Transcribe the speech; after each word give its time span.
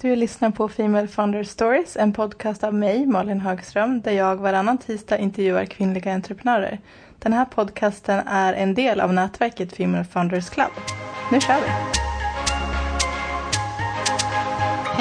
Du 0.00 0.16
lyssnar 0.16 0.50
på 0.50 0.68
Female 0.68 1.08
Founder 1.08 1.44
Stories, 1.44 1.96
en 1.96 2.12
podcast 2.12 2.64
av 2.64 2.74
mig, 2.74 3.06
Malin 3.06 3.40
Högström, 3.40 4.00
där 4.00 4.12
jag 4.12 4.36
varannan 4.36 4.78
tisdag 4.78 5.18
intervjuar 5.18 5.64
kvinnliga 5.64 6.14
entreprenörer. 6.14 6.80
Den 7.18 7.32
här 7.32 7.44
podcasten 7.44 8.18
är 8.26 8.52
en 8.52 8.74
del 8.74 9.00
av 9.00 9.12
nätverket 9.12 9.76
Female 9.76 10.04
Founders 10.04 10.50
Club. 10.50 10.70
Nu 11.32 11.40
kör 11.40 11.54
vi! 11.54 11.68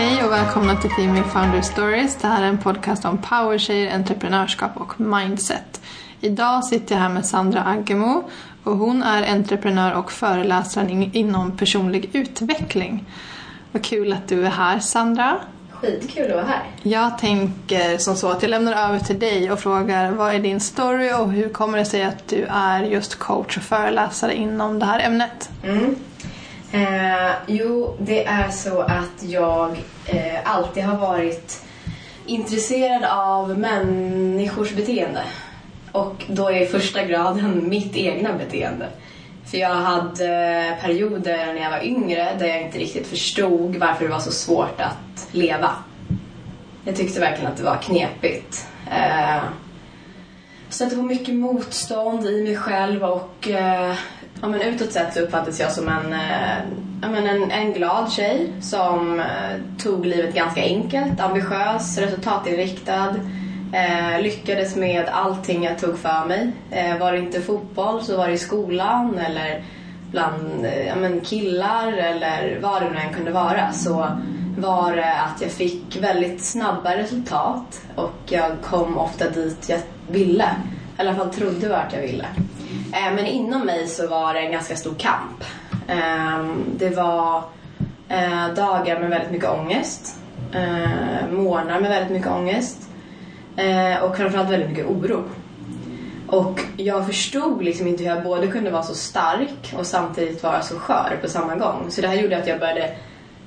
Hej 0.01 0.23
och 0.23 0.31
välkomna 0.31 0.75
till 0.75 0.89
Female 0.89 1.23
Founder 1.23 1.61
Stories. 1.61 2.15
Det 2.15 2.27
här 2.27 2.43
är 2.43 2.47
en 2.47 2.57
podcast 2.57 3.05
om 3.05 3.17
powertjejer, 3.17 3.95
entreprenörskap 3.95 4.71
och 4.77 5.01
mindset. 5.01 5.81
Idag 6.21 6.65
sitter 6.65 6.95
jag 6.95 7.01
här 7.01 7.09
med 7.09 7.25
Sandra 7.25 7.63
Aggemo 7.65 8.29
och 8.63 8.77
hon 8.77 9.03
är 9.03 9.31
entreprenör 9.31 9.93
och 9.93 10.11
föreläsare 10.11 11.09
inom 11.13 11.57
personlig 11.57 12.09
utveckling. 12.13 13.05
Vad 13.75 13.83
kul 13.83 14.13
att 14.13 14.27
du 14.27 14.45
är 14.45 14.49
här 14.49 14.79
Sandra. 14.79 15.37
Skitkul 15.71 16.29
att 16.29 16.35
vara 16.35 16.45
här. 16.45 16.63
Jag 16.83 17.17
tänker 17.17 17.97
som 17.97 18.15
så 18.15 18.29
att 18.29 18.41
jag 18.41 18.49
lämnar 18.49 18.89
över 18.89 18.99
till 18.99 19.19
dig 19.19 19.51
och 19.51 19.59
frågar 19.59 20.11
vad 20.11 20.35
är 20.35 20.39
din 20.39 20.59
story 20.59 21.13
och 21.13 21.31
hur 21.31 21.49
kommer 21.49 21.77
det 21.77 21.85
sig 21.85 22.03
att 22.03 22.27
du 22.27 22.45
är 22.49 22.83
just 22.83 23.15
coach 23.15 23.57
och 23.57 23.63
föreläsare 23.63 24.35
inom 24.35 24.79
det 24.79 24.85
här 24.85 24.99
ämnet? 24.99 25.49
Mm. 25.63 25.95
Eh, 26.71 27.31
jo, 27.47 27.95
det 27.99 28.25
är 28.25 28.49
så 28.49 28.81
att 28.81 29.23
jag 29.23 29.71
eh, 30.05 30.39
alltid 30.55 30.83
har 30.83 30.97
varit 30.97 31.65
intresserad 32.25 33.03
av 33.03 33.59
människors 33.59 34.71
beteende. 34.71 35.23
Och 35.91 36.23
då 36.27 36.51
är 36.51 36.65
första 36.65 37.03
graden 37.03 37.69
mitt 37.69 37.95
egna 37.95 38.33
beteende. 38.33 38.89
För 39.55 39.59
jag 39.59 39.75
hade 39.75 40.77
perioder 40.81 41.53
när 41.53 41.61
jag 41.61 41.69
var 41.69 41.83
yngre 41.83 42.35
där 42.39 42.45
jag 42.45 42.61
inte 42.61 42.77
riktigt 42.77 43.07
förstod 43.07 43.75
varför 43.75 44.05
det 44.05 44.11
var 44.11 44.19
så 44.19 44.31
svårt 44.31 44.81
att 44.81 45.27
leva. 45.31 45.71
Jag 46.85 46.95
tyckte 46.95 47.19
verkligen 47.19 47.51
att 47.51 47.57
det 47.57 47.63
var 47.63 47.75
knepigt. 47.75 48.67
Eh, 48.91 49.43
stötte 50.69 50.95
på 50.95 51.01
mycket 51.01 51.35
motstånd 51.35 52.25
i 52.25 52.43
mig 52.43 52.55
själv 52.55 53.03
och 53.03 53.49
eh, 53.49 53.95
ja, 54.41 54.47
men 54.47 54.61
utåt 54.61 54.91
sett 54.91 55.13
så 55.13 55.19
uppfattades 55.19 55.59
jag 55.59 55.71
som 55.71 55.87
en, 55.87 56.13
eh, 56.13 56.57
ja, 57.01 57.09
men 57.09 57.27
en, 57.27 57.51
en 57.51 57.73
glad 57.73 58.11
tjej 58.11 58.53
som 58.61 59.19
eh, 59.19 59.59
tog 59.77 60.05
livet 60.05 60.35
ganska 60.35 60.61
enkelt, 60.61 61.19
ambitiös, 61.19 61.97
resultatinriktad 61.97 63.15
Eh, 63.73 64.21
lyckades 64.21 64.75
med 64.75 65.09
allting 65.11 65.63
jag 65.63 65.79
tog 65.79 65.99
för 65.99 66.25
mig. 66.25 66.51
Eh, 66.71 66.97
var 66.97 67.11
det 67.11 67.19
inte 67.19 67.41
fotboll 67.41 68.03
så 68.03 68.17
var 68.17 68.27
det 68.27 68.33
i 68.33 68.37
skolan 68.37 69.17
eller 69.17 69.63
bland 70.11 70.65
eh, 70.65 70.87
ja, 70.87 70.95
men 70.95 71.21
killar 71.21 71.93
eller 71.93 72.59
vad 72.61 72.81
det 72.81 72.89
nu 72.89 72.97
än 72.97 73.13
kunde 73.13 73.31
vara. 73.31 73.71
Så 73.71 74.07
var 74.57 74.95
det 74.95 75.13
att 75.21 75.41
jag 75.41 75.51
fick 75.51 75.97
väldigt 76.01 76.43
snabba 76.43 76.97
resultat 76.97 77.81
och 77.95 78.19
jag 78.25 78.51
kom 78.63 78.97
ofta 78.97 79.29
dit 79.29 79.69
jag 79.69 79.79
ville. 80.07 80.49
I 80.97 81.01
alla 81.01 81.15
fall 81.15 81.29
trodde 81.29 81.69
vart 81.69 81.93
jag 81.93 82.01
ville. 82.01 82.25
Eh, 82.93 83.13
men 83.15 83.25
inom 83.25 83.65
mig 83.65 83.87
så 83.87 84.07
var 84.07 84.33
det 84.33 84.39
en 84.39 84.51
ganska 84.51 84.75
stor 84.75 84.95
kamp. 84.97 85.43
Eh, 85.87 86.45
det 86.77 86.89
var 86.89 87.43
eh, 88.09 88.47
dagar 88.55 88.99
med 88.99 89.09
väldigt 89.09 89.31
mycket 89.31 89.49
ångest. 89.49 90.17
Eh, 90.51 91.31
morgnar 91.31 91.79
med 91.79 91.89
väldigt 91.89 92.11
mycket 92.11 92.31
ångest. 92.31 92.89
Eh, 93.57 94.03
och 94.03 94.17
framförallt 94.17 94.49
väldigt 94.49 94.69
mycket 94.69 94.85
oro. 94.85 95.23
Och 96.27 96.61
jag 96.77 97.05
förstod 97.05 97.63
liksom 97.63 97.87
inte 97.87 98.03
hur 98.03 98.09
jag 98.09 98.23
både 98.23 98.47
kunde 98.47 98.71
vara 98.71 98.83
så 98.83 98.95
stark 98.95 99.73
och 99.77 99.85
samtidigt 99.85 100.43
vara 100.43 100.61
så 100.61 100.79
skör 100.79 101.17
på 101.21 101.27
samma 101.27 101.55
gång. 101.55 101.85
Så 101.89 102.01
det 102.01 102.07
här 102.07 102.15
gjorde 102.15 102.37
att 102.37 102.47
jag 102.47 102.59
började 102.59 102.95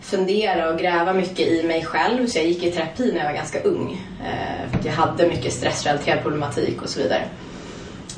fundera 0.00 0.70
och 0.70 0.78
gräva 0.78 1.12
mycket 1.12 1.48
i 1.48 1.62
mig 1.66 1.84
själv. 1.84 2.26
Så 2.26 2.38
jag 2.38 2.46
gick 2.46 2.62
i 2.62 2.70
terapi 2.70 3.12
när 3.12 3.18
jag 3.18 3.26
var 3.26 3.32
ganska 3.32 3.62
ung. 3.62 4.00
Eh, 4.24 4.70
för 4.70 4.78
att 4.78 4.84
jag 4.84 4.92
hade 4.92 5.28
mycket 5.28 5.52
stressrelaterad 5.52 6.22
problematik 6.22 6.82
och 6.82 6.88
så 6.88 7.00
vidare. 7.00 7.22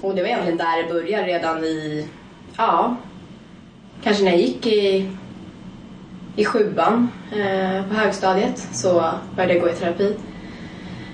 Och 0.00 0.14
det 0.14 0.22
var 0.22 0.28
egentligen 0.28 0.58
där 0.58 0.82
det 0.82 0.92
började 0.92 1.26
redan 1.26 1.64
i, 1.64 2.06
ja, 2.56 2.96
kanske 4.02 4.24
när 4.24 4.30
jag 4.30 4.40
gick 4.40 4.66
i, 4.66 5.10
i 6.36 6.44
sjuan 6.44 7.08
eh, 7.32 7.88
på 7.88 7.94
högstadiet 7.94 8.68
så 8.72 9.12
började 9.36 9.54
jag 9.54 9.62
gå 9.62 9.68
i 9.68 9.72
terapi. 9.72 10.16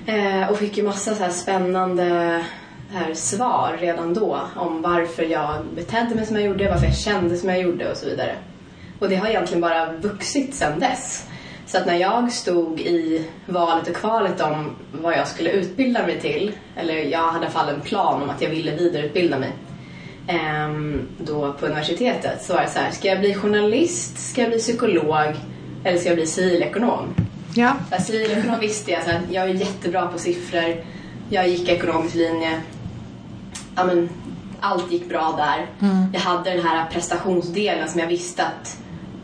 Eh, 0.07 0.49
och 0.49 0.57
fick 0.57 0.77
ju 0.77 0.83
massa 0.83 1.15
så 1.15 1.23
här 1.23 1.31
spännande 1.31 2.43
här 2.91 3.13
svar 3.13 3.77
redan 3.79 4.13
då 4.13 4.41
om 4.55 4.81
varför 4.81 5.23
jag 5.23 5.65
betedde 5.75 6.15
mig 6.15 6.25
som 6.25 6.35
jag 6.35 6.45
gjorde, 6.45 6.69
varför 6.69 6.85
jag 6.85 6.97
kände 6.97 7.37
som 7.37 7.49
jag 7.49 7.61
gjorde 7.61 7.91
och 7.91 7.97
så 7.97 8.05
vidare. 8.05 8.35
Och 8.99 9.09
det 9.09 9.15
har 9.15 9.27
egentligen 9.27 9.61
bara 9.61 9.91
vuxit 9.91 10.55
sedan 10.55 10.79
dess. 10.79 11.27
Så 11.65 11.77
att 11.77 11.85
när 11.85 11.95
jag 11.95 12.31
stod 12.31 12.79
i 12.79 13.27
valet 13.45 13.89
och 13.89 13.95
kvalet 13.95 14.41
om 14.41 14.75
vad 14.91 15.13
jag 15.13 15.27
skulle 15.27 15.51
utbilda 15.51 16.05
mig 16.05 16.19
till, 16.19 16.51
eller 16.75 16.95
jag 16.95 17.19
hade 17.19 17.45
i 17.45 17.47
alla 17.47 17.49
fall 17.49 17.69
en 17.69 17.81
plan 17.81 18.21
om 18.21 18.29
att 18.29 18.41
jag 18.41 18.49
ville 18.49 18.75
vidareutbilda 18.75 19.39
mig 19.39 19.51
ehm, 20.27 21.01
då 21.17 21.53
på 21.53 21.65
universitetet, 21.65 22.43
så 22.43 22.53
var 22.53 22.61
det 22.61 22.69
så 22.69 22.79
här, 22.79 22.91
ska 22.91 23.07
jag 23.07 23.19
bli 23.19 23.33
journalist, 23.33 24.17
ska 24.17 24.41
jag 24.41 24.49
bli 24.49 24.59
psykolog 24.59 25.35
eller 25.83 25.97
ska 25.97 26.09
jag 26.09 26.17
bli 26.17 26.27
civilekonom? 26.27 27.13
Ja. 27.57 27.75
Civilekonom 27.99 28.59
visste 28.59 28.91
jag, 28.91 29.03
så 29.03 29.09
här, 29.09 29.21
jag 29.31 29.49
är 29.49 29.53
jättebra 29.53 30.07
på 30.07 30.19
siffror. 30.19 30.75
Jag 31.29 31.49
gick 31.49 31.69
ekonomisk 31.69 32.15
linje. 32.15 32.61
Ja, 33.75 33.85
men, 33.85 34.09
allt 34.59 34.91
gick 34.91 35.09
bra 35.09 35.33
där. 35.37 35.87
Mm. 35.87 36.05
Jag 36.13 36.19
hade 36.19 36.53
den 36.53 36.65
här 36.65 36.89
prestationsdelen 36.89 37.89
som 37.89 37.99
jag 37.99 38.07
visste 38.07 38.45
att 38.45 38.77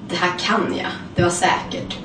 det 0.09 0.15
här 0.15 0.39
kan 0.39 0.75
jag. 0.77 0.91
Det 1.15 1.23
var 1.23 1.29
säkert. 1.29 1.97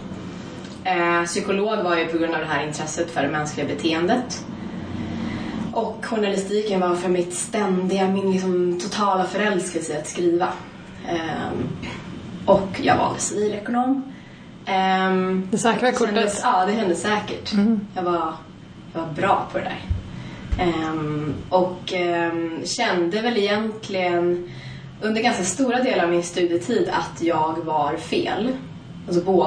Eh, 0.84 1.24
psykolog 1.24 1.84
var 1.84 1.96
jag 1.96 2.12
på 2.12 2.18
grund 2.18 2.34
av 2.34 2.40
det 2.40 2.46
här 2.46 2.66
intresset 2.66 3.10
för 3.10 3.22
det 3.22 3.28
mänskliga 3.28 3.66
beteendet. 3.66 4.44
Och 5.72 6.04
journalistiken 6.04 6.80
var 6.80 6.96
för 6.96 7.08
mitt 7.08 7.34
ständiga, 7.34 8.08
min 8.08 8.32
liksom 8.32 8.80
totala 8.80 9.24
förälskelse 9.24 9.92
i 9.92 9.96
att 9.96 10.08
skriva. 10.08 10.48
Eh, 11.08 11.50
och 12.46 12.80
jag 12.82 12.96
valde 12.96 13.20
civilekonom. 13.20 14.12
Um, 14.68 15.48
det 15.50 15.58
säkra 15.58 15.92
kortet? 15.92 16.14
Kändes, 16.14 16.40
ja, 16.42 16.64
det 16.66 16.74
kändes 16.74 17.02
säkert. 17.02 17.52
Mm. 17.52 17.80
Jag, 17.94 18.02
var, 18.02 18.32
jag 18.92 19.00
var 19.00 19.12
bra 19.12 19.46
på 19.52 19.58
det 19.58 19.64
där. 19.64 19.80
Um, 20.64 21.34
och 21.48 21.92
um, 21.92 22.60
kände 22.64 23.20
väl 23.22 23.36
egentligen 23.36 24.50
under 25.00 25.22
ganska 25.22 25.44
stora 25.44 25.82
delar 25.82 26.04
av 26.04 26.10
min 26.10 26.22
studietid 26.22 26.88
att 26.92 27.22
jag 27.22 27.58
var 27.64 27.96
fel. 27.96 28.52
Alltså 29.06 29.24
bo, 29.24 29.46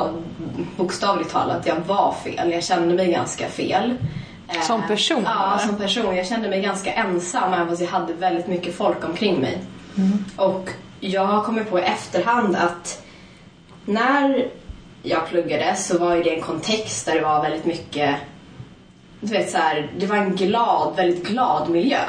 bokstavligt 0.78 1.32
talat, 1.32 1.68
jag 1.68 1.76
var 1.88 2.16
fel. 2.24 2.52
Jag 2.52 2.64
kände 2.64 2.96
mig 2.96 3.12
ganska 3.12 3.48
fel. 3.48 3.98
Som 4.68 4.82
person? 4.88 5.24
Ja, 5.26 5.60
som 5.68 5.76
person. 5.76 6.16
Jag 6.16 6.28
kände 6.28 6.50
mig 6.50 6.62
ganska 6.62 6.94
ensam 6.94 7.54
även 7.54 7.68
fast 7.68 7.82
jag 7.82 7.90
hade 7.90 8.14
väldigt 8.14 8.48
mycket 8.48 8.76
folk 8.76 9.06
omkring 9.06 9.42
mig. 9.42 9.62
Mm. 9.98 10.26
Och 10.36 10.70
jag 11.00 11.26
har 11.26 11.44
kommit 11.44 11.70
på 11.70 11.80
i 11.80 11.82
efterhand 11.82 12.56
att 12.56 13.06
när 13.86 14.48
jag 15.04 15.28
pluggade 15.28 15.76
så 15.76 15.98
var 15.98 16.16
ju 16.16 16.24
det 16.24 16.36
en 16.36 16.42
kontext 16.42 17.06
där 17.06 17.16
det 17.16 17.22
var 17.22 17.42
väldigt 17.42 17.66
mycket 17.66 18.16
du 19.22 19.34
vet 19.34 19.52
så 19.52 19.58
här, 19.58 19.92
det 19.98 20.06
var 20.06 20.18
en 20.18 20.36
glad, 20.36 20.96
väldigt 20.96 21.28
glad 21.28 21.70
miljö. 21.70 22.00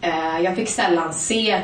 Eh, 0.00 0.40
jag 0.40 0.56
fick 0.56 0.68
sällan 0.68 1.14
se 1.14 1.60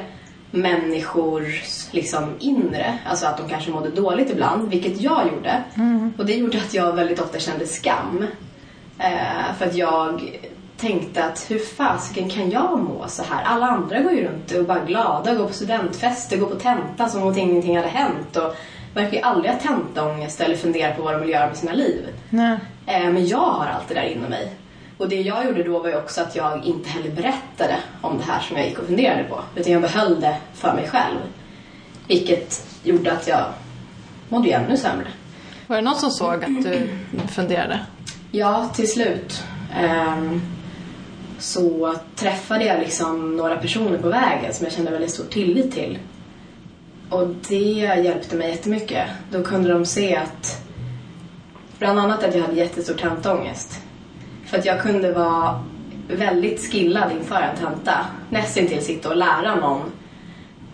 människors 0.50 1.88
liksom 1.90 2.34
inre, 2.38 2.98
alltså 3.06 3.26
att 3.26 3.38
de 3.38 3.48
kanske 3.48 3.70
mådde 3.70 3.90
dåligt 3.90 4.30
ibland, 4.30 4.68
vilket 4.68 5.00
jag 5.00 5.26
gjorde. 5.32 5.62
Mm. 5.74 6.12
Och 6.18 6.26
det 6.26 6.34
gjorde 6.34 6.58
att 6.58 6.74
jag 6.74 6.92
väldigt 6.92 7.20
ofta 7.20 7.38
kände 7.38 7.66
skam. 7.66 8.26
Eh, 8.98 9.54
för 9.58 9.66
att 9.66 9.74
jag 9.74 10.38
tänkte 10.76 11.24
att 11.24 11.50
hur 11.50 11.58
fasiken 11.58 12.30
kan 12.30 12.50
jag 12.50 12.78
må 12.78 13.04
så 13.08 13.22
här? 13.22 13.44
Alla 13.44 13.66
andra 13.66 14.00
går 14.00 14.12
ju 14.12 14.28
runt 14.28 14.50
och 14.50 14.58
är 14.58 14.62
bara 14.62 14.84
glada, 14.84 15.34
går 15.34 15.46
på 15.46 15.52
studentfester, 15.52 16.36
går 16.36 16.46
på 16.46 16.56
tenta 16.56 17.08
som 17.08 17.22
om 17.22 17.38
ingenting 17.38 17.76
hade 17.76 17.88
hänt. 17.88 18.36
Och 18.36 18.56
verkar 18.94 19.12
ju 19.12 19.22
aldrig 19.22 19.52
ha 19.52 19.58
tentaångest 19.58 20.40
eller 20.40 20.56
fundera 20.56 20.94
på 20.94 21.02
vad 21.02 21.14
de 21.14 21.20
vill 21.20 21.30
göra 21.30 21.46
med 21.46 21.56
sina 21.56 21.72
liv. 21.72 22.06
Nej. 22.30 22.58
Eh, 22.86 23.10
men 23.10 23.26
jag 23.26 23.38
har 23.38 23.66
allt 23.66 23.88
det 23.88 23.94
där 23.94 24.02
inom 24.02 24.30
mig. 24.30 24.52
Och 24.98 25.08
det 25.08 25.20
jag 25.20 25.46
gjorde 25.46 25.62
då 25.62 25.78
var 25.78 25.88
ju 25.88 25.96
också 25.96 26.20
att 26.20 26.36
jag 26.36 26.64
inte 26.64 26.88
heller 26.88 27.10
berättade 27.10 27.76
om 28.00 28.18
det 28.18 28.24
här 28.24 28.40
som 28.40 28.56
jag 28.56 28.66
gick 28.66 28.78
och 28.78 28.86
funderade 28.86 29.24
på. 29.24 29.40
Utan 29.56 29.72
jag 29.72 29.82
behöll 29.82 30.20
det 30.20 30.36
för 30.54 30.74
mig 30.74 30.88
själv. 30.88 31.18
Vilket 32.08 32.66
gjorde 32.82 33.12
att 33.12 33.28
jag 33.28 33.44
mådde 34.28 34.50
ännu 34.50 34.76
sämre. 34.76 35.06
Var 35.66 35.76
det 35.76 35.82
någon 35.82 35.96
som 35.96 36.10
såg 36.10 36.44
att 36.44 36.62
du 36.62 36.88
funderade? 37.28 37.80
Ja, 38.30 38.70
till 38.74 38.90
slut. 38.90 39.44
Um, 39.82 40.42
så 41.38 41.96
träffade 42.16 42.64
jag 42.64 42.80
liksom 42.80 43.36
några 43.36 43.56
personer 43.56 43.98
på 43.98 44.08
vägen 44.08 44.54
som 44.54 44.64
jag 44.64 44.72
kände 44.72 44.90
väldigt 44.90 45.10
stor 45.10 45.24
tillit 45.24 45.72
till. 45.72 45.98
Och 47.10 47.28
det 47.48 47.56
hjälpte 48.04 48.36
mig 48.36 48.50
jättemycket. 48.50 49.08
Då 49.30 49.42
kunde 49.42 49.72
de 49.72 49.86
se 49.86 50.16
att 50.16 50.62
bland 51.78 51.98
annat 51.98 52.24
att 52.24 52.34
jag 52.34 52.42
hade 52.42 52.56
jättestor 52.56 52.94
tentångest. 52.94 53.80
För 54.46 54.58
att 54.58 54.64
jag 54.64 54.82
kunde 54.82 55.12
vara 55.12 55.64
väldigt 56.08 56.72
skillad 56.72 57.12
inför 57.12 57.40
en 57.40 57.56
tenta. 57.56 58.06
Nästintill 58.30 58.84
sitta 58.84 59.08
och 59.08 59.16
lära 59.16 59.54
någon 59.54 59.80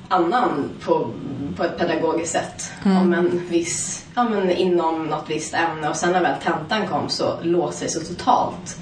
annan 0.08 0.70
på, 0.84 1.10
på 1.56 1.64
ett 1.64 1.78
pedagogiskt 1.78 2.32
sätt 2.32 2.72
mm. 2.84 2.96
om 2.96 3.12
en 3.12 3.46
viss 3.48 4.06
ja, 4.14 4.24
men 4.24 4.50
inom 4.50 5.06
något 5.06 5.30
visst 5.30 5.54
ämne 5.54 5.88
och 5.88 5.96
sen 5.96 6.12
när 6.12 6.22
väl 6.22 6.40
tentan 6.42 6.88
kom 6.88 7.08
så 7.08 7.34
låste 7.42 7.84
det 7.84 7.90
sig 7.90 8.04
totalt. 8.04 8.76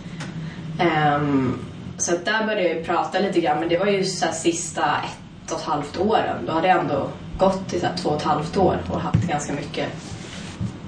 Ehm, 0.78 1.58
så 1.98 2.14
att 2.14 2.24
där 2.24 2.46
började 2.46 2.68
jag 2.68 2.86
prata 2.86 3.18
lite 3.18 3.40
grann 3.40 3.60
men 3.60 3.68
det 3.68 3.78
var 3.78 3.86
ju 3.86 4.04
så 4.04 4.26
sista 4.32 4.82
ett 4.82 5.52
och 5.52 5.58
ett 5.58 5.64
halvt 5.64 5.96
åren. 5.96 6.36
Då 6.46 6.52
hade 6.52 6.68
jag 6.68 6.80
ändå 6.80 7.08
gått 7.38 7.72
i 7.72 7.80
så 7.80 7.86
två 7.96 8.08
och 8.08 8.16
ett 8.16 8.22
halvt 8.22 8.56
år 8.56 8.78
och 8.90 9.00
haft 9.00 9.26
ganska 9.26 9.52
mycket 9.52 9.88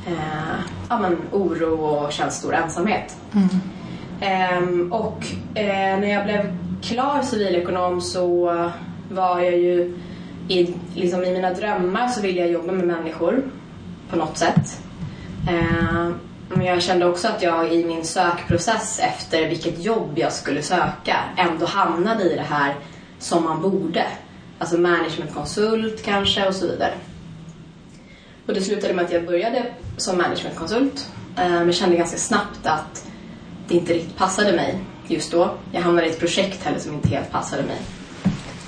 eh, 0.07 0.61
ja, 0.89 0.99
men 0.99 1.17
oro 1.33 1.85
och 1.85 2.13
känt 2.13 2.33
stor 2.33 2.55
ensamhet. 2.55 3.17
Ehm, 4.21 4.93
och 4.93 5.27
eh, 5.55 5.99
när 6.01 6.13
jag 6.13 6.25
blev 6.25 6.57
klar 6.83 7.23
civilekonom 7.23 8.01
så 8.01 8.47
var 9.11 9.41
jag 9.41 9.59
ju 9.59 9.99
i, 10.49 10.75
liksom 10.95 11.25
i 11.25 11.33
mina 11.33 11.51
drömmar 11.51 12.09
så 12.09 12.21
ville 12.21 12.41
jag 12.41 12.51
jobba 12.51 12.73
med 12.73 12.87
människor 12.87 13.43
på 14.11 14.17
något 14.17 14.39
sätt. 14.39 14.81
Ehm, 15.51 16.15
men 16.49 16.67
jag 16.67 16.83
kände 16.83 17.07
också 17.07 17.29
att 17.29 17.43
jag 17.43 17.73
i 17.73 17.85
min 17.85 18.05
sökprocess 18.05 18.99
efter 18.99 19.49
vilket 19.49 19.85
jobb 19.85 20.13
jag 20.15 20.33
skulle 20.33 20.63
söka 20.63 21.17
ändå 21.37 21.67
hamnade 21.67 22.25
i 22.33 22.37
det 22.37 22.47
här 22.49 22.75
som 23.19 23.45
man 23.45 23.63
borde. 23.63 24.07
Alltså 24.59 24.79
managementkonsult 24.79 26.03
kanske 26.03 26.49
och 26.49 26.55
så 26.55 26.67
vidare. 26.67 26.95
Och 28.47 28.55
det 28.55 28.61
slutade 28.61 28.95
med 28.95 29.05
att 29.05 29.13
jag 29.13 29.27
började 29.27 29.67
som 29.97 30.19
managementkonsult 30.19 31.09
eh, 31.39 31.51
men 31.51 31.73
kände 31.73 31.97
ganska 31.97 32.19
snabbt 32.19 32.67
att 32.67 33.07
det 33.69 33.75
inte 33.75 33.95
riktigt 33.95 34.17
passade 34.17 34.53
mig 34.53 34.79
just 35.09 35.33
då. 35.33 35.51
Jag 35.73 35.81
hamnade 35.81 36.07
i 36.07 36.11
ett 36.11 36.19
projekt 36.19 36.65
heller 36.65 36.79
som 36.79 36.93
inte 36.93 37.09
helt 37.09 37.31
passade 37.31 37.63
mig. 37.63 37.77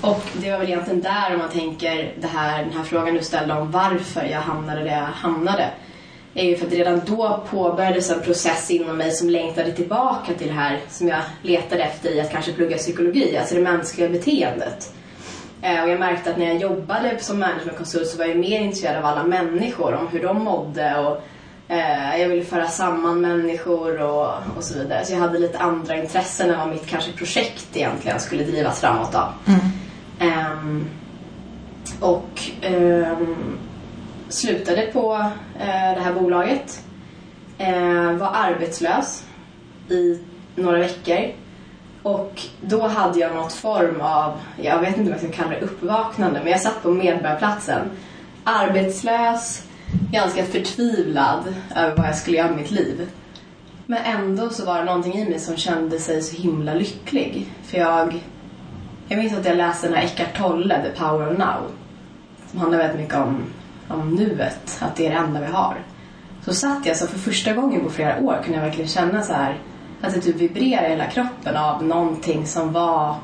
Och 0.01 0.23
det 0.33 0.51
var 0.51 0.57
väl 0.57 0.67
egentligen 0.67 1.01
där 1.01 1.33
om 1.33 1.39
man 1.39 1.49
tänker 1.49 2.13
det 2.21 2.27
här, 2.27 2.63
den 2.63 2.73
här 2.73 2.83
frågan 2.83 3.13
du 3.13 3.23
ställde 3.23 3.53
om 3.53 3.71
varför 3.71 4.25
jag 4.25 4.41
hamnade 4.41 4.83
där 4.83 4.91
jag 4.91 5.03
hamnade. 5.03 5.69
Är 6.33 6.45
ju 6.45 6.57
för 6.57 6.67
att 6.67 6.73
redan 6.73 7.01
då 7.05 7.45
påbörjades 7.49 8.09
en 8.09 8.21
process 8.21 8.71
inom 8.71 8.97
mig 8.97 9.11
som 9.11 9.29
längtade 9.29 9.71
tillbaka 9.71 10.33
till 10.33 10.47
det 10.47 10.53
här 10.53 10.79
som 10.89 11.07
jag 11.07 11.21
letade 11.41 11.83
efter 11.83 12.11
i 12.11 12.21
att 12.21 12.31
kanske 12.31 12.53
plugga 12.53 12.77
psykologi, 12.77 13.37
alltså 13.37 13.55
det 13.55 13.61
mänskliga 13.61 14.09
beteendet. 14.09 14.93
Eh, 15.61 15.83
Och 15.83 15.89
jag 15.89 15.99
märkte 15.99 16.31
att 16.31 16.37
när 16.37 16.45
jag 16.45 16.57
jobbade 16.57 17.19
som 17.19 17.39
managementkonsult 17.39 18.07
så 18.07 18.17
var 18.17 18.25
jag 18.25 18.37
mer 18.37 18.59
intresserad 18.59 18.97
av 18.97 19.05
alla 19.05 19.23
människor, 19.23 19.93
om 19.93 20.07
hur 20.07 20.23
de 20.23 20.43
mådde 20.43 20.97
och 20.99 21.21
eh, 21.73 22.21
jag 22.21 22.29
ville 22.29 22.43
föra 22.45 22.67
samman 22.67 23.21
människor 23.21 24.01
och, 24.01 24.27
och 24.57 24.63
så 24.63 24.77
vidare. 24.79 25.05
Så 25.05 25.13
jag 25.13 25.19
hade 25.19 25.39
lite 25.39 25.57
andra 25.59 25.95
intressen 25.97 26.49
än 26.49 26.57
vad 26.59 26.69
mitt 26.69 26.87
kanske 26.87 27.11
projekt 27.11 27.67
egentligen 27.77 28.19
skulle 28.19 28.43
drivas 28.43 28.79
framåt 28.81 29.15
av. 29.15 29.29
Ehm, 30.19 30.85
och 31.99 32.41
ehm, 32.61 33.57
slutade 34.29 34.81
på 34.93 35.13
eh, 35.59 35.93
det 35.95 36.01
här 36.01 36.13
bolaget. 36.13 36.83
Eh, 37.57 38.11
var 38.11 38.31
arbetslös 38.33 39.23
i 39.89 40.19
några 40.55 40.79
veckor. 40.79 41.31
Och 42.09 42.41
då 42.61 42.87
hade 42.87 43.19
jag 43.19 43.35
något 43.35 43.53
form 43.53 44.01
av, 44.01 44.39
jag 44.61 44.79
vet 44.79 44.97
inte 44.97 45.01
om 45.01 45.07
jag 45.07 45.19
ska 45.19 45.43
kalla 45.43 45.49
det 45.49 45.61
uppvaknande, 45.61 46.39
men 46.43 46.51
jag 46.51 46.61
satt 46.61 46.83
på 46.83 46.89
Medborgarplatsen. 46.89 47.89
Arbetslös, 48.43 49.63
ganska 50.11 50.43
förtvivlad 50.43 51.55
över 51.75 51.95
vad 51.95 52.07
jag 52.07 52.15
skulle 52.15 52.37
göra 52.37 52.47
med 52.47 52.57
mitt 52.57 52.71
liv. 52.71 53.09
Men 53.85 54.03
ändå 54.03 54.49
så 54.49 54.65
var 54.65 54.77
det 54.77 54.83
någonting 54.83 55.13
i 55.13 55.29
mig 55.29 55.39
som 55.39 55.57
kände 55.57 55.99
sig 55.99 56.21
så 56.21 56.41
himla 56.41 56.73
lycklig. 56.73 57.53
För 57.63 57.77
jag, 57.77 58.23
jag 59.07 59.19
minns 59.19 59.33
att 59.33 59.45
jag 59.45 59.57
läste 59.57 59.87
den 59.87 59.95
här 59.95 60.03
Eckart 60.03 60.37
Tolle, 60.37 60.81
The 60.83 60.99
Power 61.03 61.31
of 61.31 61.37
Now. 61.37 61.71
Som 62.51 62.59
handlar 62.59 62.77
väldigt 62.77 62.99
mycket 62.99 63.17
om, 63.17 63.43
om 63.87 64.15
nuet, 64.15 64.77
att 64.79 64.95
det 64.95 65.07
är 65.07 65.09
det 65.09 65.17
enda 65.17 65.39
vi 65.39 65.45
har. 65.45 65.75
Så 66.45 66.53
satt 66.53 66.85
jag 66.85 66.97
så 66.97 67.07
för 67.07 67.19
första 67.19 67.53
gången 67.53 67.83
på 67.83 67.89
flera 67.89 68.19
år 68.19 68.41
kunde 68.43 68.59
jag 68.59 68.65
verkligen 68.65 68.89
känna 68.89 69.21
så 69.21 69.33
här 69.33 69.57
att 70.01 70.13
det 70.13 70.21
typ 70.21 70.35
vibrerar 70.35 70.87
i 70.87 70.89
hela 70.89 71.05
kroppen 71.05 71.57
av 71.57 71.83
någonting 71.83 72.45
som 72.45 72.71
var 72.71 73.15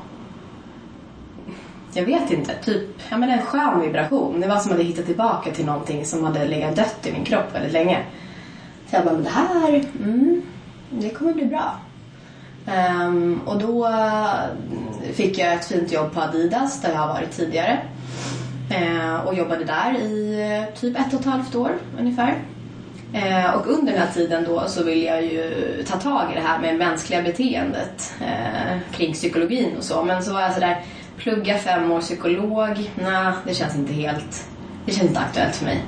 jag 1.96 2.04
vet 2.04 2.30
inte, 2.30 2.54
typ 2.54 2.88
ja, 3.10 3.16
men 3.16 3.30
en 3.30 3.42
skön 3.42 3.80
vibration. 3.80 4.40
Det 4.40 4.48
var 4.48 4.58
som 4.58 4.72
att 4.72 4.78
jag 4.78 4.84
hittade 4.84 5.06
tillbaka 5.06 5.50
till 5.50 5.66
någonting 5.66 6.04
som 6.04 6.24
hade 6.24 6.48
legat 6.48 6.76
dött 6.76 7.06
i 7.06 7.12
min 7.12 7.24
kropp 7.24 7.54
väldigt 7.54 7.72
länge. 7.72 8.02
Så 8.90 8.96
jag 8.96 9.04
bara, 9.04 9.14
men 9.14 9.24
det 9.24 9.30
här, 9.30 9.84
mm, 10.02 10.42
det 10.90 11.10
kommer 11.10 11.32
bli 11.32 11.44
bra. 11.44 11.80
Um, 13.06 13.40
och 13.44 13.58
då 13.58 13.86
eh, 13.86 15.12
fick 15.12 15.38
jag 15.38 15.54
ett 15.54 15.64
fint 15.64 15.92
jobb 15.92 16.12
på 16.12 16.20
Adidas 16.20 16.82
där 16.82 16.92
jag 16.92 16.98
har 16.98 17.08
varit 17.08 17.30
tidigare. 17.30 17.78
Uh, 18.70 19.16
och 19.16 19.34
jobbade 19.34 19.64
där 19.64 19.98
i 19.98 20.40
eh, 20.42 20.80
typ 20.80 20.98
ett 21.00 21.14
och 21.14 21.20
ett 21.20 21.26
halvt 21.26 21.54
år 21.54 21.70
ungefär. 21.98 22.38
Eh, 23.16 23.54
och 23.54 23.66
under 23.66 23.92
den 23.92 24.02
här 24.02 24.12
tiden 24.14 24.44
då 24.44 24.64
så 24.66 24.84
vill 24.84 25.02
jag 25.02 25.24
ju 25.24 25.84
ta 25.88 25.96
tag 25.96 26.32
i 26.32 26.34
det 26.34 26.40
här 26.40 26.58
med 26.58 26.76
mänskliga 26.76 27.22
beteendet 27.22 28.14
eh, 28.20 28.78
kring 28.92 29.12
psykologin 29.12 29.76
och 29.78 29.84
så. 29.84 30.04
Men 30.04 30.22
så 30.22 30.32
var 30.32 30.40
jag 30.40 30.52
sådär, 30.52 30.84
plugga 31.16 31.58
fem 31.58 31.92
år 31.92 32.00
psykolog, 32.00 32.90
nej 32.94 33.32
det 33.46 33.54
känns 33.54 33.76
inte 33.76 33.92
helt, 33.92 34.48
det 34.86 34.92
känns 34.92 35.08
inte 35.08 35.20
aktuellt 35.20 35.56
för 35.56 35.64
mig. 35.64 35.84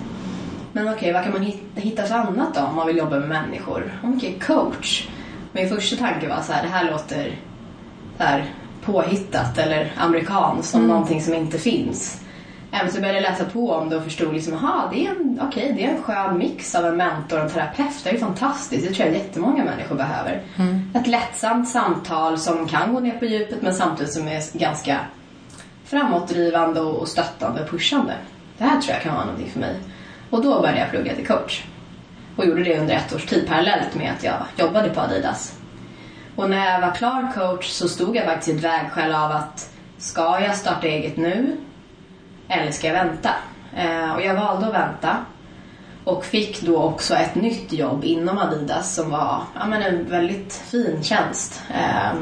Men 0.73 0.89
okej, 0.89 1.13
vad 1.13 1.25
kan 1.25 1.33
man 1.33 1.53
hitta, 1.75 2.03
för 2.03 2.15
annat 2.15 2.55
då 2.55 2.61
om 2.61 2.77
man 2.77 2.87
vill 2.87 2.97
jobba 2.97 3.19
med 3.19 3.29
människor? 3.29 4.01
Okej, 4.05 4.39
coach. 4.47 5.09
Min 5.53 5.69
första 5.69 5.97
tanke 5.97 6.29
var 6.29 6.41
så 6.43 6.53
här, 6.53 6.63
det 6.63 6.69
här 6.69 6.91
låter 6.91 7.37
så 8.17 8.25
här, 8.25 8.45
påhittat 8.85 9.59
eller 9.59 9.93
amerikanskt, 9.97 10.71
som 10.71 10.87
någonting 10.87 11.23
som 11.23 11.35
inte 11.35 11.59
finns. 11.59 12.21
Även 12.73 12.93
så 12.93 13.01
började 13.01 13.21
jag 13.21 13.31
läsa 13.31 13.45
på 13.45 13.73
om 13.73 13.89
det 13.89 13.97
och 13.97 14.05
förstod 14.05 14.35
liksom, 14.35 14.55
aha, 14.55 14.89
det 14.93 15.07
är 15.07 15.11
en, 15.11 15.41
okej, 15.49 15.73
det 15.77 15.85
är 15.85 15.89
en 15.91 16.03
skön 16.03 16.39
mix 16.39 16.75
av 16.75 16.87
en 16.87 16.97
mentor 16.97 17.37
och 17.39 17.45
en 17.45 17.51
terapeut. 17.51 18.05
Det 18.05 18.11
är 18.11 18.15
ju 18.15 18.21
fantastiskt. 18.21 18.89
Det 18.89 18.95
tror 18.95 19.09
jag 19.09 19.17
jättemånga 19.17 19.65
människor 19.65 19.97
behöver. 19.97 20.43
Ett 20.95 21.07
lättsamt 21.07 21.69
samtal 21.69 22.39
som 22.39 22.69
kan 22.69 22.95
gå 22.95 23.01
ner 23.01 23.19
på 23.19 23.25
djupet 23.25 23.63
men 23.63 23.75
samtidigt 23.75 24.13
som 24.13 24.29
är 24.29 24.59
ganska 24.59 24.99
framåtdrivande 25.85 26.81
och 26.81 27.01
och 27.01 27.09
stöttande 27.09 27.63
och 27.63 27.71
pushande. 27.71 28.15
Det 28.59 28.65
här 28.65 28.81
tror 28.81 28.95
jag 28.95 29.03
kan 29.03 29.15
vara 29.15 29.25
någonting 29.25 29.51
för 29.51 29.61
mig. 29.61 29.77
Och 30.31 30.43
då 30.43 30.61
började 30.61 30.79
jag 30.79 30.91
plugga 30.91 31.15
till 31.15 31.27
coach. 31.27 31.65
Och 32.37 32.47
gjorde 32.47 32.65
det 32.65 32.79
under 32.79 32.95
ett 32.95 33.15
års 33.15 33.27
tid 33.27 33.47
parallellt 33.49 33.95
med 33.95 34.13
att 34.13 34.25
jag 34.25 34.37
jobbade 34.57 34.91
på 34.91 35.01
Adidas. 35.01 35.59
Och 36.37 36.51
när 36.51 36.73
jag 36.73 36.81
var 36.81 36.95
klar 36.95 37.33
coach 37.35 37.69
så 37.69 37.89
stod 37.89 38.17
jag 38.17 38.25
faktiskt 38.25 38.49
i 38.49 38.57
ett 38.57 38.65
vägskäl 38.65 39.15
av 39.15 39.31
att 39.33 39.71
ska 39.99 40.41
jag 40.41 40.57
starta 40.57 40.87
eget 40.87 41.17
nu 41.17 41.57
eller 42.49 42.71
ska 42.71 42.87
jag 42.87 42.95
vänta? 42.95 43.31
Eh, 43.77 44.15
och 44.15 44.23
jag 44.23 44.35
valde 44.35 44.67
att 44.67 44.75
vänta. 44.75 45.17
Och 46.05 46.25
fick 46.25 46.63
då 46.63 46.77
också 46.77 47.15
ett 47.15 47.35
nytt 47.35 47.73
jobb 47.73 48.05
inom 48.05 48.39
Adidas 48.39 48.95
som 48.95 49.11
var 49.11 49.43
ja, 49.55 49.67
men 49.67 49.83
en 49.83 50.11
väldigt 50.11 50.53
fin 50.53 51.03
tjänst. 51.03 51.63
Eh, 51.71 52.19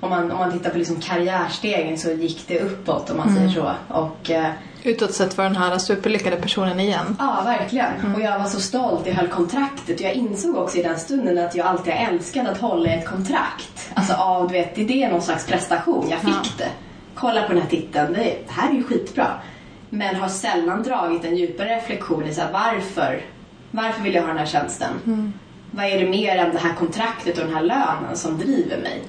om, 0.00 0.10
man, 0.10 0.30
om 0.30 0.38
man 0.38 0.52
tittar 0.52 0.70
på 0.70 0.78
liksom 0.78 1.00
karriärstegen 1.00 1.98
så 1.98 2.10
gick 2.10 2.48
det 2.48 2.60
uppåt 2.60 3.10
om 3.10 3.16
man 3.16 3.34
säger 3.34 3.48
så. 3.48 3.72
Och, 3.88 4.30
eh, 4.30 4.50
Utåt 4.84 5.14
sett 5.14 5.38
var 5.38 5.44
den 5.44 5.56
här 5.56 5.78
superlyckade 5.78 6.36
personen 6.36 6.80
igen. 6.80 7.16
Ja, 7.18 7.42
verkligen. 7.44 8.14
Och 8.14 8.20
jag 8.20 8.38
var 8.38 8.46
så 8.46 8.60
stolt. 8.60 9.06
Jag 9.06 9.14
höll 9.14 9.28
kontraktet. 9.28 10.00
Jag 10.00 10.12
insåg 10.12 10.56
också 10.56 10.78
i 10.78 10.82
den 10.82 10.98
stunden 10.98 11.38
att 11.38 11.54
jag 11.54 11.66
alltid 11.66 11.92
älskat 11.92 12.48
att 12.48 12.58
hålla 12.58 12.90
ett 12.90 13.06
kontrakt. 13.06 13.90
Alltså 13.94 14.14
av, 14.14 14.48
du 14.48 14.52
vet, 14.52 14.74
det 14.74 15.02
är 15.02 15.10
någon 15.10 15.22
slags 15.22 15.46
prestation. 15.46 16.10
Jag 16.10 16.20
fick 16.20 16.58
det. 16.58 16.68
Kolla 17.14 17.42
på 17.42 17.52
den 17.52 17.62
här 17.62 17.68
titeln. 17.68 18.12
Det, 18.12 18.20
det 18.20 18.52
här 18.52 18.70
är 18.70 18.74
ju 18.74 18.82
skitbra. 18.82 19.26
Men 19.90 20.16
har 20.16 20.28
sällan 20.28 20.82
dragit 20.82 21.24
en 21.24 21.36
djupare 21.36 21.76
reflektion 21.76 22.24
i 22.26 22.34
så 22.34 22.40
här, 22.40 22.52
varför, 22.52 23.20
varför 23.70 24.02
vill 24.02 24.14
jag 24.14 24.22
ha 24.22 24.28
den 24.28 24.38
här 24.38 24.46
tjänsten? 24.46 24.90
Vad 25.70 25.84
är 25.86 25.98
det 26.00 26.08
mer 26.08 26.36
än 26.36 26.52
det 26.52 26.58
här 26.58 26.74
kontraktet 26.74 27.38
och 27.38 27.44
den 27.44 27.54
här 27.54 27.62
lönen 27.62 28.16
som 28.16 28.38
driver 28.38 28.78
mig? 28.78 29.02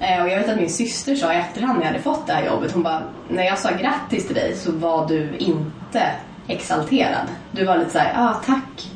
Eh, 0.00 0.22
Och 0.22 0.28
jag 0.28 0.38
vet 0.38 0.48
att 0.48 0.56
min 0.56 0.70
syster 0.70 1.14
sa 1.14 1.32
i 1.32 1.36
efterhand 1.36 1.74
när 1.78 1.86
jag 1.86 1.92
hade 1.92 2.02
fått 2.02 2.26
det 2.26 2.32
här 2.32 2.46
jobbet, 2.46 2.72
hon 2.72 2.82
bara, 2.82 3.02
när 3.28 3.44
jag 3.44 3.58
sa 3.58 3.70
grattis 3.70 4.26
till 4.26 4.34
dig 4.36 4.56
så 4.56 4.72
var 4.72 5.08
du 5.08 5.36
inte 5.38 6.10
exalterad. 6.48 7.26
Du 7.52 7.64
var 7.64 7.78
lite 7.78 7.90
såhär, 7.90 8.12
ja 8.14 8.30
ah, 8.30 8.42
tack. 8.46 8.90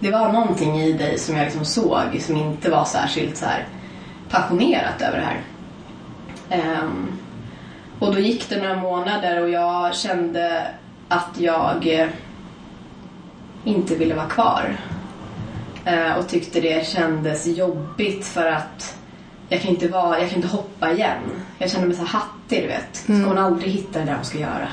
Det 0.00 0.10
var 0.10 0.32
någonting 0.32 0.80
i 0.80 0.92
dig 0.92 1.18
som 1.18 1.36
jag 1.36 1.44
liksom 1.44 1.64
såg 1.64 2.20
som 2.20 2.36
inte 2.36 2.70
var 2.70 2.84
särskilt 2.84 3.36
så 3.36 3.44
här 3.46 3.66
passionerat 4.30 5.02
över 5.02 5.18
det 5.18 5.24
här. 5.24 5.40
Ehm, 6.50 7.06
och 7.98 8.14
då 8.14 8.20
gick 8.20 8.48
det 8.48 8.56
några 8.56 8.76
månader 8.76 9.42
och 9.42 9.50
jag 9.50 9.94
kände 9.96 10.66
att 11.08 11.30
jag 11.38 12.00
eh, 12.00 12.08
inte 13.64 13.94
ville 13.94 14.14
vara 14.14 14.26
kvar. 14.26 14.76
Eh, 15.84 16.12
och 16.18 16.28
tyckte 16.28 16.60
det 16.60 16.86
kändes 16.86 17.46
jobbigt 17.46 18.24
för 18.24 18.46
att 18.46 18.98
jag 19.48 19.60
kan 19.60 19.70
inte, 19.70 19.88
vara, 19.88 20.20
jag 20.20 20.28
kan 20.28 20.36
inte 20.36 20.56
hoppa 20.56 20.92
igen. 20.92 21.18
Jag 21.58 21.70
kände 21.70 21.88
mig 21.88 21.96
så 21.96 22.04
hattig, 22.04 22.62
du 22.62 22.66
vet. 22.66 22.96
Ska 22.96 23.12
hon 23.12 23.38
aldrig 23.38 23.72
hitta 23.72 23.98
det 23.98 24.04
där 24.04 24.14
hon 24.14 24.24
ska 24.24 24.38
göra? 24.38 24.68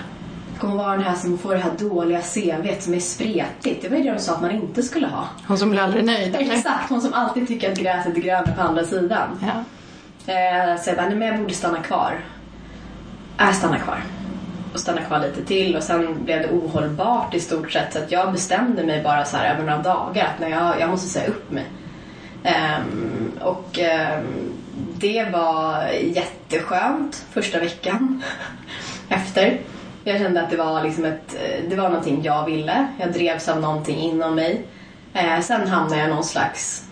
Kommer 0.60 0.76
vara 0.76 0.92
den 0.92 1.04
här 1.04 1.16
som 1.16 1.38
får 1.38 1.52
det 1.54 1.62
här 1.62 1.72
dåliga 1.80 2.22
CVt 2.22 2.84
som 2.84 2.94
är 2.94 3.00
spretigt. 3.00 3.82
Det 3.82 3.90
var 3.90 3.98
ju 3.98 4.04
det 4.04 4.12
de 4.12 4.20
sa 4.20 4.34
att 4.34 4.42
man 4.42 4.52
inte 4.52 4.84
skulle 4.84 5.08
ha. 5.08 5.28
Hon 5.48 5.58
som 5.58 5.70
blir 5.70 5.82
aldrig 5.82 6.06
nöjd. 6.06 6.36
eller? 6.36 6.54
Exakt, 6.54 6.90
hon 6.90 7.02
som 7.02 7.14
alltid 7.14 7.48
tycker 7.48 7.72
att 7.72 7.78
gräset 7.78 8.18
är 8.18 8.22
grönare 8.22 8.54
på 8.58 8.62
andra 8.62 8.84
sidan. 8.84 9.40
Ja. 9.42 9.64
Eh, 10.34 10.82
så 10.82 10.90
jag 10.90 10.98
bara, 10.98 11.08
nej 11.08 11.18
men 11.18 11.28
jag 11.28 11.40
borde 11.40 11.54
stanna 11.54 11.84
kvar. 11.84 12.20
Äh, 13.40 13.46
jag 13.46 13.56
stannar 13.56 13.78
kvar. 13.78 14.02
och 14.74 14.80
stanna 14.80 15.02
kvar 15.02 15.20
lite 15.20 15.46
till 15.46 15.76
och 15.76 15.84
sen 15.84 16.24
blev 16.24 16.42
det 16.42 16.50
ohållbart 16.50 17.34
i 17.34 17.40
stort 17.40 17.72
sett 17.72 17.94
så 17.94 18.00
att 18.00 18.12
jag 18.12 18.32
bestämde 18.32 18.84
mig 18.84 19.04
bara 19.04 19.26
så 19.26 19.38
här 19.38 19.54
över 19.54 19.64
några 19.64 19.82
dagar 19.82 20.36
att 20.40 20.50
jag, 20.50 20.80
jag 20.80 20.90
måste 20.90 21.08
säga 21.08 21.28
upp 21.28 21.52
mig. 21.52 21.66
Um, 22.44 23.32
och 23.42 23.80
um, 23.80 24.54
det 24.98 25.30
var 25.34 25.88
jätteskönt 25.92 27.26
första 27.32 27.60
veckan 27.60 28.24
efter. 29.10 29.60
Jag 30.04 30.20
kände 30.20 30.42
att 30.42 30.50
det 30.50 30.58
var, 30.58 30.84
liksom 30.84 31.06
ett, 31.06 31.36
det 31.70 31.76
var 31.76 31.90
någonting 31.90 32.24
jag 32.24 32.46
ville. 32.46 32.88
Jag 33.00 33.14
drevs 33.14 33.50
av 33.50 33.62
någonting 33.62 33.98
inom 33.98 34.36
mig. 34.36 34.66
Eh, 35.14 35.40
sen 35.42 35.68
hamnade 35.68 35.98
jag 35.98 36.10
i 36.10 36.14
någon 36.14 36.24
slags 36.24 36.86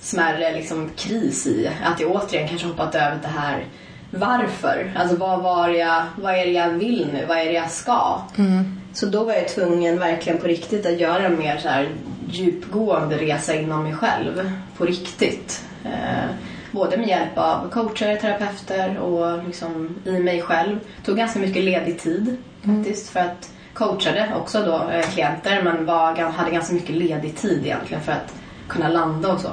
smärre 0.00 0.52
liksom, 0.52 0.90
kris 0.96 1.46
i 1.46 1.70
att 1.84 2.00
jag 2.00 2.10
återigen 2.10 2.48
kanske 2.48 2.66
hoppat 2.66 2.94
över 2.94 3.18
det 3.22 3.28
här 3.28 3.64
varför. 4.10 4.92
Alltså 4.96 5.16
vad, 5.16 5.42
var 5.42 5.68
jag, 5.68 6.02
vad 6.16 6.34
är 6.34 6.46
det 6.46 6.52
jag 6.52 6.70
vill 6.70 7.08
nu? 7.12 7.24
Vad 7.28 7.38
är 7.38 7.44
det 7.44 7.52
jag 7.52 7.70
ska? 7.70 8.20
Mm. 8.38 8.80
Så 8.92 9.06
då 9.06 9.24
var 9.24 9.32
jag 9.32 9.48
tvungen 9.48 9.98
verkligen 9.98 10.38
på 10.38 10.46
riktigt 10.46 10.86
att 10.86 11.00
göra 11.00 11.26
en 11.26 11.38
mer 11.38 11.58
så 11.58 11.68
här 11.68 11.88
djupgående 12.30 13.16
resa 13.16 13.54
inom 13.54 13.82
mig 13.82 13.94
själv. 13.94 14.52
På 14.76 14.84
riktigt. 14.84 15.64
Eh, 15.84 16.30
både 16.72 16.96
med 16.96 17.08
hjälp 17.08 17.38
av 17.38 17.68
coacher, 17.70 18.16
terapeuter 18.16 18.98
och 18.98 19.44
liksom 19.44 19.96
i 20.04 20.18
mig 20.18 20.42
själv. 20.42 20.78
tog 21.04 21.16
ganska 21.16 21.38
mycket 21.38 21.64
ledig 21.64 22.00
tid 22.00 22.36
faktiskt 22.64 23.08
för 23.08 23.20
att 23.20 23.50
coachade 23.74 24.32
också 24.40 24.62
då 24.64 24.90
eh, 24.90 25.02
klienter 25.02 25.62
men 25.62 25.86
var, 25.86 26.16
hade 26.16 26.50
ganska 26.50 26.74
mycket 26.74 26.96
ledig 26.96 27.36
tid 27.36 27.60
egentligen 27.64 28.02
för 28.02 28.12
att 28.12 28.34
kunna 28.68 28.88
landa 28.88 29.32
och 29.32 29.40
så. 29.40 29.50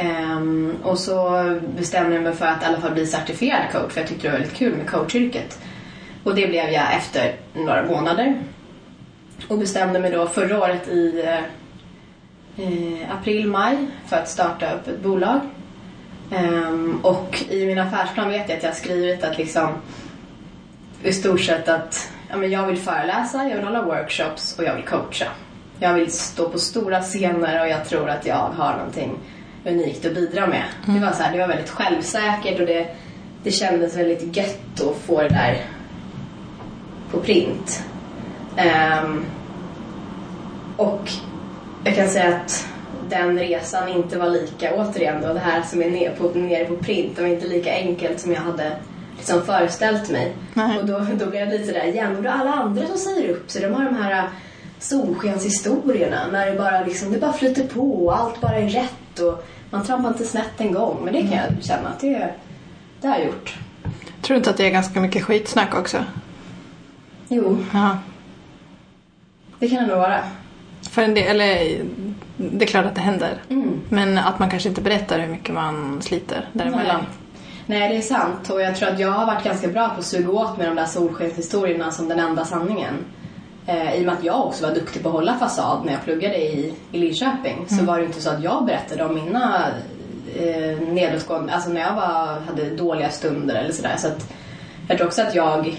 Um, 0.00 0.76
och 0.82 0.98
så 0.98 1.44
bestämde 1.76 2.14
jag 2.14 2.22
mig 2.22 2.32
för 2.32 2.46
att 2.46 2.62
i 2.62 2.64
alla 2.64 2.80
fall 2.80 2.92
bli 2.92 3.06
certifierad 3.06 3.72
coach 3.72 3.92
för 3.92 4.00
jag 4.00 4.08
tyckte 4.08 4.26
det 4.26 4.32
var 4.32 4.38
väldigt 4.38 4.58
kul 4.58 4.76
med 4.76 4.90
coachyrket. 4.90 5.58
Och 6.24 6.34
det 6.34 6.46
blev 6.46 6.68
jag 6.70 6.94
efter 6.96 7.34
några 7.54 7.84
månader. 7.84 8.42
Och 9.48 9.58
bestämde 9.58 9.98
mig 9.98 10.10
då 10.10 10.26
förra 10.26 10.58
året 10.58 10.88
i 10.88 11.22
eh, 11.26 11.38
eh 12.64 13.14
april, 13.18 13.46
maj 13.46 13.86
för 14.06 14.16
att 14.16 14.28
starta 14.28 14.74
upp 14.74 14.88
ett 14.88 15.00
bolag. 15.00 15.40
Um, 16.30 17.00
och 17.02 17.44
i 17.48 17.66
min 17.66 17.78
affärsplan 17.78 18.28
vet 18.28 18.48
jag 18.48 18.56
att 18.56 18.62
jag 18.62 18.70
har 18.70 18.76
skrivit 18.76 19.24
att 19.24 19.38
liksom 19.38 19.68
i 21.02 21.12
stort 21.12 21.40
sett 21.40 21.68
att 21.68 22.10
ja, 22.28 22.36
men 22.36 22.50
jag 22.50 22.66
vill 22.66 22.78
föreläsa, 22.78 23.48
jag 23.48 23.56
vill 23.56 23.64
hålla 23.64 23.82
workshops 23.82 24.58
och 24.58 24.64
jag 24.64 24.74
vill 24.74 24.84
coacha. 24.84 25.26
Jag 25.78 25.94
vill 25.94 26.12
stå 26.12 26.48
på 26.48 26.58
stora 26.58 27.02
scener 27.02 27.60
och 27.60 27.68
jag 27.68 27.88
tror 27.88 28.08
att 28.08 28.26
jag 28.26 28.50
har 28.56 28.72
någonting 28.76 29.18
unikt 29.64 30.06
att 30.06 30.14
bidra 30.14 30.46
med. 30.46 30.62
Det 30.86 31.00
var 31.00 31.12
så 31.12 31.22
här, 31.22 31.32
det 31.32 31.38
var 31.38 31.48
väldigt 31.48 31.70
självsäkert 31.70 32.60
och 32.60 32.66
det, 32.66 32.86
det 33.42 33.50
kändes 33.50 33.96
väldigt 33.96 34.36
gött 34.36 34.80
att 34.80 34.96
få 34.96 35.22
det 35.22 35.28
där 35.28 35.64
på 37.10 37.20
print. 37.20 37.82
Ehm, 38.56 39.24
och 40.76 41.10
jag 41.84 41.94
kan 41.94 42.08
säga 42.08 42.36
att 42.36 42.68
den 43.08 43.38
resan 43.38 43.88
inte 43.88 44.18
var 44.18 44.28
lika, 44.28 44.74
återigen 44.74 45.22
då, 45.22 45.32
det 45.32 45.40
här 45.40 45.62
som 45.62 45.82
är 45.82 45.90
nere 45.90 46.10
på, 46.10 46.28
nere 46.38 46.64
på 46.64 46.76
print, 46.76 47.16
det 47.16 47.22
var 47.22 47.28
inte 47.28 47.48
lika 47.48 47.72
enkelt 47.72 48.20
som 48.20 48.32
jag 48.32 48.40
hade 48.40 48.72
liksom 49.16 49.42
föreställt 49.42 50.10
mig. 50.10 50.32
Nej. 50.54 50.78
Och 50.78 50.86
då, 50.86 50.98
då 50.98 51.26
blev 51.26 51.42
jag 51.42 51.48
lite 51.48 51.66
sådär, 51.66 51.86
igen, 51.86 52.16
och 52.16 52.22
då 52.22 52.30
alla 52.30 52.52
andra 52.52 52.86
som 52.86 52.96
säger 52.96 53.28
upp 53.28 53.50
sig, 53.50 53.62
de 53.62 53.74
har 53.74 53.84
de 53.84 53.96
här 53.96 54.28
solskenshistorierna 54.78 56.26
när 56.32 56.50
det 56.50 56.58
bara, 56.58 56.84
liksom, 56.84 57.12
det 57.12 57.18
bara 57.18 57.32
flyter 57.32 57.66
på 57.66 58.06
och 58.06 58.18
allt 58.18 58.40
bara 58.40 58.56
är 58.56 58.68
rätt 58.68 59.09
och 59.18 59.44
man 59.70 59.84
trampar 59.84 60.08
inte 60.08 60.24
snett 60.24 60.50
en 60.60 60.72
gång. 60.72 60.98
Men 61.04 61.12
det 61.14 61.20
kan 61.20 61.32
jag 61.32 61.64
känna 61.64 61.88
att 61.88 62.00
det, 62.00 62.30
det 63.00 63.08
har 63.08 63.16
jag 63.16 63.26
gjort. 63.26 63.54
Tror 64.22 64.34
du 64.34 64.36
inte 64.36 64.50
att 64.50 64.56
det 64.56 64.66
är 64.66 64.70
ganska 64.70 65.00
mycket 65.00 65.24
skitsnack 65.24 65.74
också? 65.74 66.04
Jo, 67.28 67.58
Ja. 67.72 67.98
det 69.58 69.68
kan 69.68 69.82
det 69.82 69.86
nog 69.86 69.98
vara. 69.98 70.20
För 70.90 71.02
en 71.02 71.14
del, 71.14 71.26
eller 71.40 71.78
det 72.36 72.64
är 72.64 72.66
klart 72.66 72.86
att 72.86 72.94
det 72.94 73.00
händer. 73.00 73.42
Mm. 73.48 73.80
Men 73.88 74.18
att 74.18 74.38
man 74.38 74.50
kanske 74.50 74.68
inte 74.68 74.80
berättar 74.80 75.18
hur 75.18 75.28
mycket 75.28 75.54
man 75.54 76.02
sliter 76.02 76.48
däremellan. 76.52 77.00
Nej, 77.66 77.88
det 77.88 77.96
är 77.96 78.00
sant. 78.00 78.50
Och 78.50 78.60
jag 78.60 78.76
tror 78.76 78.88
att 78.88 78.98
jag 79.00 79.10
har 79.12 79.26
varit 79.26 79.44
ganska 79.44 79.68
bra 79.68 79.88
på 79.88 79.98
att 79.98 80.06
suga 80.06 80.30
åt 80.32 80.58
med 80.58 80.68
de 80.68 80.74
där 80.76 80.86
solskenshistorierna 80.86 81.90
som 81.90 82.08
den 82.08 82.18
enda 82.18 82.44
sanningen. 82.44 82.94
Eh, 83.70 83.94
I 83.94 84.00
och 84.00 84.06
med 84.06 84.14
att 84.14 84.24
jag 84.24 84.46
också 84.46 84.66
var 84.66 84.74
duktig 84.74 85.02
på 85.02 85.08
att 85.08 85.14
hålla 85.14 85.38
fasad 85.38 85.84
när 85.84 85.92
jag 85.92 86.04
pluggade 86.04 86.36
i, 86.36 86.74
i 86.92 86.98
Linköping 86.98 87.66
så 87.68 87.84
var 87.84 87.98
det 87.98 88.04
inte 88.04 88.20
så 88.20 88.30
att 88.30 88.42
jag 88.42 88.64
berättade 88.64 89.04
om 89.04 89.14
mina 89.14 89.66
eh, 90.36 90.78
nedåtgående, 90.88 91.52
alltså 91.52 91.70
när 91.70 91.80
jag 91.80 91.94
var, 91.94 92.40
hade 92.40 92.70
dåliga 92.70 93.10
stunder 93.10 93.54
eller 93.54 93.72
sådär. 93.72 93.96
Så 93.98 94.06
att 94.06 94.32
jag 94.88 94.98
tror 94.98 95.06
också 95.06 95.22
att 95.22 95.34
jag 95.34 95.76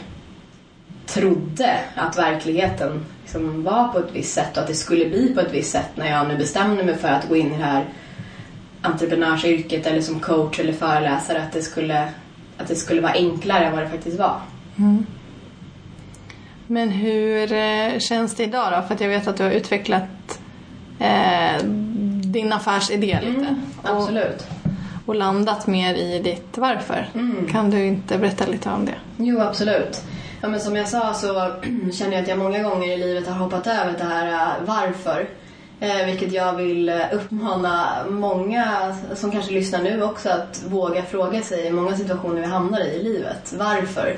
trodde 1.05 1.79
att 1.95 2.17
verkligheten 2.17 3.05
liksom 3.21 3.63
var 3.63 3.88
på 3.88 4.00
ett 4.00 4.12
visst 4.13 4.33
sätt 4.33 4.57
och 4.57 4.63
att 4.63 4.67
det 4.67 4.75
skulle 4.75 5.10
bli 5.10 5.33
på 5.33 5.39
ett 5.39 5.53
visst 5.53 5.71
sätt 5.71 5.89
när 5.95 6.12
jag 6.12 6.27
nu 6.27 6.38
bestämde 6.38 6.83
mig 6.83 6.95
för 6.95 7.07
att 7.07 7.29
gå 7.29 7.36
in 7.36 7.48
i 7.53 7.57
det 7.57 7.63
här 7.63 7.86
entreprenörsyrket 8.81 9.88
eller 9.88 10.01
som 10.01 10.19
coach 10.19 10.60
eller 10.60 10.74
föreläsare 10.74 11.41
att 11.41 11.51
det 11.53 11.62
skulle, 11.62 12.10
att 12.57 12.67
det 12.67 12.75
skulle 12.75 13.01
vara 13.01 13.13
enklare 13.13 13.65
än 13.65 13.74
vad 13.74 13.83
det 13.83 13.89
faktiskt 13.89 14.19
var. 14.19 14.41
Men 16.71 16.89
hur 16.89 17.53
eh, 17.53 17.99
känns 17.99 18.35
det 18.35 18.43
idag 18.43 18.71
då? 18.71 18.87
För 18.87 18.93
att 18.95 19.01
jag 19.01 19.09
vet 19.09 19.27
att 19.27 19.37
du 19.37 19.43
har 19.43 19.51
utvecklat 19.51 20.39
eh, 20.99 21.63
din 22.23 22.53
affärsidé 22.53 23.19
lite. 23.21 23.55
och, 23.81 23.89
Absolut. 23.89 24.47
och 25.05 25.15
landat 25.15 25.67
mer 25.67 25.95
i 25.95 26.19
ditt 26.19 26.57
varför. 26.57 27.09
Kan 27.51 27.69
du 27.69 27.85
inte 27.85 28.17
berätta 28.17 28.45
lite 28.45 28.69
om 28.69 28.85
det? 28.85 28.95
Jo, 29.17 29.39
absolut. 29.39 30.01
Ja, 30.41 30.47
men 30.47 30.59
som 30.59 30.75
jag 30.75 30.87
sa 30.87 31.13
så 31.13 31.51
känner 31.93 32.11
jag 32.11 32.21
att 32.21 32.27
jag 32.27 32.37
många 32.37 32.63
gånger 32.63 32.87
i 32.87 32.97
livet 32.97 33.27
har 33.27 33.35
hoppat 33.35 33.67
över 33.67 33.95
det 33.97 34.03
här 34.03 34.27
äh, 34.27 34.65
varför. 34.65 35.29
Eh, 35.79 36.05
vilket 36.05 36.33
jag 36.33 36.55
vill 36.55 36.89
äh, 36.89 37.01
uppmana 37.11 37.87
många 38.09 38.95
som 39.15 39.31
kanske 39.31 39.53
lyssnar 39.53 39.81
nu 39.81 40.03
också 40.03 40.29
att 40.29 40.63
våga 40.67 41.03
fråga 41.03 41.41
sig 41.41 41.67
i 41.67 41.71
många 41.71 41.97
situationer 41.97 42.41
vi 42.41 42.47
hamnar 42.47 42.79
i 42.79 42.95
i 42.95 43.03
livet. 43.03 43.53
Varför? 43.57 44.17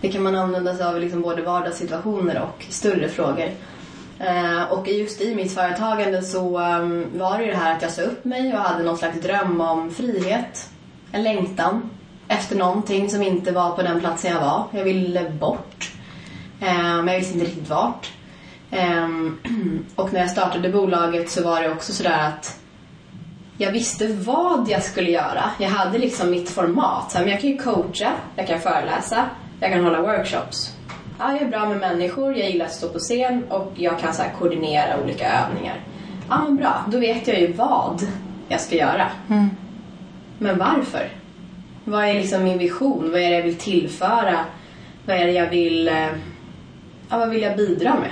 Det 0.00 0.08
kan 0.08 0.22
man 0.22 0.36
använda 0.36 0.74
sig 0.74 0.86
av 0.86 0.96
i 0.96 1.00
liksom 1.00 1.22
både 1.22 1.42
vardagssituationer 1.42 2.42
och 2.42 2.64
större 2.68 3.08
frågor. 3.08 3.50
Eh, 4.18 4.62
och 4.72 4.88
just 4.88 5.20
i 5.20 5.34
mitt 5.34 5.54
företagande 5.54 6.22
så 6.22 6.58
ehm, 6.58 7.06
var 7.18 7.38
det 7.38 7.44
ju 7.44 7.50
det 7.50 7.56
här 7.56 7.76
att 7.76 7.82
jag 7.82 7.92
sa 7.92 8.02
upp 8.02 8.24
mig 8.24 8.54
och 8.54 8.60
hade 8.60 8.84
någon 8.84 8.98
slags 8.98 9.20
dröm 9.20 9.60
om 9.60 9.90
frihet. 9.90 10.70
En 11.12 11.22
längtan 11.22 11.90
efter 12.28 12.56
någonting 12.56 13.10
som 13.10 13.22
inte 13.22 13.52
var 13.52 13.70
på 13.70 13.82
den 13.82 14.00
platsen 14.00 14.32
jag 14.32 14.40
var. 14.40 14.64
Jag 14.70 14.84
ville 14.84 15.30
bort. 15.30 15.92
Eh, 16.60 16.96
men 17.02 17.08
jag 17.08 17.18
visste 17.18 17.34
inte 17.34 17.46
riktigt 17.46 17.70
vart. 17.70 18.12
Ehm, 18.70 19.38
och 19.96 20.12
när 20.12 20.20
jag 20.20 20.30
startade 20.30 20.68
bolaget 20.68 21.30
så 21.30 21.44
var 21.44 21.62
det 21.62 21.70
också 21.70 21.92
sådär 21.92 22.28
att 22.28 22.60
jag 23.58 23.72
visste 23.72 24.06
vad 24.06 24.68
jag 24.68 24.82
skulle 24.82 25.10
göra. 25.10 25.50
Jag 25.58 25.68
hade 25.68 25.98
liksom 25.98 26.30
mitt 26.30 26.50
format. 26.50 27.10
Så 27.10 27.18
här, 27.18 27.24
men 27.24 27.32
jag 27.32 27.40
kan 27.40 27.50
ju 27.50 27.58
coacha, 27.58 28.12
jag 28.36 28.46
kan 28.46 28.60
föreläsa, 28.60 29.24
jag 29.60 29.72
kan 29.72 29.84
hålla 29.84 30.02
workshops. 30.02 30.74
Ja, 31.18 31.32
jag 31.32 31.42
är 31.42 31.48
bra 31.48 31.68
med 31.68 31.78
människor, 31.78 32.36
jag 32.36 32.50
gillar 32.50 32.66
att 32.66 32.72
stå 32.72 32.88
på 32.88 32.98
scen 32.98 33.44
och 33.48 33.72
jag 33.76 33.98
kan 33.98 34.14
så 34.14 34.22
koordinera 34.38 35.00
olika 35.04 35.32
övningar. 35.32 35.76
Ja, 36.28 36.38
men 36.44 36.56
bra. 36.56 36.84
Då 36.88 36.98
vet 36.98 37.28
jag 37.28 37.40
ju 37.40 37.52
vad 37.52 38.02
jag 38.48 38.60
ska 38.60 38.76
göra. 38.76 39.06
Men 40.38 40.58
varför? 40.58 41.08
Vad 41.84 42.04
är 42.04 42.14
liksom 42.14 42.44
min 42.44 42.58
vision? 42.58 43.10
Vad 43.12 43.20
är 43.20 43.30
det 43.30 43.36
jag 43.36 43.42
vill 43.42 43.56
tillföra? 43.58 44.38
Vad 45.06 45.16
är 45.16 45.26
det 45.26 45.32
jag 45.32 45.50
vill... 45.50 45.88
eh, 45.88 46.08
Ja, 47.10 47.18
vad 47.18 47.30
vill 47.30 47.42
jag 47.42 47.56
bidra 47.56 47.94
med? 47.94 48.10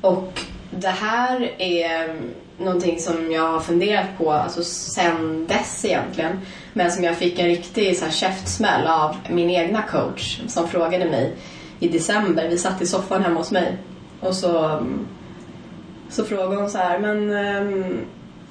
Och 0.00 0.40
det 0.70 0.88
här 0.88 1.50
är 1.58 2.16
någonting 2.58 2.98
som 2.98 3.32
jag 3.32 3.52
har 3.52 3.60
funderat 3.60 4.06
på 4.18 4.32
alltså 4.32 4.62
sen 4.62 5.46
dess 5.46 5.84
egentligen. 5.84 6.40
Men 6.72 6.92
som 6.92 7.04
jag 7.04 7.16
fick 7.16 7.38
en 7.38 7.46
riktig 7.46 7.96
så 7.96 8.04
här, 8.04 8.12
käftsmäll 8.12 8.86
av 8.86 9.16
min 9.30 9.50
egna 9.50 9.82
coach 9.82 10.40
som 10.48 10.68
frågade 10.68 11.04
mig 11.04 11.36
i 11.80 11.88
december. 11.88 12.48
Vi 12.48 12.58
satt 12.58 12.82
i 12.82 12.86
soffan 12.86 13.22
hemma 13.22 13.38
hos 13.38 13.50
mig 13.50 13.76
och 14.20 14.34
så, 14.34 14.82
så 16.08 16.24
frågade 16.24 16.56
hon 16.56 16.70
så 16.70 16.78
här, 16.78 16.98
men 16.98 17.30
um, 17.30 18.00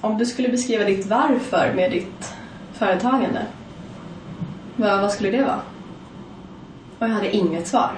om 0.02 0.18
du 0.18 0.26
skulle 0.26 0.50
beskriva 0.50 0.84
ditt 0.84 1.06
varför 1.06 1.74
med 1.76 1.92
ditt 1.92 2.34
företagande, 2.74 3.46
vad, 4.76 5.02
vad 5.02 5.12
skulle 5.12 5.32
det 5.32 5.44
vara? 5.44 5.62
Och 7.00 7.08
jag 7.08 7.14
hade 7.14 7.36
inget 7.36 7.68
svar. 7.68 7.92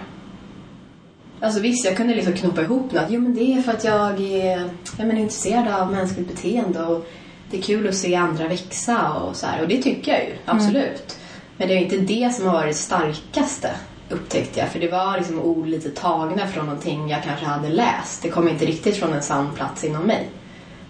Alltså 1.41 1.60
visst, 1.60 1.86
jag 1.86 1.98
kunde 1.98 2.15
liksom 2.15 2.34
knoppa 2.34 2.62
ihop 2.62 2.91
något. 2.91 3.05
Jo, 3.10 3.22
men 3.22 3.36
det 3.36 3.53
är 3.53 3.62
för 3.62 3.72
att 3.72 3.84
jag 3.84 4.22
är 4.22 4.69
jag 4.98 5.08
menar, 5.08 5.22
intresserad 5.22 5.67
av 5.67 5.91
mänskligt 5.91 6.27
beteende 6.27 6.84
och 6.86 7.08
det 7.51 7.58
är 7.58 7.62
kul 7.62 7.88
att 7.88 7.96
se 7.96 8.15
andra 8.15 8.48
växa 8.48 9.13
och 9.13 9.36
så 9.36 9.48
här. 9.48 9.62
Och 9.62 9.67
det 9.67 9.81
tycker 9.81 10.12
jag 10.12 10.24
ju, 10.24 10.36
absolut. 10.46 11.17
Men 11.58 11.67
det 11.67 11.74
är 11.74 11.77
inte 11.77 11.98
det 11.98 12.34
som 12.34 12.46
har 12.46 12.53
varit 12.53 12.69
det 12.69 12.77
starkaste, 12.77 13.69
upptäckte 14.10 14.60
jag. 14.60 14.69
För 14.69 14.79
det 14.79 14.88
var 14.88 15.17
liksom 15.17 15.39
ord 15.39 15.67
lite 15.67 15.89
tagna 15.89 16.48
från 16.48 16.65
någonting 16.65 17.10
jag 17.10 17.24
kanske 17.24 17.46
hade 17.46 17.69
läst. 17.69 18.22
Det 18.22 18.29
kom 18.29 18.48
inte 18.48 18.65
riktigt 18.65 18.96
från 18.96 19.13
en 19.13 19.22
sann 19.22 19.51
plats 19.55 19.84
inom 19.84 20.03
mig. 20.03 20.29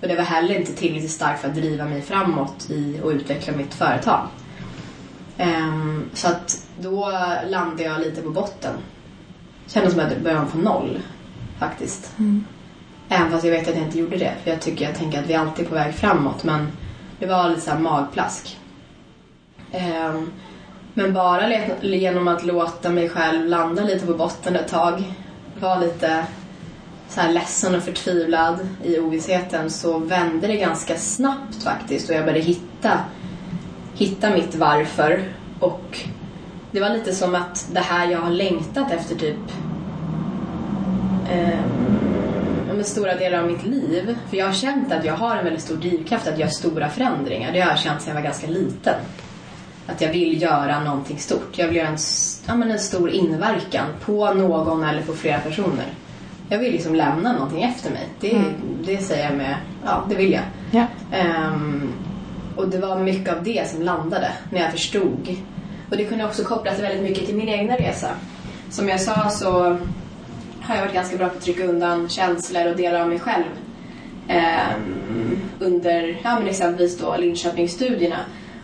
Och 0.02 0.08
det 0.08 0.16
var 0.16 0.24
heller 0.24 0.56
inte 0.56 0.74
tillräckligt 0.74 1.12
starkt 1.12 1.42
för 1.42 1.48
att 1.48 1.56
driva 1.56 1.86
mig 1.86 2.02
framåt 2.02 2.70
i 2.70 3.00
och 3.04 3.10
utveckla 3.10 3.54
mitt 3.54 3.74
företag. 3.74 4.28
Ehm, 5.38 6.10
så 6.14 6.28
att 6.28 6.68
då 6.80 7.12
landade 7.48 7.84
jag 7.84 8.02
lite 8.02 8.22
på 8.22 8.30
botten. 8.30 8.74
Kändes 9.70 9.94
som 9.94 10.02
att 10.02 10.12
jag 10.12 10.22
började 10.22 10.46
på 10.46 10.58
noll 10.58 11.00
faktiskt. 11.60 12.12
Även 13.10 13.32
fast 13.32 13.44
jag 13.44 13.52
vet 13.52 13.68
att 13.68 13.76
jag 13.76 13.86
inte 13.86 14.00
gjorde 14.00 14.18
det. 14.18 14.34
För 14.44 14.52
jag 14.52 14.62
tycker, 14.62 14.86
jag 14.86 14.96
tänker 14.96 15.20
att 15.20 15.30
vi 15.30 15.36
alltid 15.36 15.66
är 15.66 15.70
på 15.70 15.76
väg 15.76 15.94
framåt. 15.94 16.44
Men 16.44 16.68
det 17.20 17.26
var 17.26 17.50
lite 17.50 17.62
så 17.62 17.72
här 17.72 17.80
magplask. 17.80 18.58
Ehm, 19.72 20.32
men 20.94 21.14
bara 21.14 21.50
genom 21.82 22.28
att 22.28 22.46
låta 22.46 22.90
mig 22.90 23.10
själv 23.10 23.46
landa 23.46 23.84
lite 23.84 24.06
på 24.06 24.14
botten 24.14 24.56
ett 24.56 24.68
tag. 24.68 25.04
Var 25.60 25.80
lite 25.80 26.26
så 27.10 27.22
här 27.22 27.34
ledsen 27.34 27.76
och 27.76 27.84
förtvivlad 27.84 28.70
i 28.84 29.00
ovissheten 29.00 29.70
så 29.70 29.98
vände 29.98 30.48
det 30.48 30.56
ganska 30.56 30.98
snabbt 30.98 31.64
faktiskt 31.64 32.10
och 32.10 32.16
jag 32.16 32.26
började 32.26 32.44
hitta, 32.44 33.00
hitta 33.96 34.30
mitt 34.30 34.56
varför 34.56 35.24
och 35.60 36.00
det 36.72 36.80
var 36.80 36.90
lite 36.90 37.14
som 37.14 37.36
att 37.36 37.68
det 37.74 37.80
här 37.80 38.12
jag 38.12 38.20
har 38.20 38.32
längtat 38.32 38.92
efter 38.92 39.16
typ 39.16 39.52
men 42.80 42.86
stora 42.86 43.16
delar 43.16 43.40
av 43.40 43.48
mitt 43.48 43.66
liv. 43.66 44.18
För 44.30 44.38
jag 44.38 44.46
har 44.46 44.54
känt 44.54 44.92
att 44.92 45.06
jag 45.06 45.14
har 45.14 45.36
en 45.36 45.44
väldigt 45.44 45.64
stor 45.64 45.76
drivkraft 45.76 46.28
att 46.28 46.40
göra 46.40 46.50
stora 46.50 46.90
förändringar. 46.90 47.52
Det 47.52 47.60
har 47.60 47.70
jag 47.70 47.80
känt 47.80 48.02
sedan 48.02 48.10
jag 48.10 48.22
var 48.22 48.28
ganska 48.28 48.48
liten. 48.48 48.94
Att 49.88 50.02
jag 50.02 50.12
vill 50.12 50.42
göra 50.42 50.84
någonting 50.84 51.18
stort. 51.18 51.58
Jag 51.58 51.68
vill 51.68 51.76
göra 51.76 51.88
en, 51.88 51.98
ja, 52.48 52.56
men 52.56 52.72
en 52.72 52.80
stor 52.80 53.10
inverkan 53.10 53.86
på 54.06 54.34
någon 54.34 54.84
eller 54.84 55.02
på 55.02 55.14
flera 55.14 55.40
personer. 55.40 55.86
Jag 56.50 56.60
vill 56.60 56.72
liksom 56.72 56.96
lämna 56.96 57.34
någonting 57.34 57.64
efter 57.64 57.92
mig. 57.92 58.08
Det, 58.20 58.44
det 58.86 58.98
säger 58.98 59.30
jag 59.30 59.38
med, 59.38 59.56
ja 59.86 60.06
det 60.10 60.16
vill 60.16 60.32
jag. 60.32 60.44
Ja. 60.72 60.86
Ehm, 61.18 61.94
och 62.56 62.68
det 62.68 62.78
var 62.78 63.00
mycket 63.00 63.38
av 63.38 63.44
det 63.44 63.70
som 63.70 63.82
landade 63.82 64.32
när 64.52 64.62
jag 64.62 64.72
förstod. 64.72 65.38
Och 65.90 65.98
det 65.98 66.06
kunde 66.06 66.26
också 66.26 66.44
kopplas 66.44 66.80
väldigt 66.80 67.04
mycket 67.04 67.26
till 67.26 67.36
min 67.36 67.50
egna 67.50 67.76
resa. 67.76 68.10
Som 68.70 68.90
jag 68.90 69.02
sa 69.02 69.30
så 69.30 69.52
har 70.62 70.76
jag 70.76 70.82
varit 70.82 70.94
ganska 70.94 71.18
bra 71.18 71.30
på 71.30 71.38
att 71.38 71.44
trycka 71.44 71.66
undan 71.66 72.10
känslor 72.10 72.68
och 72.68 72.78
delar 72.78 73.02
av 73.02 73.08
mig 73.08 73.20
själv. 73.20 73.44
Ehm, 74.28 75.40
under 75.60 76.20
ja, 76.24 76.40
men 76.40 76.48
exempelvis 76.48 76.98
då 76.98 77.18
Linköpingsstudierna. 77.18 78.20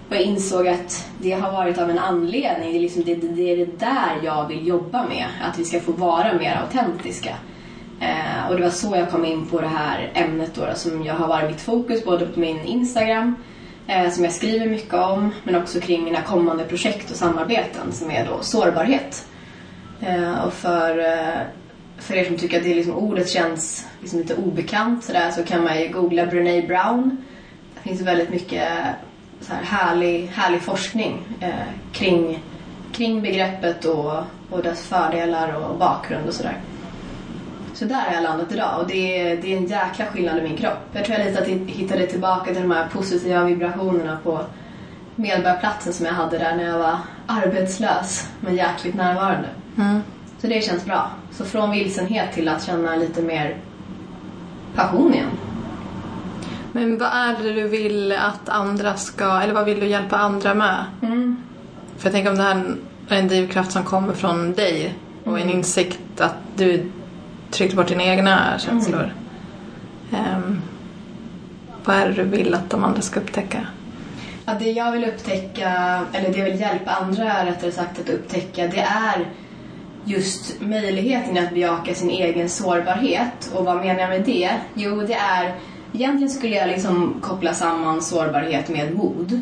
Och 0.10 0.16
jag 0.16 0.22
insåg 0.22 0.68
att 0.68 1.10
det 1.22 1.32
har 1.32 1.52
varit 1.52 1.78
av 1.78 1.90
en 1.90 2.00
anledning. 2.00 2.72
Det 2.72 2.78
är, 2.78 2.82
liksom 2.82 3.04
det, 3.04 3.16
det, 3.16 3.28
det 3.28 3.52
är 3.52 3.58
det 3.58 3.80
där 3.80 4.20
jag 4.24 4.48
vill 4.48 4.68
jobba 4.68 5.08
med. 5.08 5.26
Att 5.42 5.60
vi 5.60 5.66
ska 5.66 5.80
få 5.80 5.92
vara 5.92 6.34
mer 6.34 6.62
autentiska. 6.64 7.36
Eh, 8.00 8.50
och 8.50 8.56
det 8.56 8.64
var 8.64 8.70
så 8.70 8.96
jag 8.96 9.10
kom 9.10 9.26
in 9.26 9.46
på 9.46 9.62
det 9.62 9.68
här 9.68 10.12
ämnet 10.14 10.56
då, 10.56 10.66
då 10.66 10.76
som 10.76 11.04
jag 11.04 11.14
har 11.14 11.28
varit 11.28 11.52
mitt 11.52 11.62
fokus 11.62 12.06
både 12.06 12.26
på 12.26 12.40
min 12.40 12.60
Instagram 12.66 13.36
eh, 13.88 14.10
som 14.10 14.24
jag 14.24 14.34
skriver 14.34 14.66
mycket 14.66 14.94
om 14.94 15.34
men 15.44 15.56
också 15.56 15.80
kring 15.80 16.04
mina 16.04 16.22
kommande 16.22 16.66
projekt 16.66 17.12
och 17.12 17.18
samarbeten 17.18 17.92
som 17.92 18.12
är 18.12 18.26
då 18.26 18.42
sårbarhet. 18.42 19.28
Eh, 20.02 20.46
och 20.46 20.54
för, 20.54 21.00
eh, 21.00 21.42
för 21.98 22.16
er 22.16 22.26
som 22.26 22.38
tycker 22.38 22.58
att 22.58 22.64
det 22.64 22.74
liksom, 22.74 22.96
ordet 22.96 23.30
känns 23.30 23.88
liksom 24.02 24.20
lite 24.20 24.36
obekant 24.36 25.04
så, 25.04 25.14
där, 25.14 25.32
så 25.32 25.44
kan 25.44 25.64
man 25.64 25.82
ju 25.82 25.88
googla 25.88 26.26
Brené 26.26 26.62
Brown. 26.62 27.18
Det 27.74 27.90
finns 27.90 28.02
väldigt 28.02 28.30
mycket 28.30 28.70
så 29.42 29.54
här 29.54 29.64
härlig, 29.64 30.28
härlig 30.28 30.62
forskning 30.62 31.28
eh, 31.40 31.50
kring, 31.92 32.44
kring 32.94 33.22
begreppet 33.22 33.86
och, 33.86 34.14
och 34.50 34.64
dess 34.64 34.88
fördelar 34.88 35.54
och 35.54 35.78
bakgrund 35.78 36.28
och 36.28 36.34
sådär. 36.34 36.58
Så 37.76 37.86
där 37.86 37.96
har 37.96 38.14
jag 38.14 38.24
landat 38.24 38.52
idag 38.52 38.80
och 38.80 38.88
det 38.88 39.22
är, 39.22 39.38
det 39.42 39.54
är 39.54 39.58
en 39.58 39.66
jäkla 39.66 40.06
skillnad 40.06 40.38
i 40.38 40.42
min 40.42 40.58
kropp. 40.58 40.78
Jag 40.94 41.06
tror 41.06 41.18
jag 41.20 41.28
lite 41.28 41.42
att 41.42 41.48
jag 41.48 41.58
hittade 41.58 42.08
tillbaka 42.08 42.54
till 42.54 42.62
de 42.62 42.72
här 42.72 42.88
positiva 42.88 43.44
vibrationerna 43.44 44.18
på 44.24 44.42
Medborgarplatsen 45.16 45.94
som 45.94 46.06
jag 46.06 46.14
hade 46.14 46.38
där 46.38 46.56
när 46.56 46.64
jag 46.64 46.80
var 46.80 46.98
arbetslös 47.28 48.30
men 48.40 48.56
jäkligt 48.56 48.96
närvarande. 48.96 49.48
Mm. 49.78 50.02
Så 50.42 50.48
det 50.48 50.64
känns 50.64 50.86
bra. 50.86 51.10
Så 51.32 51.46
från 51.46 51.72
vilsenhet 51.72 52.34
till 52.34 52.48
att 52.48 52.64
känna 52.64 52.96
lite 52.96 53.22
mer 53.22 53.58
passion 54.76 55.14
igen. 55.14 55.30
Men 56.72 56.98
vad 56.98 57.10
är 57.10 57.44
det 57.44 57.54
du 57.54 57.68
vill 57.68 58.12
att 58.12 58.50
andra 58.50 58.96
ska, 58.96 59.42
eller 59.42 59.54
vad 59.54 59.66
vill 59.66 59.80
du 59.80 59.88
hjälpa 59.88 60.18
andra 60.18 60.54
med? 60.54 60.86
För 61.98 62.08
jag 62.08 62.14
tänker 62.14 62.32
om 62.32 62.38
det 62.38 62.44
här 62.44 62.76
är 63.10 63.20
en 63.20 63.28
drivkraft 63.28 63.72
som 63.72 63.84
kommer 63.84 64.14
från 64.14 64.54
dig 64.54 64.94
och 65.24 65.40
en 65.40 65.50
insikt 65.50 66.22
att 66.22 66.36
du 66.56 66.92
trycker 67.56 67.76
bort 67.76 67.88
dina 67.88 68.04
egna 68.04 68.60
känslor. 68.60 69.14
Ehm, 70.12 70.62
vad 71.86 71.96
är 71.96 72.08
det 72.08 72.14
du 72.14 72.24
vill 72.24 72.54
att 72.54 72.70
de 72.70 72.84
andra 72.84 73.02
ska 73.02 73.20
upptäcka? 73.20 73.68
Ja, 74.46 74.54
det 74.60 74.72
jag 74.72 74.92
vill 74.92 75.04
upptäcka, 75.04 76.02
eller 76.14 76.30
det 76.34 76.38
jag 76.38 76.46
vill 76.46 76.60
hjälpa 76.60 76.92
andra 76.92 77.46
rättare 77.46 77.72
sagt 77.72 78.00
att 78.00 78.10
upptäcka, 78.10 78.68
det 78.68 78.80
är 78.80 79.28
just 80.06 80.62
möjligheten 80.62 81.38
att 81.38 81.54
bejaka 81.54 81.94
sin 81.94 82.10
egen 82.10 82.50
sårbarhet. 82.50 83.52
Och 83.56 83.66
vad 83.66 83.78
menar 83.78 84.00
jag 84.00 84.10
med 84.10 84.24
det? 84.24 84.50
Jo, 84.74 85.02
det 85.02 85.14
är... 85.14 85.56
Egentligen 85.94 86.30
skulle 86.30 86.56
jag 86.56 86.68
liksom 86.68 87.16
koppla 87.22 87.54
samman 87.54 88.02
sårbarhet 88.02 88.70
med 88.70 88.96
mod. 88.96 89.42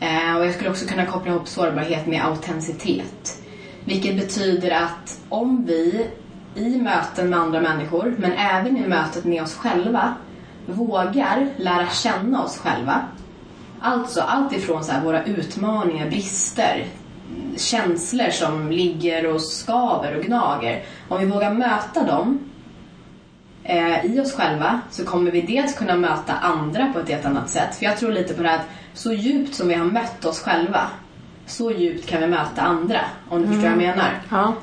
Eh, 0.00 0.36
och 0.36 0.46
jag 0.46 0.54
skulle 0.54 0.70
också 0.70 0.86
kunna 0.86 1.06
koppla 1.06 1.32
ihop 1.32 1.48
sårbarhet 1.48 2.06
med 2.06 2.24
autenticitet. 2.24 3.42
Vilket 3.84 4.16
betyder 4.16 4.70
att 4.70 5.20
om 5.28 5.64
vi 5.66 6.06
i 6.54 6.78
möten 6.78 7.30
med 7.30 7.38
andra 7.38 7.60
människor, 7.60 8.14
men 8.18 8.32
även 8.32 8.76
i 8.76 8.88
mötet 8.88 9.24
med 9.24 9.42
oss 9.42 9.54
själva, 9.54 10.14
vågar 10.66 11.48
lära 11.56 11.88
känna 11.88 12.44
oss 12.44 12.58
själva. 12.58 13.00
Alltså 13.80 14.20
allt 14.20 14.52
ifrån 14.52 14.84
så 14.84 14.92
våra 15.04 15.24
utmaningar, 15.24 16.10
brister, 16.10 16.86
känslor 17.56 18.30
som 18.30 18.70
ligger 18.70 19.34
och 19.34 19.42
skaver 19.42 20.16
och 20.16 20.24
gnager. 20.24 20.82
Om 21.08 21.20
vi 21.20 21.26
vågar 21.26 21.54
möta 21.54 22.04
dem 22.06 22.38
eh, 23.64 24.04
i 24.04 24.20
oss 24.20 24.32
själva 24.32 24.80
så 24.90 25.04
kommer 25.04 25.30
vi 25.30 25.40
dels 25.40 25.74
kunna 25.74 25.96
möta 25.96 26.32
andra 26.32 26.92
på 26.92 26.98
ett 26.98 27.08
helt 27.08 27.24
annat 27.24 27.50
sätt. 27.50 27.76
För 27.76 27.84
jag 27.84 27.96
tror 27.96 28.12
lite 28.12 28.34
på 28.34 28.42
det 28.42 28.48
här 28.48 28.58
att 28.58 28.68
så 28.94 29.12
djupt 29.12 29.54
som 29.54 29.68
vi 29.68 29.74
har 29.74 29.84
mött 29.84 30.24
oss 30.24 30.40
själva, 30.40 30.80
så 31.46 31.70
djupt 31.70 32.06
kan 32.06 32.20
vi 32.20 32.26
möta 32.26 32.62
andra. 32.62 33.00
Om 33.28 33.42
du 33.42 33.48
förstår 33.48 33.62
vad 33.62 33.70
jag 33.70 33.76
menar. 33.76 34.10
Ja. 34.30 34.54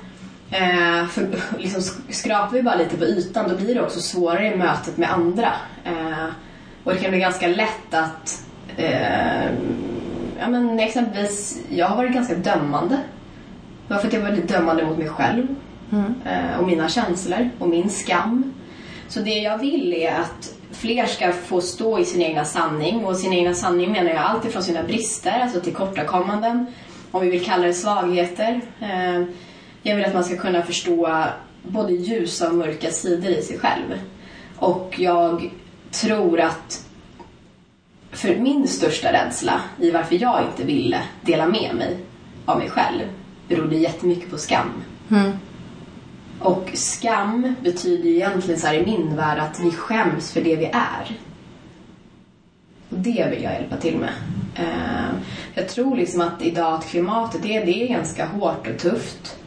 Eh, 0.51 1.07
för 1.07 1.27
liksom 1.57 1.81
sk- 1.81 2.11
skrapar 2.11 2.51
vi 2.51 2.63
bara 2.63 2.75
lite 2.75 2.97
på 2.97 3.05
ytan 3.05 3.49
då 3.49 3.55
blir 3.55 3.75
det 3.75 3.81
också 3.81 3.99
svårare 3.99 4.53
i 4.53 4.55
mötet 4.57 4.97
med 4.97 5.11
andra. 5.13 5.53
Eh, 5.83 6.25
och 6.83 6.93
det 6.93 6.99
kan 6.99 7.11
bli 7.11 7.19
ganska 7.19 7.47
lätt 7.47 7.93
att 7.93 8.43
eh, 8.77 9.45
ja, 10.39 10.47
men 10.49 10.79
exempelvis, 10.79 11.59
jag 11.69 11.87
har 11.87 11.95
varit 11.95 12.13
ganska 12.13 12.35
dömande. 12.35 12.95
Det 13.87 13.93
var 13.93 14.01
för 14.01 14.07
att 14.07 14.13
jag 14.13 14.21
var 14.21 14.29
väldigt 14.29 14.47
dömande 14.49 14.85
mot 14.85 14.97
mig 14.97 15.09
själv 15.09 15.47
eh, 16.25 16.59
och 16.59 16.67
mina 16.67 16.89
känslor 16.89 17.49
och 17.59 17.69
min 17.69 17.89
skam. 17.89 18.53
Så 19.07 19.19
det 19.19 19.39
jag 19.39 19.57
vill 19.57 19.93
är 19.93 20.15
att 20.19 20.53
fler 20.71 21.05
ska 21.05 21.31
få 21.31 21.61
stå 21.61 21.99
i 21.99 22.05
sin 22.05 22.21
egna 22.21 22.45
sanning 22.45 23.05
och 23.05 23.15
sin 23.17 23.33
egna 23.33 23.53
sanning 23.53 23.91
menar 23.91 24.09
jag 24.09 24.19
allt 24.23 24.45
ifrån 24.45 24.63
sina 24.63 24.83
brister, 24.83 25.39
alltså 25.39 25.59
tillkortakommanden, 25.61 26.65
om 27.11 27.21
vi 27.21 27.29
vill 27.29 27.45
kalla 27.45 27.67
det 27.67 27.73
svagheter. 27.73 28.61
Jag 29.83 29.95
vill 29.95 30.05
att 30.05 30.13
man 30.13 30.23
ska 30.23 30.37
kunna 30.37 30.61
förstå 30.61 31.25
både 31.63 31.93
ljusa 31.93 32.49
och 32.49 32.55
mörka 32.55 32.91
sidor 32.91 33.31
i 33.31 33.41
sig 33.41 33.59
själv. 33.59 33.99
Och 34.57 34.95
jag 34.97 35.51
tror 35.91 36.39
att 36.39 36.85
för 38.11 38.35
min 38.35 38.67
största 38.67 39.13
rädsla 39.13 39.61
i 39.79 39.91
varför 39.91 40.15
jag 40.15 40.43
inte 40.43 40.63
ville 40.63 41.01
dela 41.21 41.47
med 41.47 41.75
mig 41.75 41.97
av 42.45 42.57
mig 42.57 42.69
själv 42.69 43.01
berodde 43.47 43.75
jättemycket 43.75 44.31
på 44.31 44.37
skam. 44.37 44.83
Och 46.39 46.69
skam 46.73 47.55
betyder 47.61 48.09
ju 48.09 48.15
egentligen 48.15 48.59
så 48.59 48.73
i 48.73 48.85
min 48.85 49.15
värld 49.15 49.39
att 49.39 49.59
vi 49.59 49.71
skäms 49.71 50.31
för 50.31 50.41
det 50.41 50.55
vi 50.55 50.65
är. 50.65 51.19
Och 52.89 52.97
det 52.97 53.27
vill 53.31 53.43
jag 53.43 53.53
hjälpa 53.53 53.77
till 53.77 53.97
med. 53.97 54.13
Eh, 54.55 55.15
jag 55.53 55.69
tror 55.69 55.95
liksom 55.95 56.21
att 56.21 56.41
idag 56.41 56.73
att 56.73 56.87
klimatet 56.87 57.41
det, 57.43 57.59
det 57.59 57.83
är 57.83 57.87
ganska 57.87 58.25
hårt 58.25 58.67
och 58.67 58.77
tufft. 58.77 59.40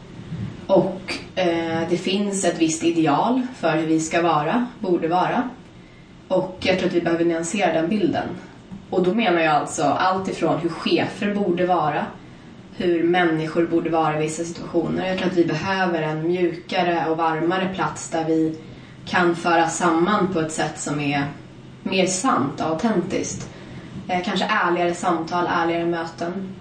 Och 0.67 1.13
eh, 1.35 1.89
det 1.89 1.97
finns 1.97 2.45
ett 2.45 2.61
visst 2.61 2.83
ideal 2.83 3.41
för 3.55 3.77
hur 3.77 3.87
vi 3.87 3.99
ska 3.99 4.21
vara, 4.21 4.65
borde 4.79 5.07
vara. 5.07 5.49
Och 6.27 6.57
jag 6.59 6.77
tror 6.77 6.89
att 6.89 6.95
vi 6.95 7.01
behöver 7.01 7.25
nyansera 7.25 7.73
den 7.73 7.89
bilden. 7.89 8.27
Och 8.89 9.03
då 9.03 9.13
menar 9.13 9.41
jag 9.41 9.53
alltså 9.53 9.83
allt 9.83 10.27
ifrån 10.27 10.59
hur 10.59 10.69
chefer 10.69 11.35
borde 11.35 11.65
vara, 11.65 12.05
hur 12.77 13.03
människor 13.03 13.65
borde 13.65 13.89
vara 13.89 14.17
i 14.17 14.21
vissa 14.21 14.43
situationer. 14.43 15.07
Jag 15.07 15.17
tror 15.17 15.27
att 15.27 15.37
vi 15.37 15.45
behöver 15.45 16.01
en 16.01 16.27
mjukare 16.27 17.05
och 17.09 17.17
varmare 17.17 17.69
plats 17.75 18.09
där 18.09 18.25
vi 18.25 18.57
kan 19.05 19.35
föra 19.35 19.67
samman 19.67 20.33
på 20.33 20.39
ett 20.39 20.51
sätt 20.51 20.79
som 20.79 20.99
är 20.99 21.23
mer 21.83 22.05
sant 22.05 22.61
och 22.61 22.67
autentiskt. 22.67 23.49
Eh, 24.07 24.23
kanske 24.23 24.45
ärligare 24.45 24.93
samtal, 24.93 25.47
ärligare 25.49 25.85
möten 25.85 26.53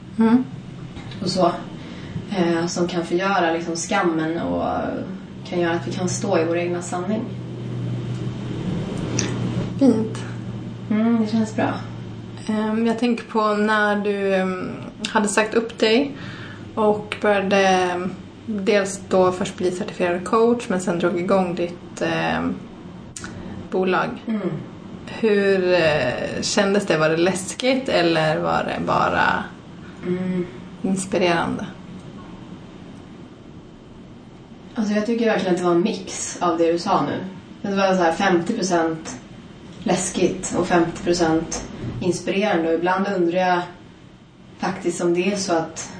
och 1.22 1.30
så. 1.30 1.52
Eh, 2.36 2.66
som 2.66 2.88
kan 2.88 3.04
förgöra 3.04 3.52
liksom 3.52 3.76
skammen 3.76 4.40
och 4.40 4.64
kan 5.48 5.60
göra 5.60 5.72
att 5.74 5.88
vi 5.88 5.92
kan 5.92 6.08
stå 6.08 6.38
i 6.38 6.44
vår 6.44 6.56
egna 6.56 6.82
sanning. 6.82 7.22
Fint. 9.78 10.18
Mm, 10.90 11.20
det 11.20 11.30
känns 11.30 11.56
bra. 11.56 11.72
Ehm, 12.48 12.86
Jag 12.86 12.98
tänker 12.98 13.24
på 13.24 13.54
när 13.54 13.96
du 13.96 14.34
ehm, 14.34 14.70
hade 15.08 15.28
sagt 15.28 15.54
upp 15.54 15.78
dig 15.78 16.16
och 16.74 17.16
började 17.22 17.56
ehm, 17.68 18.10
dels 18.46 19.00
då 19.08 19.32
först 19.32 19.56
bli 19.56 19.70
certifierad 19.70 20.24
coach 20.24 20.64
men 20.68 20.80
sen 20.80 20.98
drog 20.98 21.18
igång 21.20 21.54
ditt 21.54 22.02
ehm, 22.02 22.54
bolag. 23.70 24.08
Mm. 24.26 24.40
Hur 25.06 25.72
eh, 25.72 26.40
kändes 26.42 26.86
det? 26.86 26.96
Var 26.98 27.08
det 27.08 27.16
läskigt 27.16 27.88
eller 27.88 28.38
var 28.38 28.64
det 28.64 28.86
bara 28.86 29.44
Mm. 30.06 30.46
inspirerande? 30.82 31.66
Alltså 34.74 34.94
jag 34.94 35.06
tycker 35.06 35.26
verkligen 35.26 35.54
att 35.54 35.60
det 35.60 35.66
var 35.66 35.74
en 35.74 35.82
mix 35.82 36.38
av 36.42 36.58
det 36.58 36.72
du 36.72 36.78
sa 36.78 37.02
nu. 37.06 37.24
Det 37.62 37.76
var 37.76 37.94
så 37.94 38.02
här 38.02 38.12
50% 38.12 38.96
läskigt 39.82 40.54
och 40.58 40.66
50% 40.66 41.40
inspirerande. 42.00 42.68
Och 42.68 42.74
ibland 42.74 43.06
undrar 43.16 43.38
jag 43.38 43.62
faktiskt 44.58 45.00
om 45.00 45.14
det 45.14 45.32
är 45.32 45.36
så 45.36 45.52
att 45.52 45.92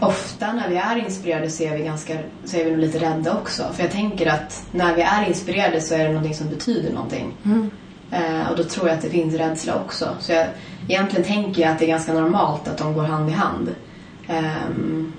ofta 0.00 0.52
när 0.52 0.68
vi 0.68 0.76
är 0.76 0.96
inspirerade 0.96 1.50
så 1.50 1.62
är 1.62 1.76
vi, 1.76 1.84
ganska, 1.84 2.18
så 2.44 2.56
är 2.56 2.64
vi 2.64 2.70
nog 2.70 2.80
lite 2.80 2.98
rädda 2.98 3.34
också. 3.36 3.64
För 3.72 3.82
jag 3.82 3.92
tänker 3.92 4.26
att 4.26 4.66
när 4.72 4.94
vi 4.96 5.02
är 5.02 5.28
inspirerade 5.28 5.80
så 5.80 5.94
är 5.94 5.98
det 5.98 6.08
någonting 6.08 6.34
som 6.34 6.48
betyder 6.48 6.92
någonting. 6.92 7.32
Eh, 8.10 8.50
och 8.50 8.56
då 8.56 8.64
tror 8.64 8.88
jag 8.88 8.96
att 8.96 9.02
det 9.02 9.10
finns 9.10 9.34
rädsla 9.34 9.74
också. 9.74 10.08
Så 10.20 10.32
jag, 10.32 10.46
egentligen 10.88 11.24
tänker 11.26 11.62
jag 11.62 11.70
att 11.70 11.78
det 11.78 11.84
är 11.84 11.88
ganska 11.88 12.12
normalt 12.12 12.68
att 12.68 12.78
de 12.78 12.94
går 12.94 13.02
hand 13.02 13.30
i 13.30 13.32
hand. 13.32 13.74
Ehm, 14.28 15.12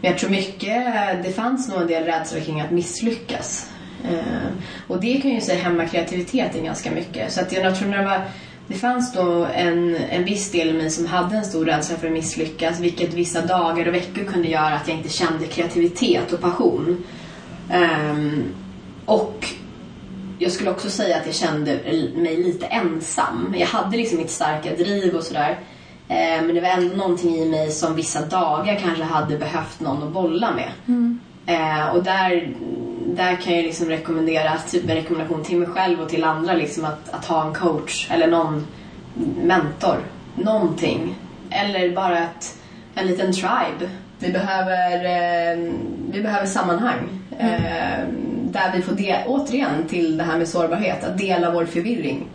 men 0.00 0.10
jag 0.10 0.18
tror 0.18 0.30
mycket, 0.30 0.84
det 1.22 1.32
fanns 1.32 1.68
nog 1.68 1.80
en 1.80 1.86
del 1.86 2.04
rädsla 2.04 2.40
kring 2.40 2.60
att 2.60 2.70
misslyckas. 2.70 3.70
Eh, 4.04 4.48
och 4.86 5.00
det 5.00 5.20
kan 5.20 5.30
ju 5.30 5.40
säga 5.40 5.62
hämma 5.62 5.86
kreativiteten 5.86 6.64
ganska 6.64 6.90
mycket. 6.90 7.32
Så 7.32 7.40
att 7.40 7.52
jag 7.52 7.76
tror 7.76 7.88
när 7.88 7.98
det 7.98 8.04
var, 8.04 8.22
det 8.66 8.74
fanns 8.74 9.12
då 9.12 9.46
en, 9.54 9.96
en 9.96 10.24
viss 10.24 10.50
del 10.50 10.68
i 10.68 10.72
mig 10.72 10.90
som 10.90 11.06
hade 11.06 11.36
en 11.36 11.44
stor 11.44 11.64
rädsla 11.64 11.96
för 11.96 12.06
att 12.06 12.12
misslyckas. 12.12 12.80
Vilket 12.80 13.14
vissa 13.14 13.46
dagar 13.46 13.88
och 13.88 13.94
veckor 13.94 14.24
kunde 14.24 14.48
göra 14.48 14.74
att 14.74 14.88
jag 14.88 14.96
inte 14.96 15.08
kände 15.08 15.46
kreativitet 15.46 16.32
och 16.32 16.40
passion. 16.40 17.04
Eh, 17.70 18.42
och 19.04 19.46
jag 20.38 20.52
skulle 20.52 20.70
också 20.70 20.90
säga 20.90 21.16
att 21.16 21.26
jag 21.26 21.34
kände 21.34 21.78
mig 22.16 22.36
lite 22.36 22.66
ensam. 22.66 23.54
Jag 23.58 23.66
hade 23.66 23.96
liksom 23.96 24.18
mitt 24.18 24.30
starka 24.30 24.74
driv 24.76 25.14
och 25.14 25.22
sådär. 25.22 25.58
Eh, 26.08 26.42
Men 26.42 26.54
det 26.54 26.60
var 26.60 26.68
ändå 26.68 26.96
någonting 26.96 27.34
i 27.36 27.48
mig 27.48 27.70
som 27.70 27.94
vissa 27.94 28.26
dagar 28.26 28.78
kanske 28.82 29.04
hade 29.04 29.38
behövt 29.38 29.80
någon 29.80 30.02
att 30.02 30.12
bolla 30.12 30.50
med. 30.50 30.70
Eh, 31.46 31.88
och 31.96 32.02
där, 32.02 32.48
där 33.06 33.36
kan 33.36 33.56
jag 33.56 33.64
liksom 33.64 33.88
rekommendera, 33.88 34.52
typ 34.70 34.90
en 34.90 34.96
rekommendation 34.96 35.44
till 35.44 35.58
mig 35.58 35.68
själv 35.68 36.00
och 36.00 36.08
till 36.08 36.24
andra, 36.24 36.54
liksom 36.54 36.84
att, 36.84 37.08
att 37.14 37.24
ha 37.24 37.46
en 37.46 37.54
coach 37.54 38.08
eller 38.10 38.26
någon 38.26 38.66
mentor. 39.42 39.96
Någonting. 40.34 41.14
Eller 41.50 41.94
bara 41.94 42.18
ett, 42.18 42.56
en 42.94 43.06
liten 43.06 43.32
tribe. 43.32 43.90
Vi 44.18 44.32
behöver, 44.32 45.04
eh, 45.04 45.72
vi 46.10 46.22
behöver 46.22 46.46
sammanhang. 46.46 47.08
Eh, 47.38 48.04
där 48.50 48.72
vi 48.76 48.82
får 48.82 48.92
de, 48.92 49.16
återigen 49.26 49.88
till 49.88 50.16
det 50.18 50.24
här 50.24 50.38
med 50.38 50.48
sårbarhet, 50.48 51.04
att 51.04 51.18
dela 51.18 51.50
vår 51.50 51.64
förvirring. 51.64 52.26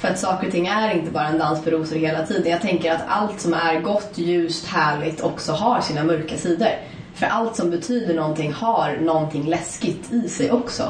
För 0.00 0.08
att 0.08 0.18
saker 0.18 0.46
och 0.46 0.52
ting 0.52 0.66
är 0.66 0.94
inte 0.94 1.10
bara 1.10 1.28
en 1.28 1.38
dans 1.38 1.64
på 1.64 1.70
rosor 1.70 1.96
hela 1.96 2.26
tiden. 2.26 2.50
Jag 2.52 2.60
tänker 2.60 2.92
att 2.92 3.02
allt 3.08 3.40
som 3.40 3.54
är 3.54 3.80
gott, 3.80 4.10
ljust, 4.14 4.66
härligt 4.66 5.20
också 5.20 5.52
har 5.52 5.80
sina 5.80 6.04
mörka 6.04 6.36
sidor. 6.36 6.68
För 7.14 7.26
allt 7.26 7.56
som 7.56 7.70
betyder 7.70 8.14
någonting 8.14 8.52
har 8.52 8.96
någonting 9.00 9.44
läskigt 9.48 10.12
i 10.12 10.28
sig 10.28 10.50
också. 10.52 10.82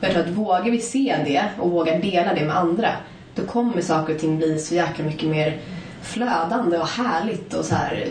För 0.00 0.06
jag 0.06 0.12
tror 0.14 0.24
att 0.24 0.30
vågar 0.30 0.70
vi 0.70 0.80
se 0.80 1.16
det 1.24 1.44
och 1.58 1.70
vågar 1.70 1.98
dela 1.98 2.34
det 2.34 2.44
med 2.44 2.56
andra, 2.56 2.88
då 3.34 3.44
kommer 3.46 3.80
saker 3.82 4.14
och 4.14 4.20
ting 4.20 4.36
bli 4.38 4.58
så 4.58 4.74
jäkla 4.74 5.04
mycket 5.04 5.28
mer 5.28 5.58
flödande 6.02 6.78
och 6.78 6.86
härligt 6.88 7.54
och 7.54 7.64
så 7.64 7.74
här. 7.74 8.06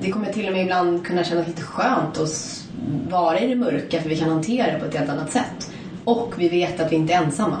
Det- 0.00 0.10
kommer 0.10 0.32
till 0.32 0.46
och 0.46 0.52
med 0.52 0.62
ibland 0.62 1.06
kunna 1.06 1.24
kännas 1.24 1.46
lite 1.46 1.62
skönt 1.62 2.18
att 2.18 2.64
vara 3.08 3.38
i 3.40 3.48
det 3.48 3.54
mörka 3.54 4.00
för 4.02 4.08
vi 4.08 4.16
kan 4.18 4.28
hantera 4.28 4.72
det 4.72 4.78
på 4.78 4.84
ett 4.84 4.94
helt 4.94 5.10
annat 5.10 5.32
sätt. 5.32 5.70
Och 6.04 6.34
vi 6.36 6.48
vet 6.48 6.80
att 6.80 6.92
vi 6.92 6.96
inte 6.96 7.12
är 7.12 7.22
ensamma. 7.22 7.56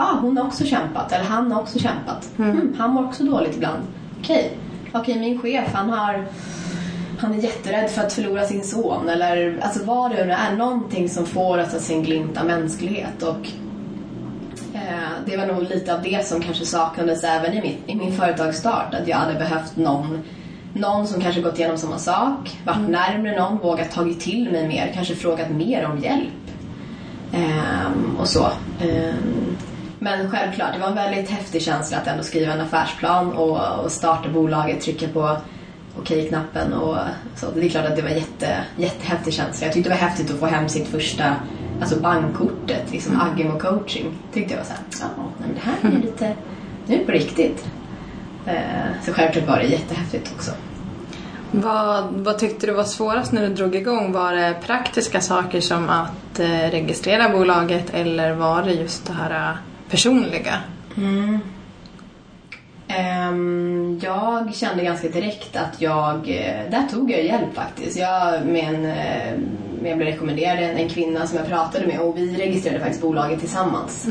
Ja, 0.00 0.06
ah, 0.06 0.18
hon 0.20 0.36
har 0.36 0.44
också 0.44 0.64
kämpat. 0.64 1.12
Eller 1.12 1.24
han 1.24 1.52
har 1.52 1.60
också 1.60 1.78
kämpat. 1.78 2.30
Mm, 2.38 2.74
han 2.78 2.90
mår 2.90 3.04
också 3.04 3.24
dåligt 3.24 3.56
ibland. 3.56 3.82
Okej, 4.20 4.56
okej 4.92 5.18
min 5.18 5.40
chef 5.40 5.74
han 5.74 5.90
har 5.90 6.26
han 7.18 7.34
är 7.34 7.38
jätterädd 7.38 7.90
för 7.90 8.02
att 8.02 8.12
förlora 8.12 8.46
sin 8.46 8.64
son 8.64 9.08
eller 9.08 9.60
alltså 9.62 9.84
vad 9.84 10.10
det 10.10 10.24
nu 10.24 10.32
är, 10.32 10.56
någonting 10.56 11.08
som 11.08 11.26
får 11.26 11.58
oss 11.58 11.74
att 11.74 11.82
se 11.82 11.94
en 11.94 12.02
glimt 12.02 12.38
av 12.38 12.46
mänsklighet 12.46 13.22
och 13.22 13.48
eh, 14.74 15.10
det 15.26 15.36
var 15.36 15.46
nog 15.46 15.62
lite 15.62 15.94
av 15.94 16.02
det 16.02 16.26
som 16.26 16.40
kanske 16.40 16.66
saknades 16.66 17.24
även 17.24 17.52
i, 17.52 17.62
mitt, 17.62 17.78
i 17.86 17.94
min 17.94 18.12
företagsstart, 18.12 18.94
att 18.94 19.08
jag 19.08 19.16
hade 19.16 19.38
behövt 19.38 19.76
någon 19.76 20.18
någon 20.74 21.06
som 21.06 21.20
kanske 21.20 21.40
gått 21.40 21.58
igenom 21.58 21.78
samma 21.78 21.98
sak, 21.98 22.60
varit 22.66 22.88
närmare 22.88 23.40
någon, 23.40 23.58
vågat 23.58 23.90
tagit 23.90 24.20
till 24.20 24.50
mig 24.52 24.68
mer, 24.68 24.92
kanske 24.94 25.14
frågat 25.14 25.50
mer 25.50 25.86
om 25.86 25.98
hjälp. 25.98 26.32
Ehm, 27.32 28.16
och 28.20 28.28
så. 28.28 28.44
Ehm, 28.80 29.56
men 30.02 30.30
självklart, 30.30 30.72
det 30.72 30.78
var 30.78 30.88
en 30.88 30.94
väldigt 30.94 31.30
häftig 31.30 31.62
känsla 31.62 31.98
att 31.98 32.06
ändå 32.06 32.22
skriva 32.22 32.52
en 32.52 32.60
affärsplan 32.60 33.32
och, 33.32 33.84
och 33.84 33.92
starta 33.92 34.28
bolaget, 34.28 34.80
trycka 34.80 35.08
på 35.08 35.36
okej-knappen 35.98 36.72
och 36.72 36.96
så. 37.36 37.46
Det 37.54 37.66
är 37.66 37.68
klart 37.68 37.86
att 37.86 37.96
det 37.96 38.02
var 38.02 38.10
jätte, 38.10 38.56
jättehäftig 38.76 39.34
känsla. 39.34 39.66
Jag 39.66 39.74
tyckte 39.74 39.90
det 39.90 39.94
var 39.94 40.08
häftigt 40.08 40.30
att 40.30 40.38
få 40.38 40.46
hem 40.46 40.68
sitt 40.68 40.88
första, 40.88 41.36
alltså 41.80 42.00
bankkortet, 42.00 42.92
liksom 42.92 43.20
Agimo 43.20 43.58
coaching. 43.58 44.18
Tyckte 44.32 44.54
jag 44.54 44.58
var 44.58 44.64
såhär, 44.64 44.82
ja, 45.16 45.24
men 45.38 45.54
det 45.54 45.60
här 45.60 45.90
är 45.90 45.96
ju 45.96 46.02
lite, 46.02 46.32
nu 46.86 46.94
är 46.94 46.98
det 46.98 47.04
på 47.04 47.12
riktigt. 47.12 47.66
Eh, 48.46 48.54
så 49.02 49.12
självklart 49.12 49.46
var 49.46 49.56
det 49.56 49.64
jättehäftigt 49.64 50.32
också. 50.36 50.50
Vad, 51.52 52.04
vad 52.04 52.38
tyckte 52.38 52.66
du 52.66 52.72
var 52.72 52.84
svårast 52.84 53.32
när 53.32 53.48
du 53.48 53.54
drog 53.54 53.74
igång? 53.74 54.12
Var 54.12 54.32
det 54.32 54.54
praktiska 54.66 55.20
saker 55.20 55.60
som 55.60 55.88
att 55.88 56.40
eh, 56.40 56.70
registrera 56.70 57.28
bolaget 57.28 57.94
eller 57.94 58.32
var 58.32 58.62
det 58.62 58.72
just 58.72 59.06
det 59.06 59.12
här 59.12 59.56
eh, 59.90 59.92
personliga? 59.92 60.58
Ehm, 62.88 64.00
jag 64.02 64.54
kände 64.54 64.84
ganska 64.84 65.08
direkt 65.08 65.56
att 65.56 65.80
jag, 65.80 66.16
eh, 66.16 66.70
där 66.70 66.86
tog 66.90 67.10
jag 67.10 67.24
hjälp 67.24 67.54
faktiskt. 67.54 67.98
Jag, 67.98 68.46
med 68.46 68.74
en, 68.74 68.84
eh, 68.84 69.32
jag 69.88 69.98
blev 69.98 70.08
rekommenderad 70.08 70.58
en, 70.58 70.76
en 70.76 70.88
kvinna 70.88 71.26
som 71.26 71.38
jag 71.38 71.48
pratade 71.48 71.86
med 71.86 72.00
och 72.00 72.18
vi 72.18 72.36
registrerade 72.36 72.80
faktiskt 72.80 73.02
bolaget 73.02 73.40
tillsammans. 73.40 74.08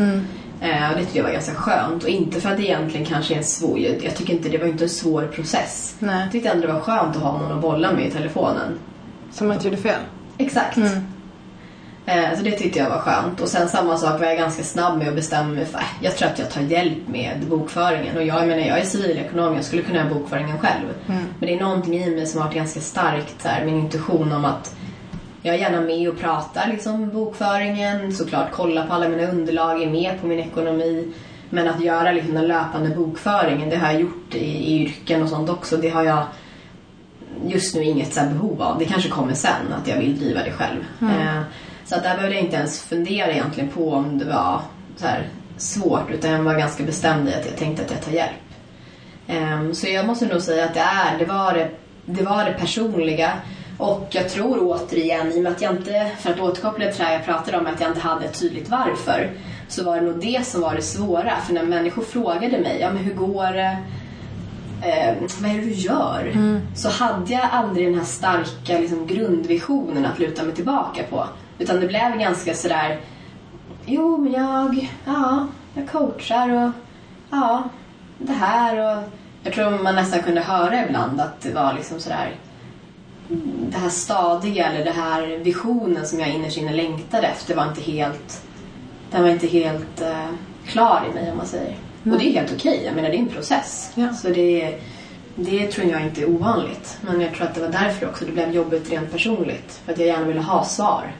Eh, 0.61 0.91
och 0.91 0.97
det 0.97 1.03
tyckte 1.03 1.17
jag 1.17 1.25
var 1.25 1.31
ganska 1.31 1.53
skönt 1.53 2.03
och 2.03 2.09
inte 2.09 2.41
för 2.41 2.49
att 2.49 2.57
det 2.57 2.63
egentligen 2.63 3.05
kanske 3.05 3.33
är 3.33 3.37
en 3.37 3.43
svår, 3.43 3.79
jag, 3.79 4.03
jag 4.03 4.15
tycker 4.15 4.33
inte 4.33 4.49
det 4.49 4.57
var 4.57 4.67
inte 4.67 4.83
en 4.83 4.89
svår 4.89 5.27
process. 5.27 5.95
Nej. 5.99 6.21
Jag 6.21 6.31
tyckte 6.31 6.49
ändå 6.49 6.67
det 6.67 6.73
var 6.73 6.79
skönt 6.79 7.15
att 7.15 7.21
ha 7.21 7.37
någon 7.37 7.51
att 7.51 7.61
bolla 7.61 7.91
med 7.91 8.07
i 8.07 8.11
telefonen. 8.11 8.79
Som 9.31 9.51
inte 9.51 9.67
gjorde 9.67 9.77
fel? 9.77 9.99
Exakt. 10.37 10.77
Eh, 10.77 10.91
Så 12.38 12.43
det 12.43 12.52
tyckte 12.52 12.80
jag 12.80 12.89
var 12.89 12.98
skönt. 13.00 13.41
Och 13.41 13.48
sen 13.48 13.67
samma 13.69 13.98
sak 13.98 14.19
var 14.19 14.28
jag 14.28 14.38
ganska 14.38 14.63
snabb 14.63 14.98
med 14.98 15.08
att 15.08 15.15
bestämma 15.15 15.50
mig 15.50 15.65
för. 15.65 15.80
äh, 15.80 15.84
Jag 16.02 16.17
tror 16.17 16.30
att 16.30 16.39
jag 16.39 16.52
tar 16.52 16.62
hjälp 16.62 17.08
med 17.08 17.39
bokföringen. 17.50 18.17
Och 18.17 18.24
jag 18.24 18.48
menar, 18.48 18.63
jag 18.63 18.80
är 18.80 18.86
civilekonom, 18.86 19.56
jag 19.56 19.63
skulle 19.63 19.82
kunna 19.82 19.98
göra 20.00 20.10
bokföringen 20.13 20.58
själv. 20.60 20.86
Men 21.39 21.48
det 21.50 21.54
är 21.54 21.60
någonting 21.60 21.93
i 21.95 22.10
mig 22.15 22.26
som 22.26 22.41
har 22.41 22.48
varit 22.48 22.56
ganska 22.58 22.80
starkt, 22.80 23.41
så 23.41 23.48
här, 23.48 23.65
min 23.65 23.76
intuition 23.80 24.32
om 24.32 24.45
att 24.45 24.76
jag 25.41 25.56
är 25.56 25.60
gärna 25.60 25.82
med 25.82 26.10
och 26.10 26.19
pratar 26.19 26.67
liksom 26.67 27.10
bokföringen, 27.10 28.13
såklart 28.13 28.48
kolla 28.52 28.86
på 28.86 28.93
alla 28.93 29.10
mina 29.10 29.24
underlag, 29.32 29.82
är 29.84 29.88
med 29.89 30.22
på 30.22 30.28
min 30.28 30.39
ekonomi. 30.39 31.13
Men 31.50 31.67
att 31.67 31.82
göra 31.84 32.12
liksom 32.12 32.34
den 32.34 32.48
löpande 32.48 32.89
bokföringen, 32.95 33.69
det 33.69 33.76
har 33.76 33.91
jag 33.91 34.02
gjort 34.02 34.36
i, 34.36 34.45
i 34.45 34.82
yrken 34.82 35.24
och 35.24 35.30
sånt 35.30 35.50
också. 35.50 35.78
Det 35.78 35.89
har 35.89 36.04
jag 36.04 36.24
just 37.48 37.76
nu 37.76 37.84
inget 37.84 38.13
så 38.13 38.19
här 38.19 38.28
behov 38.30 38.62
av. 38.62 38.80
Det 38.80 38.86
kanske 38.86 39.10
kommer 39.10 39.34
sen, 39.34 39.74
att 39.82 39.88
jag 39.88 39.98
vill 39.98 40.19
driva 40.19 40.39
det 40.43 40.52
själv. 40.52 40.86
Eh, 41.02 41.41
så 41.89 41.95
att 41.95 42.04
där 42.04 42.15
behövde 42.15 42.36
jag 42.36 42.43
inte 42.43 42.58
ens 42.58 42.82
fundera 42.82 43.32
egentligen 43.32 43.69
på 43.69 43.93
om 43.93 44.17
det 44.17 44.25
var 44.25 44.62
så 44.95 45.06
här 45.06 45.28
svårt, 45.58 46.12
utan 46.12 46.32
jag 46.32 46.43
var 46.43 46.56
ganska 46.56 46.84
bestämd 46.84 47.30
i 47.30 47.34
att 47.34 47.45
jag 47.45 47.58
tänkte 47.58 47.84
att 47.84 47.91
jag 47.91 48.02
tar 48.02 48.12
hjälp. 48.12 48.32
Um, 49.28 49.73
Så 49.73 49.88
jag 49.88 50.08
måste 50.08 50.25
nog 50.25 50.41
säga 50.41 50.65
att 50.65 50.73
det, 50.73 50.80
är, 50.80 51.19
det, 51.19 51.25
var 51.25 51.54
det, 51.54 51.69
det 52.06 52.23
var 52.23 52.45
det 52.45 52.54
personliga. 52.54 53.32
Och 53.78 54.08
jag 54.12 54.30
tror 54.30 54.58
återigen, 54.62 55.32
i 55.32 55.39
och 55.39 55.43
med 55.43 55.52
att 55.52 55.62
jag 55.62 55.75
inte, 55.75 56.12
för 56.19 56.30
att 56.32 56.39
återkoppla 56.39 56.86
till 56.86 56.97
det 56.97 57.04
här 57.04 57.13
jag 57.13 57.25
pratade 57.25 57.58
om, 57.58 57.67
att 57.67 57.82
jag 57.82 57.89
inte 57.89 58.02
hade 58.02 58.25
ett 58.25 58.39
tydligt 58.39 58.69
varför, 58.69 59.32
så 59.67 59.84
var 59.84 59.95
det 59.95 60.02
nog 60.02 60.19
det 60.19 60.45
som 60.45 60.62
var 60.62 60.75
det 60.75 60.82
svåra. 60.82 61.38
För 61.45 61.54
när 61.54 61.63
människor 61.63 62.02
frågade 62.02 62.60
mig, 62.60 62.78
ja 62.82 62.91
men 62.91 63.04
hur 63.04 63.13
går 63.13 63.54
det? 63.54 63.78
Eh, 64.81 65.15
vad 65.41 65.51
är 65.51 65.55
det 65.55 65.61
du 65.61 65.71
gör? 65.71 66.33
Så 66.75 66.89
hade 66.89 67.33
jag 67.33 67.49
aldrig 67.51 67.87
den 67.87 67.95
här 67.95 68.05
starka 68.05 68.79
liksom, 68.79 69.07
grundvisionen 69.07 70.05
att 70.05 70.19
luta 70.19 70.43
mig 70.43 70.55
tillbaka 70.55 71.03
på. 71.09 71.25
Utan 71.59 71.79
det 71.79 71.87
blev 71.87 72.17
ganska 72.19 72.53
sådär, 72.53 72.99
jo 73.85 74.17
men 74.17 74.31
jag, 74.31 74.89
ja, 75.05 75.47
jag 75.73 75.89
coachar 75.89 76.49
och 76.49 76.71
ja, 77.29 77.63
det 78.17 78.33
här 78.33 78.97
och 78.97 79.03
jag 79.43 79.53
tror 79.53 79.83
man 79.83 79.95
nästan 79.95 80.23
kunde 80.23 80.41
höra 80.41 80.85
ibland 80.85 81.21
att 81.21 81.41
det 81.41 81.53
var 81.53 81.73
liksom 81.73 81.99
sådär 81.99 82.35
det 83.71 83.77
här 83.77 83.89
stadiga 83.89 84.65
eller 84.71 84.85
det 84.85 84.91
här 84.91 85.37
visionen 85.43 86.05
som 86.05 86.19
jag 86.19 86.29
innerst 86.29 86.57
inne 86.57 86.73
längtade 86.73 87.27
efter 87.27 87.55
var 87.55 87.67
inte 87.67 87.81
helt 87.81 88.45
den 89.11 89.23
var 89.23 89.29
inte 89.29 89.47
helt 89.47 90.01
eh, 90.01 90.29
klar 90.65 91.05
i 91.11 91.13
mig 91.13 91.31
om 91.31 91.37
man 91.37 91.45
säger. 91.45 91.75
Och 92.12 92.17
det 92.19 92.26
är 92.30 92.34
helt 92.34 92.54
okej. 92.54 92.82
Jag 92.86 92.95
menar, 92.95 93.10
det 93.10 93.15
är 93.15 93.19
en 93.19 93.30
process. 93.30 93.91
Ja. 93.95 94.13
Så 94.13 94.30
det, 94.30 94.80
det 95.36 95.67
tror 95.72 95.88
jag 95.88 96.02
inte 96.02 96.22
är 96.22 96.30
ovanligt. 96.30 96.98
Men 97.02 97.22
jag 97.22 97.34
tror 97.34 97.48
att 97.48 97.56
det 97.56 97.62
var 97.62 97.69
därför 97.69 98.10
också 98.10 98.26
det 98.26 98.32
blev 98.32 98.52
jobbigt 98.56 98.91
rent 98.91 99.12
personligt. 99.12 99.82
För 99.86 99.93
att 99.93 100.00
jag 100.00 100.08
gärna 100.08 100.26
ville 100.26 100.41
ha 100.41 100.65
svar. 100.65 101.12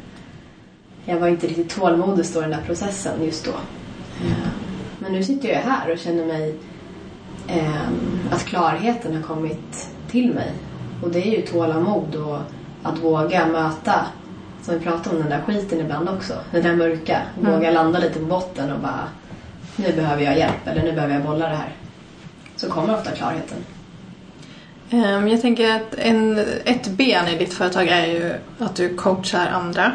Jag 1.06 1.19
var 1.19 1.28
inte 1.28 1.47
riktigt 1.47 1.69
tålmodig 1.69 2.25
i 2.25 2.34
den 2.34 2.49
där 2.49 2.62
processen 2.65 3.23
just 3.25 3.45
då. 3.45 3.52
Eh, 3.52 4.47
Men 4.99 5.12
nu 5.12 5.23
sitter 5.23 5.49
jag 5.49 5.60
här 5.60 5.91
och 5.91 5.97
känner 5.99 6.25
mig 6.25 6.56
eh, 7.47 7.89
att 8.32 8.45
klarheten 8.45 9.15
har 9.15 9.21
kommit 9.21 9.89
till 10.12 10.34
mig. 10.34 10.52
Och 11.04 11.10
det 11.10 11.28
är 11.28 11.32
ju 11.32 11.41
tålamod 11.41 12.15
och 12.15 12.38
att 12.84 12.99
våga 12.99 13.47
möta, 13.47 14.06
som 14.62 14.73
vi 14.73 14.80
pratade 14.80 15.15
om, 15.15 15.21
den 15.21 15.30
där 15.30 15.41
skiten 15.41 15.80
ibland 15.80 16.10
också. 16.10 16.34
Den 16.52 16.63
där 16.63 16.75
mörka. 16.75 17.21
Våga 17.41 17.71
landa 17.71 17.99
lite 17.99 18.19
på 18.19 18.25
botten 18.25 18.71
och 18.71 18.80
bara, 18.80 19.08
nu 19.87 19.93
behöver 19.95 20.23
jag 20.23 20.37
hjälp 20.37 20.67
eller 20.67 20.83
nu 20.83 20.91
behöver 20.91 21.13
jag 21.13 21.23
bolla 21.23 21.49
det 21.49 21.55
här. 21.55 21.69
Så 22.55 22.69
kommer 22.69 22.93
ofta 22.97 23.11
klarheten. 23.11 23.57
Ehm, 24.89 25.27
Jag 25.27 25.41
tänker 25.41 25.75
att 25.75 25.93
en, 25.97 26.39
ett 26.65 26.87
ben 26.87 27.27
i 27.27 27.37
ditt 27.37 27.53
företag 27.53 27.87
är 27.87 28.05
ju 28.05 28.33
att 28.59 28.75
du 28.75 28.93
coachar 28.95 29.47
andra. 29.47 29.91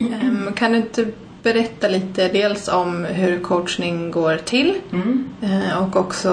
Ehm, 0.00 0.52
Kan 0.56 0.72
du 0.72 0.78
inte 0.78 1.06
berätta 1.42 1.88
lite 1.88 2.28
dels 2.28 2.68
om 2.68 3.04
hur 3.04 3.40
coachning 3.40 4.10
går 4.10 4.36
till 4.36 4.74
Mm. 4.92 5.28
eh, 5.42 5.82
och 5.82 5.96
också 5.96 6.30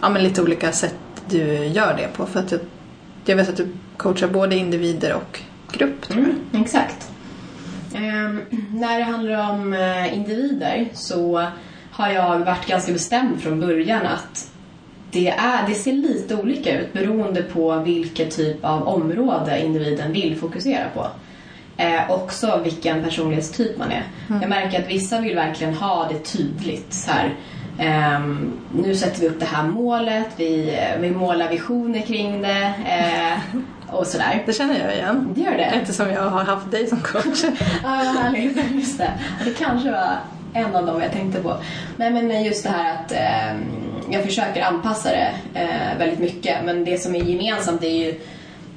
ja, 0.00 0.08
men 0.08 0.22
lite 0.22 0.42
olika 0.42 0.72
sätt 0.72 0.94
du 1.28 1.64
gör 1.66 1.94
det 1.96 2.08
på? 2.16 2.26
För 2.26 2.40
att 2.40 2.52
jag, 2.52 2.60
jag 3.24 3.36
vet 3.36 3.48
att 3.48 3.56
du 3.56 3.68
coachar 3.96 4.28
både 4.28 4.56
individer 4.56 5.14
och 5.14 5.40
grupp. 5.72 6.10
Mm, 6.10 6.32
exakt. 6.52 7.10
Ehm, 7.96 8.40
när 8.74 8.98
det 8.98 9.04
handlar 9.04 9.50
om 9.50 9.72
eh, 9.72 10.14
individer 10.14 10.88
så 10.92 11.46
har 11.90 12.08
jag 12.08 12.38
varit 12.38 12.66
ganska 12.66 12.92
bestämd 12.92 13.40
från 13.40 13.60
början 13.60 14.06
att 14.06 14.50
det, 15.10 15.28
är, 15.28 15.68
det 15.68 15.74
ser 15.74 15.92
lite 15.92 16.36
olika 16.36 16.80
ut 16.80 16.92
beroende 16.92 17.42
på 17.42 17.76
vilket 17.76 18.36
typ 18.36 18.64
av 18.64 18.88
område 18.88 19.62
individen 19.64 20.12
vill 20.12 20.36
fokusera 20.36 20.84
på. 20.94 21.06
Eh, 21.76 22.10
också 22.10 22.60
vilken 22.64 23.04
personlighetstyp 23.04 23.78
man 23.78 23.92
är. 23.92 24.02
Jag 24.40 24.48
märker 24.48 24.82
att 24.82 24.90
vissa 24.90 25.20
vill 25.20 25.34
verkligen 25.34 25.74
ha 25.74 26.08
det 26.12 26.18
tydligt. 26.18 26.92
Så 26.92 27.10
här, 27.10 27.34
ehm, 27.78 28.52
nu 28.74 28.94
sätter 28.94 29.20
vi 29.20 29.28
upp 29.28 29.40
det 29.40 29.46
här 29.46 29.68
målet, 29.68 30.28
vi, 30.36 30.78
vi 31.00 31.10
målar 31.10 31.50
visioner 31.50 32.00
kring 32.00 32.42
det 32.42 32.72
eh, 32.86 33.38
och 33.90 34.06
sådär. 34.06 34.42
Det 34.46 34.52
känner 34.52 34.84
jag 34.84 34.94
igen. 34.94 35.32
Det 35.34 35.40
gör 35.40 35.56
det? 35.56 35.64
Eftersom 35.64 36.10
jag 36.10 36.30
har 36.30 36.44
haft 36.44 36.70
dig 36.70 36.86
som 36.86 37.00
coach. 37.00 37.44
Ja, 37.82 37.88
vad 37.88 38.16
härligt. 38.16 38.72
Just 38.74 38.98
det. 38.98 39.10
Det 39.44 39.50
kanske 39.58 39.90
var 39.90 40.18
en 40.54 40.76
av 40.76 40.86
dem 40.86 41.02
jag 41.02 41.12
tänkte 41.12 41.42
på. 41.42 41.56
Nej, 41.96 42.10
men 42.10 42.44
just 42.44 42.62
det 42.62 42.70
här 42.70 42.94
att 42.94 43.12
eh, 43.12 43.60
jag 44.10 44.24
försöker 44.24 44.62
anpassa 44.62 45.08
det 45.08 45.34
eh, 45.54 45.98
väldigt 45.98 46.18
mycket. 46.18 46.64
Men 46.64 46.84
det 46.84 46.98
som 46.98 47.14
är 47.14 47.20
gemensamt 47.20 47.84
är 47.84 48.04
ju 48.04 48.20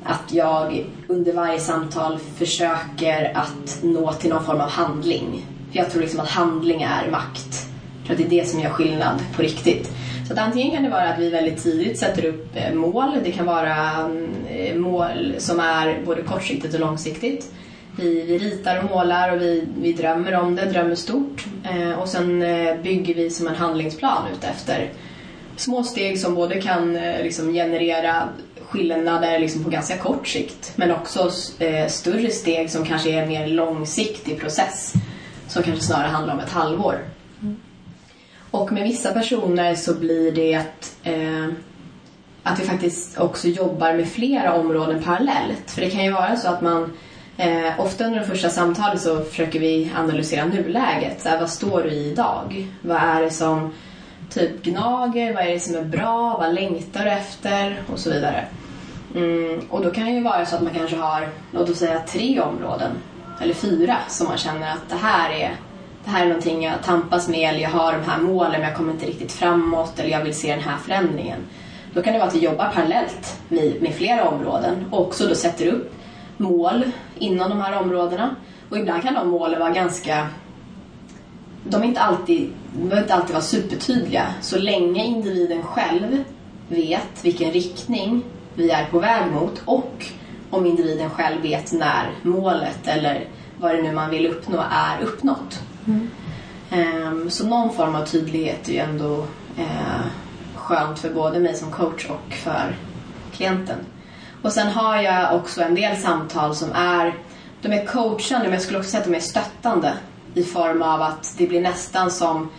att 0.03 0.33
jag 0.33 0.85
under 1.07 1.33
varje 1.33 1.59
samtal 1.59 2.19
försöker 2.37 3.37
att 3.37 3.79
nå 3.81 4.13
till 4.13 4.29
någon 4.29 4.45
form 4.45 4.61
av 4.61 4.69
handling. 4.69 5.45
För 5.71 5.77
jag 5.77 5.91
tror 5.91 6.01
liksom 6.01 6.19
att 6.19 6.29
handling 6.29 6.81
är 6.81 7.11
makt. 7.11 7.67
Jag 7.99 8.05
tror 8.05 8.25
att 8.25 8.29
det 8.29 8.37
är 8.37 8.41
det 8.41 8.47
som 8.47 8.59
gör 8.59 8.69
skillnad 8.69 9.19
på 9.35 9.41
riktigt. 9.41 9.91
Så 10.29 10.33
att 10.33 10.39
antingen 10.39 10.71
kan 10.71 10.83
det 10.83 10.89
vara 10.89 11.09
att 11.09 11.19
vi 11.19 11.29
väldigt 11.29 11.63
tidigt 11.63 11.99
sätter 11.99 12.25
upp 12.25 12.55
eh, 12.55 12.73
mål. 12.73 13.17
Det 13.23 13.31
kan 13.31 13.45
vara 13.45 13.75
mm, 13.75 14.35
eh, 14.49 14.75
mål 14.75 15.35
som 15.37 15.59
är 15.59 16.01
både 16.05 16.21
kortsiktigt 16.21 16.73
och 16.73 16.79
långsiktigt. 16.79 17.51
Vi, 17.97 18.21
vi 18.21 18.37
ritar 18.37 18.77
och 18.77 18.89
målar 18.89 19.35
och 19.35 19.41
vi, 19.41 19.67
vi 19.81 19.93
drömmer 19.93 20.35
om 20.35 20.55
det, 20.55 20.65
drömmer 20.65 20.95
stort. 20.95 21.45
Eh, 21.63 21.99
och 21.99 22.07
sen 22.07 22.41
eh, 22.41 22.75
bygger 22.81 23.13
vi 23.13 23.29
som 23.29 23.47
en 23.47 23.55
handlingsplan 23.55 24.23
utefter 24.33 24.89
små 25.55 25.83
steg 25.83 26.19
som 26.19 26.35
både 26.35 26.61
kan 26.61 26.95
eh, 26.95 27.23
liksom 27.23 27.53
generera 27.53 28.29
skillnader 28.61 29.39
liksom 29.39 29.63
på 29.63 29.69
ganska 29.69 29.97
kort 29.97 30.27
sikt 30.27 30.73
men 30.75 30.91
också 30.91 31.31
eh, 31.59 31.87
större 31.87 32.29
steg 32.29 32.71
som 32.71 32.85
kanske 32.85 33.09
är 33.09 33.21
en 33.23 33.29
mer 33.29 33.47
långsiktig 33.47 34.39
process 34.39 34.93
som 35.47 35.63
kanske 35.63 35.85
snarare 35.85 36.07
handlar 36.07 36.33
om 36.33 36.39
ett 36.39 36.51
halvår. 36.51 36.99
Och 38.51 38.71
med 38.71 38.83
vissa 38.83 39.13
personer 39.13 39.75
så 39.75 39.93
blir 39.93 40.31
det 40.31 40.55
att, 40.55 40.97
eh, 41.03 41.47
att 42.43 42.59
vi 42.59 42.63
faktiskt 42.63 43.19
också 43.19 43.47
jobbar 43.47 43.93
med 43.93 44.07
flera 44.07 44.53
områden 44.53 45.03
parallellt. 45.03 45.71
För 45.71 45.81
det 45.81 45.89
kan 45.89 46.03
ju 46.03 46.11
vara 46.11 46.35
så 46.35 46.47
att 46.47 46.61
man 46.61 46.93
eh, 47.37 47.79
ofta 47.79 48.05
under 48.05 48.19
de 48.19 48.25
första 48.25 48.49
samtalen 48.49 48.99
så 48.99 49.19
försöker 49.19 49.59
vi 49.59 49.91
analysera 49.97 50.45
nuläget. 50.45 51.21
Så 51.21 51.29
här, 51.29 51.39
vad 51.39 51.49
står 51.49 51.83
du 51.83 51.89
i 51.89 52.11
idag? 52.11 52.67
Vad 52.81 52.97
är 52.97 53.21
det 53.21 53.31
som 53.31 53.73
typ 54.29 54.63
gnager? 54.63 55.33
Vad 55.33 55.43
är 55.43 55.53
det 55.53 55.59
som 55.59 55.75
är 55.75 55.83
bra? 55.83 56.37
Vad 56.39 56.53
längtar 56.53 57.05
du 57.05 57.11
efter? 57.11 57.83
Och 57.93 57.99
så 57.99 58.09
vidare. 58.09 58.45
Mm, 59.15 59.61
och 59.69 59.83
då 59.83 59.91
kan 59.91 60.05
det 60.05 60.11
ju 60.11 60.23
vara 60.23 60.45
så 60.45 60.55
att 60.55 60.61
man 60.61 60.73
kanske 60.73 60.95
har, 60.95 61.29
låt 61.51 61.69
oss 61.69 61.77
säga 61.77 61.99
tre 61.99 62.41
områden 62.41 62.91
eller 63.41 63.53
fyra 63.53 63.97
som 64.07 64.27
man 64.27 64.37
känner 64.37 64.71
att 64.71 64.89
det 64.89 64.95
här 64.95 65.29
är 65.29 65.55
det 66.09 66.13
här 66.13 66.23
är 66.23 66.27
någonting 66.27 66.63
jag 66.63 66.83
tampas 66.83 67.27
med 67.27 67.49
eller 67.49 67.59
jag 67.59 67.69
har 67.69 67.93
de 67.93 68.03
här 68.03 68.21
målen 68.21 68.51
men 68.51 68.61
jag 68.61 68.75
kommer 68.75 68.93
inte 68.93 69.05
riktigt 69.05 69.31
framåt 69.31 69.99
eller 69.99 70.09
jag 70.09 70.23
vill 70.23 70.35
se 70.35 70.51
den 70.55 70.63
här 70.63 70.77
förändringen. 70.77 71.39
Då 71.93 72.01
kan 72.01 72.13
det 72.13 72.19
vara 72.19 72.29
att 72.29 72.35
vi 72.35 72.39
jobbar 72.39 72.71
parallellt 72.73 73.41
med, 73.49 73.81
med 73.81 73.93
flera 73.93 74.29
områden 74.29 74.85
och 74.91 75.01
också 75.01 75.27
då 75.27 75.35
sätter 75.35 75.67
upp 75.67 75.93
mål 76.37 76.83
inom 77.19 77.49
de 77.49 77.61
här 77.61 77.79
områdena. 77.79 78.35
Och 78.69 78.77
ibland 78.77 79.03
kan 79.03 79.13
de 79.13 79.27
målen 79.27 79.59
vara 79.59 79.69
ganska... 79.69 80.27
De, 81.63 81.81
är 81.81 81.85
inte 81.85 82.01
alltid, 82.01 82.53
behöver 82.73 83.01
inte 83.01 83.13
alltid 83.13 83.31
vara 83.31 83.43
supertydliga. 83.43 84.25
Så 84.41 84.57
länge 84.57 85.05
individen 85.05 85.63
själv 85.63 86.23
vet 86.69 87.23
vilken 87.23 87.51
riktning 87.51 88.23
vi 88.55 88.71
är 88.71 88.85
på 88.85 88.99
väg 88.99 89.31
mot 89.31 89.61
och 89.65 90.05
om 90.49 90.65
individen 90.65 91.09
själv 91.09 91.41
vet 91.41 91.71
när 91.71 92.09
målet 92.23 92.87
eller 92.87 93.27
vad 93.59 93.75
det 93.75 93.81
nu 93.81 93.91
man 93.91 94.09
vill 94.09 94.27
uppnå 94.27 94.63
är 94.71 95.03
uppnått. 95.03 95.59
Mm. 95.89 96.09
Ehm, 96.71 97.29
så 97.29 97.47
någon 97.47 97.73
form 97.73 97.95
av 97.95 98.05
tydlighet 98.05 98.69
är 98.69 98.73
ju 98.73 98.79
ändå 98.79 99.25
eh, 99.57 100.05
skönt 100.55 100.99
för 100.99 101.09
både 101.09 101.39
mig 101.39 101.55
som 101.55 101.71
coach 101.71 102.05
och 102.09 102.33
för 102.33 102.75
klienten. 103.33 103.77
Och 104.41 104.53
sen 104.53 104.67
har 104.67 105.01
jag 105.01 105.35
också 105.35 105.61
en 105.61 105.75
del 105.75 105.97
samtal 105.97 106.55
som 106.55 106.71
är, 106.71 107.15
de 107.61 107.71
är 107.71 107.85
coachande 107.85 108.43
men 108.43 108.53
jag 108.53 108.61
skulle 108.61 108.79
också 108.79 108.91
säga 108.91 109.01
att 109.01 109.09
de 109.09 109.15
är 109.15 109.19
stöttande 109.19 109.93
i 110.33 110.43
form 110.43 110.81
av 110.81 111.01
att 111.01 111.35
det 111.37 111.47
blir 111.47 111.61
nästan 111.61 112.11
som 112.11 112.49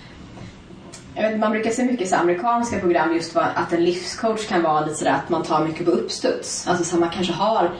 jag 1.14 1.30
vet, 1.30 1.38
man 1.38 1.50
brukar 1.50 1.70
se 1.70 1.84
mycket 1.84 2.08
så 2.08 2.16
amerikanska 2.16 2.78
program 2.80 3.14
just 3.14 3.36
att 3.36 3.72
en 3.72 3.84
livscoach 3.84 4.46
kan 4.46 4.62
vara 4.62 4.80
lite 4.80 4.94
sådär 4.94 5.12
att 5.24 5.28
man 5.28 5.42
tar 5.42 5.64
mycket 5.64 5.86
på 5.86 5.90
uppstuds. 5.90 6.68
Alltså 6.68 6.84
så 6.84 6.96
man 6.96 7.10
kanske 7.10 7.32
har 7.32 7.70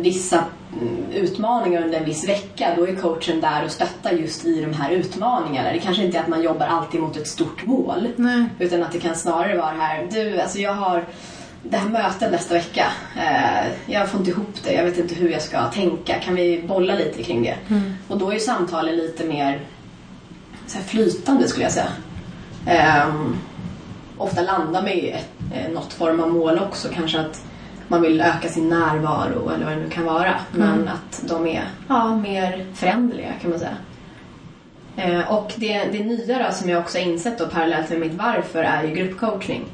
vissa 0.00 0.44
mm, 0.80 1.12
utmaningar 1.12 1.82
under 1.82 1.98
en 1.98 2.04
viss 2.04 2.28
vecka. 2.28 2.74
Då 2.76 2.88
är 2.88 2.96
coachen 2.96 3.40
där 3.40 3.64
och 3.64 3.70
stöttar 3.70 4.12
just 4.12 4.44
i 4.44 4.60
de 4.60 4.72
här 4.72 4.90
utmaningarna. 4.90 5.72
Det 5.72 5.78
kanske 5.78 6.04
inte 6.04 6.18
är 6.18 6.22
att 6.22 6.28
man 6.28 6.42
jobbar 6.42 6.66
alltid 6.66 7.00
mot 7.00 7.16
ett 7.16 7.28
stort 7.28 7.66
mål. 7.66 8.08
Nej. 8.16 8.44
Utan 8.58 8.82
att 8.82 8.92
det 8.92 8.98
kan 8.98 9.16
snarare 9.16 9.56
vara 9.56 9.70
här, 9.70 10.08
du 10.12 10.40
alltså 10.40 10.58
jag 10.58 10.72
har 10.72 11.04
det 11.62 11.76
här 11.76 11.88
mötet 11.88 12.32
nästa 12.32 12.54
vecka. 12.54 12.86
Eh, 13.16 13.66
jag 13.86 14.08
får 14.08 14.20
inte 14.20 14.30
ihop 14.30 14.54
det, 14.64 14.72
jag 14.72 14.84
vet 14.84 14.98
inte 14.98 15.14
hur 15.14 15.30
jag 15.30 15.42
ska 15.42 15.68
tänka. 15.70 16.14
Kan 16.14 16.34
vi 16.34 16.64
bolla 16.68 16.94
lite 16.94 17.22
kring 17.22 17.42
det? 17.42 17.56
Och 18.08 18.18
då 18.18 18.30
är 18.30 18.34
ju 18.34 18.40
samtalen 18.40 18.96
lite 18.96 19.24
mer 19.24 19.60
så 20.66 20.78
flytande 20.78 21.48
skulle 21.48 21.64
jag 21.64 21.72
säga. 21.72 21.92
Ehm, 22.66 23.36
ofta 24.18 24.42
landar 24.42 24.82
med 24.82 25.14
ett, 25.14 25.28
eh, 25.54 25.72
något 25.72 25.92
form 25.92 26.20
av 26.20 26.32
mål 26.32 26.58
också. 26.58 26.88
Kanske 26.94 27.20
att 27.20 27.45
man 27.88 28.02
vill 28.02 28.20
öka 28.20 28.48
sin 28.48 28.68
närvaro 28.68 29.50
eller 29.50 29.64
vad 29.64 29.76
det 29.76 29.82
nu 29.82 29.90
kan 29.90 30.04
vara. 30.04 30.34
Men 30.52 30.88
att 30.88 31.22
de 31.28 31.46
är 31.46 31.64
ja, 31.88 32.16
mer 32.16 32.66
föränderliga 32.74 33.32
kan 33.42 33.50
man 33.50 33.58
säga. 33.58 33.76
Eh, 34.96 35.32
och 35.32 35.52
det, 35.56 35.84
det 35.92 36.04
nya 36.04 36.46
då, 36.46 36.52
som 36.54 36.70
jag 36.70 36.80
också 36.80 36.98
har 36.98 37.04
insett 37.04 37.38
då, 37.38 37.46
parallellt 37.46 37.90
med 37.90 38.00
mitt 38.00 38.14
varför 38.14 38.62
är 38.62 38.84
ju 38.84 38.94
gruppcoachning. 38.94 39.64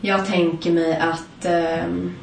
Jag 0.00 0.26
tänker 0.26 0.72
mig 0.72 0.96
att 0.96 1.44
ehm, 1.44 2.14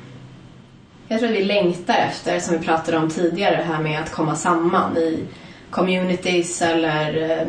jag 1.07 1.19
tror 1.19 1.29
att 1.29 1.35
vi 1.35 1.43
längtar 1.43 1.95
efter, 1.95 2.39
som 2.39 2.57
vi 2.57 2.65
pratade 2.65 2.97
om 2.97 3.09
tidigare, 3.09 3.55
det 3.55 3.63
här 3.63 3.83
med 3.83 4.01
att 4.01 4.11
komma 4.11 4.35
samman 4.35 4.97
i 4.97 5.23
communities 5.69 6.61
eller 6.61 7.31
eh, 7.31 7.47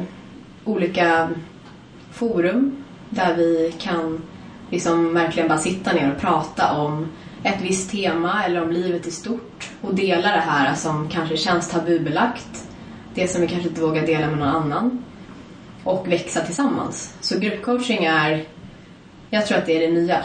olika 0.65 1.29
forum 2.13 2.85
där 3.11 3.35
vi 3.37 3.75
kan 3.79 4.23
liksom 4.71 5.15
verkligen 5.15 5.49
bara 5.49 5.59
sitta 5.59 5.93
ner 5.93 6.13
och 6.13 6.21
prata 6.21 6.73
om 6.73 7.09
ett 7.43 7.61
visst 7.61 7.91
tema 7.91 8.45
eller 8.45 8.63
om 8.63 8.71
livet 8.71 9.07
i 9.07 9.11
stort 9.11 9.71
och 9.81 9.95
dela 9.95 10.29
det 10.33 10.43
här 10.47 10.75
som 10.75 11.09
kanske 11.09 11.37
känns 11.37 11.71
tabubelagt, 11.71 12.69
det 13.15 13.29
som 13.29 13.41
vi 13.41 13.49
kanske 13.49 13.69
inte 13.69 13.81
vågar 13.81 14.07
dela 14.07 14.27
med 14.27 14.39
någon 14.39 14.49
annan 14.49 15.05
och 15.85 16.13
växa 16.13 16.41
tillsammans. 16.41 17.15
Så 17.21 17.39
gruppcoaching 17.39 18.05
är, 18.05 18.45
jag 19.31 19.47
tror 19.47 19.59
att 19.59 19.67
det 19.67 19.85
är 19.85 19.89
det 19.89 20.01
nya. 20.01 20.23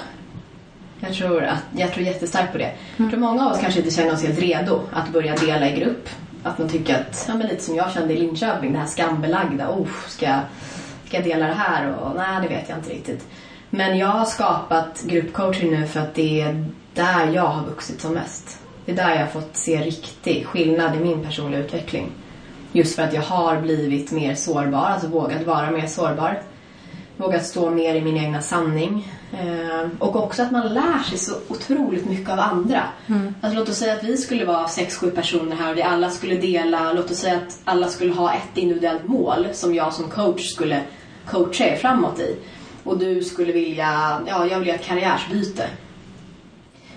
Jag 0.99 1.13
tror, 1.13 1.43
att, 1.43 1.63
jag 1.75 1.93
tror 1.93 2.05
jättestarkt 2.05 2.51
på 2.51 2.57
det. 2.57 2.71
Jag 2.97 3.09
tror 3.09 3.19
många 3.19 3.45
av 3.45 3.51
oss 3.51 3.59
kanske 3.61 3.79
inte 3.79 3.95
känner 3.95 4.13
oss 4.13 4.23
helt 4.23 4.39
redo 4.39 4.81
att 4.93 5.09
börja 5.09 5.35
dela 5.35 5.69
i 5.69 5.79
grupp. 5.79 6.09
Att 6.43 6.59
man 6.59 6.69
tycker 6.69 6.95
att, 6.95 7.25
ja 7.27 7.35
men 7.35 7.47
lite 7.47 7.63
som 7.63 7.75
jag 7.75 7.91
kände 7.91 8.13
i 8.13 8.17
Linköping, 8.17 8.73
det 8.73 8.79
här 8.79 8.85
skambelagda, 8.85 9.69
oh, 9.69 9.87
ska, 10.07 10.39
ska 11.05 11.17
jag 11.17 11.23
dela 11.23 11.47
det 11.47 11.53
här? 11.53 11.95
Och 11.95 12.15
nej, 12.15 12.41
det 12.41 12.47
vet 12.47 12.69
jag 12.69 12.77
inte 12.77 12.89
riktigt. 12.89 13.27
Men 13.69 13.97
jag 13.97 14.07
har 14.07 14.25
skapat 14.25 15.03
gruppcoaching 15.05 15.71
nu 15.71 15.87
för 15.87 15.99
att 15.99 16.15
det 16.15 16.41
är 16.41 16.65
där 16.93 17.27
jag 17.33 17.47
har 17.47 17.65
vuxit 17.65 18.01
som 18.01 18.13
mest. 18.13 18.59
Det 18.85 18.91
är 18.91 18.95
där 18.95 19.09
jag 19.09 19.19
har 19.19 19.27
fått 19.27 19.55
se 19.55 19.77
riktig 19.77 20.45
skillnad 20.45 20.95
i 20.95 20.99
min 20.99 21.23
personliga 21.23 21.59
utveckling. 21.59 22.11
Just 22.71 22.95
för 22.95 23.03
att 23.03 23.13
jag 23.13 23.21
har 23.21 23.61
blivit 23.61 24.11
mer 24.11 24.35
sårbar, 24.35 24.85
alltså 24.85 25.07
vågat 25.07 25.45
vara 25.45 25.71
mer 25.71 25.87
sårbar. 25.87 26.41
Vågat 27.17 27.45
stå 27.45 27.69
mer 27.69 27.95
i 27.95 28.01
min 28.01 28.17
egna 28.17 28.41
sanning. 28.41 29.13
Eh, 29.33 29.89
och 29.99 30.15
också 30.15 30.43
att 30.43 30.51
man 30.51 30.73
lär 30.73 31.03
sig 31.09 31.17
så 31.17 31.33
otroligt 31.47 32.05
mycket 32.05 32.29
av 32.29 32.39
andra. 32.39 32.83
Mm. 33.07 33.35
Alltså, 33.41 33.59
låt 33.59 33.69
oss 33.69 33.77
säga 33.77 33.93
att 33.93 34.03
vi 34.03 34.17
skulle 34.17 34.45
vara 34.45 34.67
sex, 34.67 34.97
sju 34.97 35.11
personer 35.11 35.55
här 35.55 35.71
och 35.71 35.77
vi 35.77 35.81
alla 35.81 36.09
skulle 36.09 36.35
dela, 36.35 36.93
låt 36.93 37.11
oss 37.11 37.17
säga 37.17 37.35
att 37.35 37.59
alla 37.63 37.87
skulle 37.87 38.13
ha 38.13 38.33
ett 38.33 38.57
individuellt 38.57 39.07
mål 39.07 39.47
som 39.53 39.75
jag 39.75 39.93
som 39.93 40.09
coach 40.09 40.51
skulle 40.51 40.81
coacha 41.25 41.65
er 41.65 41.75
framåt 41.75 42.19
i. 42.19 42.35
Och 42.83 42.97
du 42.97 43.23
skulle 43.23 43.51
vilja, 43.53 44.21
ja 44.27 44.47
jag 44.47 44.59
vill 44.59 44.67
göra 44.67 44.77
ett 44.77 44.85
karriärsbyte 44.85 45.67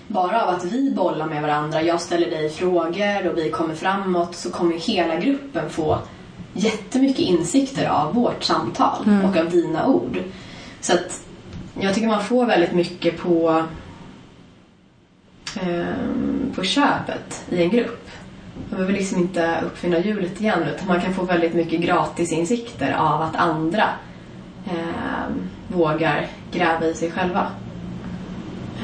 bara 0.07 0.43
av 0.43 0.55
att 0.55 0.65
vi 0.65 0.91
bollar 0.91 1.25
med 1.25 1.41
varandra, 1.41 1.81
jag 1.81 2.01
ställer 2.01 2.29
dig 2.29 2.49
frågor 2.49 3.27
och 3.27 3.37
vi 3.37 3.49
kommer 3.49 3.75
framåt 3.75 4.35
så 4.35 4.51
kommer 4.51 4.75
hela 4.75 5.15
gruppen 5.15 5.69
få 5.69 5.99
jättemycket 6.53 7.19
insikter 7.19 7.89
av 7.89 8.13
vårt 8.13 8.43
samtal 8.43 9.03
mm. 9.07 9.25
och 9.25 9.37
av 9.37 9.49
dina 9.49 9.87
ord. 9.87 10.19
Så 10.81 10.93
att 10.93 11.21
jag 11.79 11.93
tycker 11.93 12.07
man 12.07 12.23
får 12.23 12.45
väldigt 12.45 12.73
mycket 12.73 13.17
på, 13.17 13.63
eh, 15.61 15.85
på 16.55 16.63
köpet 16.63 17.45
i 17.49 17.61
en 17.61 17.69
grupp. 17.69 18.09
Man 18.69 18.77
behöver 18.77 18.93
liksom 18.93 19.17
inte 19.17 19.59
uppfinna 19.65 19.99
hjulet 19.99 20.41
igen 20.41 20.63
utan 20.75 20.87
man 20.87 21.01
kan 21.01 21.13
få 21.13 21.23
väldigt 21.23 21.53
mycket 21.53 21.81
gratisinsikter 21.81 22.91
av 22.91 23.21
att 23.21 23.35
andra 23.35 23.89
eh, 24.65 25.35
vågar 25.67 26.27
gräva 26.51 26.85
i 26.85 26.93
sig 26.93 27.11
själva. 27.11 27.47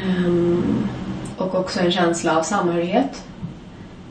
Um, 0.06 0.88
och 1.38 1.56
också 1.56 1.80
en 1.80 1.92
känsla 1.92 2.38
av 2.38 2.44
samhörighet. 2.44 3.24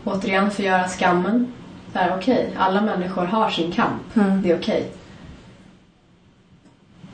Återigen 0.04 0.50
förgöra 0.50 0.88
skammen. 0.88 1.52
okej, 1.92 2.12
okay, 2.18 2.46
alla 2.58 2.80
människor 2.80 3.24
har 3.24 3.50
sin 3.50 3.72
kamp. 3.72 4.16
Mm. 4.16 4.42
Det 4.42 4.50
är 4.50 4.58
okej. 4.58 4.90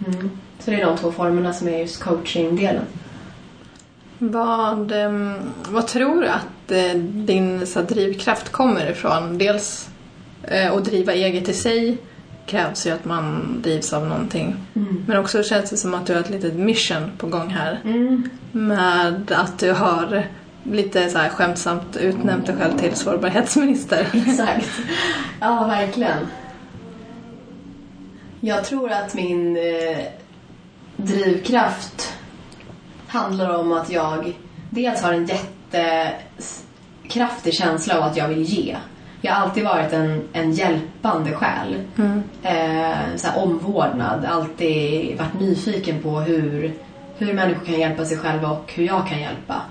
Okay. 0.01 0.14
Mm. 0.14 0.31
Så 0.59 0.71
det 0.71 0.81
är 0.81 0.87
de 0.87 0.97
två 0.97 1.12
formerna 1.12 1.53
som 1.53 1.68
är 1.68 1.79
just 1.79 2.03
coaching-delen. 2.03 2.85
Vad, 4.18 4.92
ehm, 4.92 5.35
vad 5.68 5.87
tror 5.87 6.21
du 6.21 6.29
att 6.29 6.71
eh, 6.71 7.01
din 7.01 7.66
så 7.66 7.83
drivkraft 7.83 8.49
kommer 8.49 8.90
ifrån? 8.90 9.38
Dels 9.38 9.88
eh, 10.42 10.73
att 10.73 10.85
driva 10.85 11.12
eget 11.12 11.49
i 11.49 11.53
sig 11.53 11.99
krävs 12.49 12.87
ju 12.87 12.91
att 12.91 13.05
man 13.05 13.57
drivs 13.63 13.93
av 13.93 14.07
någonting. 14.07 14.57
Mm. 14.75 15.05
Men 15.09 15.17
också 15.17 15.43
känns 15.43 15.71
det 15.71 15.77
som 15.77 15.95
att 15.95 16.07
du 16.07 16.15
har 16.15 16.21
ett 16.21 16.31
litet 16.31 16.55
mission 16.55 17.11
på 17.19 17.27
gång 17.27 17.49
här. 17.49 17.81
Mm. 17.85 18.31
Med 18.53 19.33
att 19.33 19.59
du 19.59 19.73
har 19.73 20.27
lite 20.63 21.11
så 21.11 21.19
här 21.19 21.29
skämtsamt 21.29 21.97
utnämnt 21.97 22.47
dig 22.47 22.57
själv 22.57 22.79
till 22.79 22.95
sårbarhetsminister. 22.95 24.07
Exakt. 24.29 24.69
Ja, 25.41 25.67
verkligen. 25.67 26.27
Jag 28.41 28.65
tror 28.65 28.93
att 28.93 29.15
min 29.15 29.57
eh, 29.57 29.99
drivkraft 30.97 32.13
handlar 33.07 33.59
om 33.59 33.73
att 33.73 33.91
jag 33.91 34.37
dels 34.71 35.03
har 35.03 35.13
en 35.13 35.29
jättekraftig 35.73 37.55
känsla 37.55 37.99
av 37.99 38.03
att 38.03 38.17
jag 38.17 38.29
vill 38.29 38.43
ge. 38.43 38.77
Jag 39.20 39.33
har 39.33 39.42
alltid 39.42 39.64
varit 39.64 39.92
en, 39.92 40.22
en 40.33 40.52
hjälpande 40.52 41.33
själ. 41.33 41.83
Mm. 41.98 42.22
Eh, 42.42 43.16
så 43.16 43.28
omvårdnad. 43.31 44.24
Alltid 44.24 45.18
varit 45.18 45.40
nyfiken 45.40 46.02
på 46.02 46.20
hur, 46.20 46.72
hur 47.18 47.33
människor 47.33 47.64
kan 47.64 47.81
hjälpa 47.81 48.04
sig 48.04 48.18
själva 48.18 48.48
och 48.50 48.72
hur 48.74 48.85
jag 48.85 49.09
kan 49.09 49.20
hjälpa. 49.20 49.62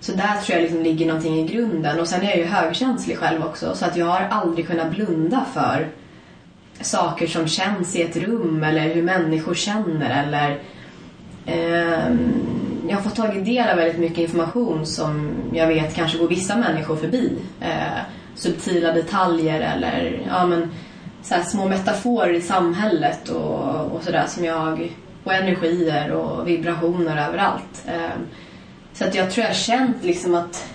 Så 0.00 0.12
där 0.12 0.40
tror 0.40 0.58
jag 0.58 0.62
liksom 0.62 0.82
ligger 0.82 1.06
någonting 1.06 1.38
i 1.38 1.46
grunden. 1.46 2.00
Och 2.00 2.08
sen 2.08 2.22
är 2.22 2.28
jag 2.28 2.38
ju 2.38 2.44
högkänslig 2.44 3.18
själv 3.18 3.44
också. 3.44 3.74
Så 3.74 3.84
att 3.84 3.96
jag 3.96 4.06
har 4.06 4.20
aldrig 4.30 4.66
kunnat 4.66 4.90
blunda 4.90 5.44
för 5.54 5.88
saker 6.80 7.26
som 7.26 7.48
känns 7.48 7.96
i 7.96 8.02
ett 8.02 8.16
rum 8.16 8.64
eller 8.64 8.94
hur 8.94 9.02
människor 9.02 9.54
känner 9.54 10.24
eller 10.24 10.58
eh, 11.46 12.16
jag 12.88 12.96
har 12.96 13.02
fått 13.02 13.14
tagit 13.14 13.44
del 13.44 13.68
av 13.68 13.76
väldigt 13.76 13.98
mycket 13.98 14.18
information 14.18 14.86
som 14.86 15.30
jag 15.52 15.66
vet 15.66 15.94
kanske 15.94 16.18
går 16.18 16.28
vissa 16.28 16.56
människor 16.56 16.96
förbi. 16.96 17.38
Eh, 17.60 17.98
subtila 18.36 18.92
detaljer 18.92 19.60
eller 19.60 20.22
ja, 20.28 20.46
men, 20.46 20.70
så 21.22 21.34
små 21.46 21.68
metaforer 21.68 22.32
i 22.32 22.40
samhället 22.40 23.28
och, 23.28 23.92
och 23.92 24.02
sådär 24.02 24.26
som 24.26 24.44
jag 24.44 24.90
och 25.24 25.32
energier 25.32 26.12
och 26.12 26.48
vibrationer 26.48 27.28
överallt. 27.28 27.84
Ehm, 27.86 28.26
så 28.92 29.04
att 29.04 29.14
jag 29.14 29.30
tror 29.30 29.42
jag 29.42 29.50
har 29.50 29.54
känt 29.54 30.04
liksom 30.04 30.34
att 30.34 30.66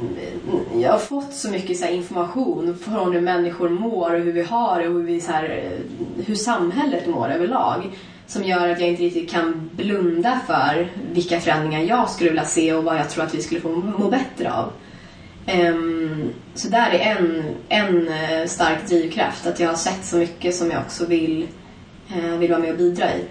eh, 0.00 0.80
jag 0.80 0.92
har 0.92 0.98
fått 0.98 1.32
så 1.32 1.50
mycket 1.50 1.78
så 1.78 1.86
information 1.86 2.78
från 2.78 3.12
hur 3.12 3.20
människor 3.20 3.68
mår 3.68 4.14
och 4.14 4.20
hur 4.20 4.32
vi 4.32 4.42
har 4.42 4.80
det 4.80 4.88
och 4.88 4.94
hur, 4.94 5.02
vi, 5.02 5.20
så 5.20 5.32
här, 5.32 5.44
eh, 5.44 6.24
hur 6.26 6.34
samhället 6.34 7.06
mår 7.06 7.28
överlag 7.28 7.90
som 8.26 8.44
gör 8.44 8.68
att 8.68 8.80
jag 8.80 8.88
inte 8.88 9.02
riktigt 9.02 9.30
kan 9.30 9.70
blunda 9.72 10.40
för 10.46 10.88
vilka 11.12 11.40
förändringar 11.40 11.80
jag 11.80 12.10
skulle 12.10 12.30
vilja 12.30 12.44
se 12.44 12.72
och 12.72 12.84
vad 12.84 12.96
jag 12.96 13.10
tror 13.10 13.24
att 13.24 13.34
vi 13.34 13.42
skulle 13.42 13.60
få 13.60 13.68
må 13.68 14.08
bättre 14.08 14.52
av. 14.52 14.72
Um, 15.54 16.32
så 16.54 16.68
där 16.68 16.90
är 16.90 17.16
en, 17.16 17.42
en 17.68 18.08
eh, 18.08 18.46
stark 18.46 18.86
drivkraft, 18.88 19.46
att 19.46 19.60
jag 19.60 19.68
har 19.68 19.76
sett 19.76 20.04
så 20.04 20.16
mycket 20.16 20.54
som 20.54 20.70
jag 20.70 20.80
också 20.80 21.06
vill, 21.06 21.48
uh, 22.16 22.36
vill 22.36 22.50
vara 22.50 22.60
med 22.60 22.70
och 22.70 22.78
bidra 22.78 23.14
i. 23.14 23.24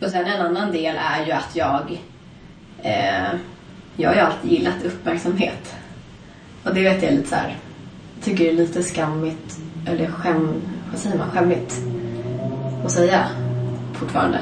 Och 0.00 0.10
sen 0.10 0.26
en 0.26 0.40
annan 0.40 0.72
del 0.72 0.96
är 0.96 1.26
ju 1.26 1.32
att 1.32 1.56
jag, 1.56 2.00
uh, 2.84 3.40
jag 3.96 4.10
har 4.10 4.14
ju 4.14 4.20
alltid 4.20 4.52
gillat 4.52 4.84
uppmärksamhet. 4.84 5.74
Och 6.64 6.74
det 6.74 6.82
vet 6.82 7.02
jag 7.02 7.12
lite 7.12 7.28
så 7.28 7.34
här, 7.34 7.56
tycker 8.22 8.44
det 8.44 8.50
är 8.50 8.54
lite 8.54 8.82
skammigt, 8.82 9.58
eller 9.86 10.06
skäm, 10.06 10.62
vad 10.90 11.00
säger 11.00 11.18
man, 11.18 11.30
skämmigt 11.30 11.80
att 12.84 12.92
säga 12.92 13.28
fortfarande. 13.94 14.38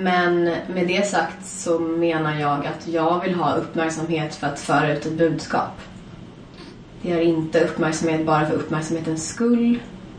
Men 0.00 0.44
med 0.44 0.86
det 0.86 1.06
sagt 1.06 1.46
så 1.46 1.78
menar 1.78 2.40
jag 2.40 2.66
att 2.66 2.88
jag 2.88 3.20
vill 3.20 3.34
ha 3.34 3.54
uppmärksamhet 3.54 4.34
för 4.34 4.46
att 4.46 4.60
föra 4.60 4.92
ut 4.92 5.06
ett 5.06 5.12
budskap. 5.12 5.80
Det 7.02 7.12
är 7.12 7.20
inte 7.20 7.64
uppmärksamhet 7.64 8.26
bara 8.26 8.46
för 8.46 8.54
uppmärksamhetens 8.54 9.28
skull. 9.28 9.78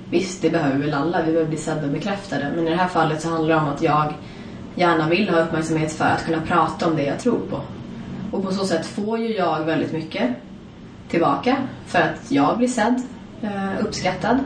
Visst, 0.10 0.42
det 0.42 0.50
behöver 0.50 0.80
väl 0.80 0.94
alla. 0.94 1.22
Vi 1.22 1.32
behöver 1.32 1.50
bli 1.50 1.58
sedda 1.58 1.86
och 1.86 1.92
bekräftade. 1.92 2.52
Men 2.56 2.68
i 2.68 2.70
det 2.70 2.76
här 2.76 2.88
fallet 2.88 3.22
så 3.22 3.30
handlar 3.30 3.56
det 3.56 3.62
om 3.62 3.68
att 3.70 3.82
jag 3.82 4.14
gärna 4.76 5.10
vill 5.10 5.30
ha 5.30 5.40
uppmärksamhet 5.40 5.94
för 5.94 6.06
att 6.06 6.26
kunna 6.26 6.42
prata 6.42 6.88
om 6.88 6.96
det 6.96 7.04
jag 7.04 7.20
tror 7.20 7.40
på. 7.50 7.62
Och 8.32 8.44
på 8.44 8.52
så 8.52 8.66
sätt 8.66 8.86
får 8.86 9.20
ju 9.20 9.36
jag 9.36 9.64
väldigt 9.64 9.94
mycket 9.94 10.30
tillbaka 11.10 11.58
för 11.86 12.00
att 12.00 12.32
jag 12.32 12.58
blir 12.58 12.68
sedd, 12.68 13.02
eh, 13.42 13.86
uppskattad 13.86 14.40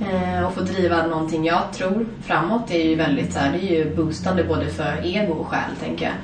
eh, 0.00 0.46
och 0.46 0.54
få 0.54 0.60
driva 0.60 1.06
någonting 1.06 1.44
jag 1.44 1.72
tror 1.72 2.06
framåt 2.22 2.70
är 2.70 2.84
ju 2.84 2.94
väldigt 2.94 3.32
så 3.32 3.38
här, 3.38 3.52
det 3.52 3.58
är 3.58 3.84
ju 3.84 3.96
boostande 3.96 4.44
både 4.44 4.66
för 4.66 5.00
ego 5.02 5.32
och 5.32 5.46
själ 5.46 5.76
tänker 5.80 6.04
jag. 6.04 6.14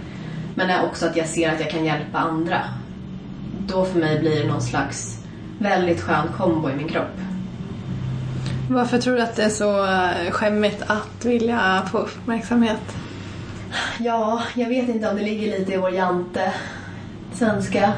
Men 0.54 0.84
också 0.84 1.06
att 1.06 1.16
jag 1.16 1.26
ser 1.26 1.52
att 1.52 1.60
jag 1.60 1.70
kan 1.70 1.84
hjälpa 1.84 2.18
andra. 2.18 2.60
Då 3.66 3.84
för 3.84 3.98
mig 3.98 4.18
blir 4.18 4.42
det 4.42 4.48
någon 4.48 4.62
slags 4.62 5.24
väldigt 5.58 6.00
skön 6.00 6.28
kombo 6.36 6.70
i 6.70 6.76
min 6.76 6.88
kropp. 6.88 7.20
Varför 8.70 8.98
tror 8.98 9.16
du 9.16 9.22
att 9.22 9.36
det 9.36 9.42
är 9.42 9.48
så 9.48 9.84
eh, 9.84 10.30
skämmigt 10.30 10.82
att 10.86 11.24
vilja 11.24 11.82
få 11.92 11.98
uppmärksamhet? 11.98 12.96
Ja, 13.98 14.42
jag 14.54 14.68
vet 14.68 14.88
inte 14.88 15.08
om 15.08 15.16
det 15.16 15.22
ligger 15.22 15.58
lite 15.58 15.72
i 15.72 15.76
vår 15.76 15.90
jante 15.90 16.52
svenska 17.32 17.92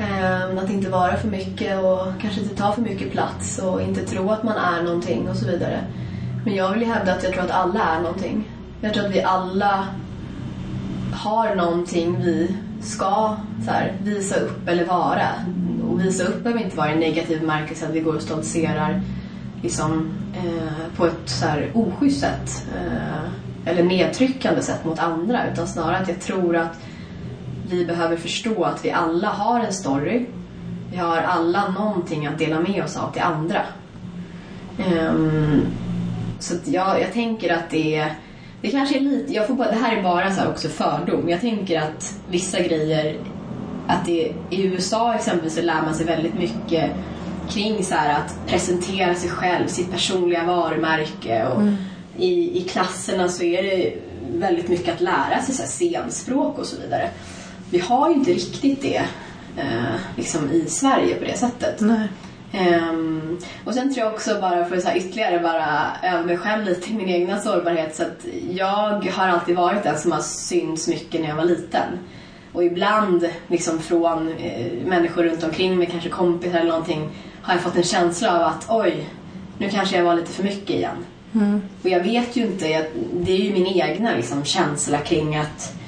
Ehm, 0.00 0.58
att 0.58 0.70
inte 0.70 0.88
vara 0.88 1.16
för 1.16 1.28
mycket 1.28 1.84
och 1.84 2.06
kanske 2.20 2.40
inte 2.40 2.56
ta 2.56 2.72
för 2.72 2.82
mycket 2.82 3.12
plats 3.12 3.58
och 3.58 3.82
inte 3.82 4.00
tro 4.00 4.30
att 4.30 4.42
man 4.42 4.56
är 4.56 4.82
någonting 4.82 5.28
och 5.28 5.36
så 5.36 5.46
vidare. 5.46 5.84
Men 6.44 6.54
jag 6.54 6.72
vill 6.72 6.82
ju 6.82 6.88
hävda 6.88 7.12
att 7.12 7.22
jag 7.22 7.32
tror 7.32 7.44
att 7.44 7.50
alla 7.50 7.80
är 7.84 8.00
någonting. 8.00 8.48
Jag 8.80 8.94
tror 8.94 9.06
att 9.06 9.14
vi 9.14 9.22
alla 9.22 9.86
har 11.12 11.54
någonting 11.54 12.16
vi 12.22 12.56
ska 12.80 13.36
så 13.64 13.70
här, 13.70 13.92
visa 14.02 14.36
upp 14.36 14.68
eller 14.68 14.84
vara. 14.84 15.28
Och 15.90 16.00
visa 16.00 16.24
upp 16.24 16.42
behöver 16.42 16.64
inte 16.64 16.76
vara 16.76 16.92
i 16.92 16.98
negativ 16.98 17.40
bemärkelse 17.40 17.86
att 17.86 17.94
vi 17.94 18.00
går 18.00 18.14
och 18.14 18.22
stoltserar 18.22 19.02
liksom, 19.62 20.10
eh, 20.34 20.96
på 20.96 21.06
ett 21.06 21.28
så 21.28 21.46
här 21.46 21.70
oschysst 21.74 22.20
sätt. 22.20 22.66
Eh, 22.76 23.70
eller 23.70 23.82
nedtryckande 23.82 24.62
sätt 24.62 24.84
mot 24.84 24.98
andra. 24.98 25.52
Utan 25.52 25.68
snarare 25.68 25.96
att 25.96 26.08
jag 26.08 26.20
tror 26.20 26.56
att 26.56 26.78
vi 27.70 27.84
behöver 27.84 28.16
förstå 28.16 28.64
att 28.64 28.84
vi 28.84 28.90
alla 28.90 29.28
har 29.28 29.60
en 29.60 29.72
story. 29.72 30.26
Vi 30.90 30.96
har 30.96 31.16
alla 31.16 31.68
någonting 31.68 32.26
att 32.26 32.38
dela 32.38 32.60
med 32.60 32.84
oss 32.84 32.96
av 32.96 33.12
till 33.12 33.22
andra. 33.22 33.62
Um, 35.10 35.66
så 36.38 36.54
jag, 36.64 37.00
jag 37.00 37.12
tänker 37.12 37.54
att 37.54 37.70
det 37.70 38.10
det 38.62 38.70
kanske 38.70 38.96
är 38.96 39.00
lite, 39.00 39.32
jag 39.32 39.46
får 39.46 39.54
bara, 39.54 39.70
det 39.70 39.76
här 39.76 39.96
är 39.96 40.02
bara 40.02 40.34
så 40.34 40.46
också 40.46 40.68
fördom. 40.68 41.28
Jag 41.28 41.40
tänker 41.40 41.80
att 41.80 42.14
vissa 42.30 42.60
grejer, 42.60 43.16
att 43.86 44.06
det, 44.06 44.32
i 44.50 44.62
USA 44.62 45.14
exempelvis 45.14 45.54
så 45.54 45.62
lär 45.62 45.82
man 45.82 45.94
sig 45.94 46.06
väldigt 46.06 46.34
mycket 46.34 46.90
kring 47.50 47.84
så 47.84 47.94
att 47.94 48.46
presentera 48.46 49.14
sig 49.14 49.30
själv, 49.30 49.66
sitt 49.66 49.90
personliga 49.90 50.44
varumärke 50.44 51.46
och 51.46 51.62
i, 52.16 52.58
i 52.58 52.68
klasserna 52.68 53.28
så 53.28 53.42
är 53.42 53.62
det 53.62 53.94
väldigt 54.38 54.68
mycket 54.68 54.94
att 54.94 55.00
lära 55.00 55.42
sig 55.42 55.54
så 55.54 55.62
här 55.62 55.68
scenspråk 55.68 56.58
och 56.58 56.66
så 56.66 56.80
vidare. 56.80 57.10
Vi 57.70 57.78
har 57.78 58.08
ju 58.08 58.14
inte 58.14 58.32
riktigt 58.32 58.82
det 58.82 59.02
eh, 59.56 59.94
liksom 60.16 60.50
i 60.50 60.64
Sverige 60.66 61.14
på 61.14 61.24
det 61.24 61.38
sättet. 61.38 61.82
Ehm, 62.52 63.38
och 63.64 63.74
sen 63.74 63.94
tror 63.94 64.06
jag 64.06 64.14
också 64.14 64.40
bara 64.40 64.64
för 64.64 64.76
att 64.76 64.82
så 64.82 64.88
här 64.88 64.96
ytterligare 64.96 65.38
bara 65.38 65.86
öva 66.02 66.22
mig 66.22 66.36
själv 66.36 66.64
lite 66.64 66.90
i 66.90 66.94
min 66.94 67.08
egna 67.08 67.40
sårbarhet 67.40 67.96
så 67.96 68.02
att 68.02 68.26
jag 68.50 69.04
har 69.12 69.28
alltid 69.28 69.56
varit 69.56 69.82
den 69.82 69.98
som 69.98 70.12
har 70.12 70.20
synts 70.20 70.88
mycket 70.88 71.20
när 71.20 71.28
jag 71.28 71.36
var 71.36 71.44
liten. 71.44 71.98
Och 72.52 72.64
ibland 72.64 73.28
liksom 73.48 73.78
från 73.78 74.28
eh, 74.28 74.86
människor 74.86 75.24
runt 75.24 75.44
omkring 75.44 75.78
mig, 75.78 75.88
kanske 75.90 76.08
kompisar 76.08 76.58
eller 76.58 76.70
någonting, 76.70 77.08
har 77.42 77.54
jag 77.54 77.62
fått 77.62 77.76
en 77.76 77.82
känsla 77.82 78.36
av 78.36 78.42
att 78.42 78.66
oj, 78.68 79.08
nu 79.58 79.68
kanske 79.68 79.96
jag 79.96 80.04
var 80.04 80.14
lite 80.14 80.32
för 80.32 80.42
mycket 80.42 80.70
igen. 80.70 80.96
Och 81.82 81.88
jag 81.88 82.00
vet 82.00 82.36
ju 82.36 82.42
inte, 82.42 82.68
jag, 82.68 82.84
det 83.12 83.32
är 83.32 83.36
ju 83.36 83.52
min 83.52 83.66
egna 83.66 84.16
liksom, 84.16 84.44
känsla 84.44 84.98
kring 84.98 85.36
att 85.36 85.79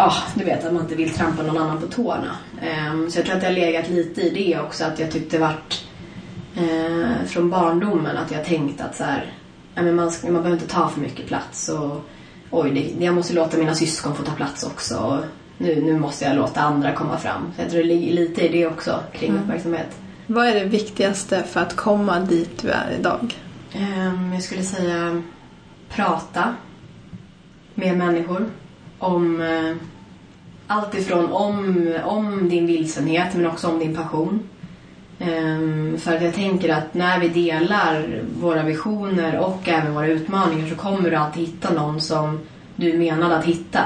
ah, 0.00 0.14
du 0.34 0.44
vet 0.44 0.64
att 0.64 0.72
man 0.72 0.82
inte 0.82 0.94
vill 0.94 1.14
trampa 1.14 1.42
någon 1.42 1.58
annan 1.58 1.80
på 1.80 1.86
tårna. 1.86 2.36
Ehm, 2.62 3.10
så 3.10 3.18
jag 3.18 3.26
tror 3.26 3.34
att 3.34 3.40
det 3.40 3.46
har 3.46 3.54
legat 3.54 3.88
lite 3.88 4.20
i 4.20 4.30
det 4.30 4.60
också, 4.60 4.84
att 4.84 4.98
jag 4.98 5.10
tyckte 5.10 5.38
vart 5.38 5.84
eh, 6.56 7.26
från 7.26 7.50
barndomen 7.50 8.16
att 8.16 8.30
jag 8.30 8.44
tänkt 8.44 8.80
att 8.80 8.96
så 8.96 9.04
här, 9.04 9.32
ja, 9.74 9.82
men 9.82 9.94
man, 9.94 10.12
man 10.22 10.32
behöver 10.32 10.52
inte 10.52 10.66
ta 10.66 10.88
för 10.88 11.00
mycket 11.00 11.26
plats 11.26 11.68
och 11.68 12.04
oj, 12.50 12.70
det, 12.70 13.04
jag 13.04 13.14
måste 13.14 13.34
låta 13.34 13.58
mina 13.58 13.74
syskon 13.74 14.14
få 14.14 14.22
ta 14.22 14.32
plats 14.32 14.64
också. 14.64 14.96
Och 14.96 15.18
nu, 15.58 15.82
nu 15.82 15.98
måste 15.98 16.24
jag 16.24 16.36
låta 16.36 16.60
andra 16.60 16.92
komma 16.92 17.18
fram. 17.18 17.52
Så 17.56 17.62
jag 17.62 17.70
tror 17.70 17.82
det 17.82 17.88
ligger 17.88 18.12
lite 18.12 18.46
i 18.46 18.48
det 18.48 18.66
också 18.66 19.00
kring 19.12 19.38
uppmärksamhet. 19.38 19.98
Vad 20.26 20.46
är 20.46 20.54
det 20.54 20.64
viktigaste 20.64 21.42
för 21.42 21.60
att 21.60 21.76
komma 21.76 22.20
dit 22.20 22.62
du 22.62 22.68
är 22.68 22.96
idag? 22.98 23.34
Ehm, 23.72 24.32
jag 24.32 24.42
skulle 24.42 24.62
säga 24.62 25.22
prata 25.88 26.54
med 27.74 27.96
människor 27.96 28.50
om 29.00 29.40
eh, 29.40 29.76
allt 30.66 30.94
ifrån 30.94 31.32
om, 31.32 31.88
om 32.04 32.48
din 32.48 32.66
vilsenhet 32.66 33.34
men 33.34 33.46
också 33.46 33.68
om 33.68 33.78
din 33.78 33.96
passion. 33.96 34.40
Ehm, 35.18 35.98
för 35.98 36.16
att 36.16 36.22
jag 36.22 36.34
tänker 36.34 36.74
att 36.74 36.94
när 36.94 37.20
vi 37.20 37.28
delar 37.28 38.22
våra 38.40 38.62
visioner 38.62 39.38
och 39.38 39.68
även 39.68 39.94
våra 39.94 40.06
utmaningar 40.06 40.68
så 40.68 40.74
kommer 40.74 41.10
du 41.10 41.16
alltid 41.16 41.42
hitta 41.42 41.72
någon 41.72 42.00
som 42.00 42.38
du 42.76 42.98
menade 42.98 43.36
att 43.36 43.44
hitta. 43.44 43.80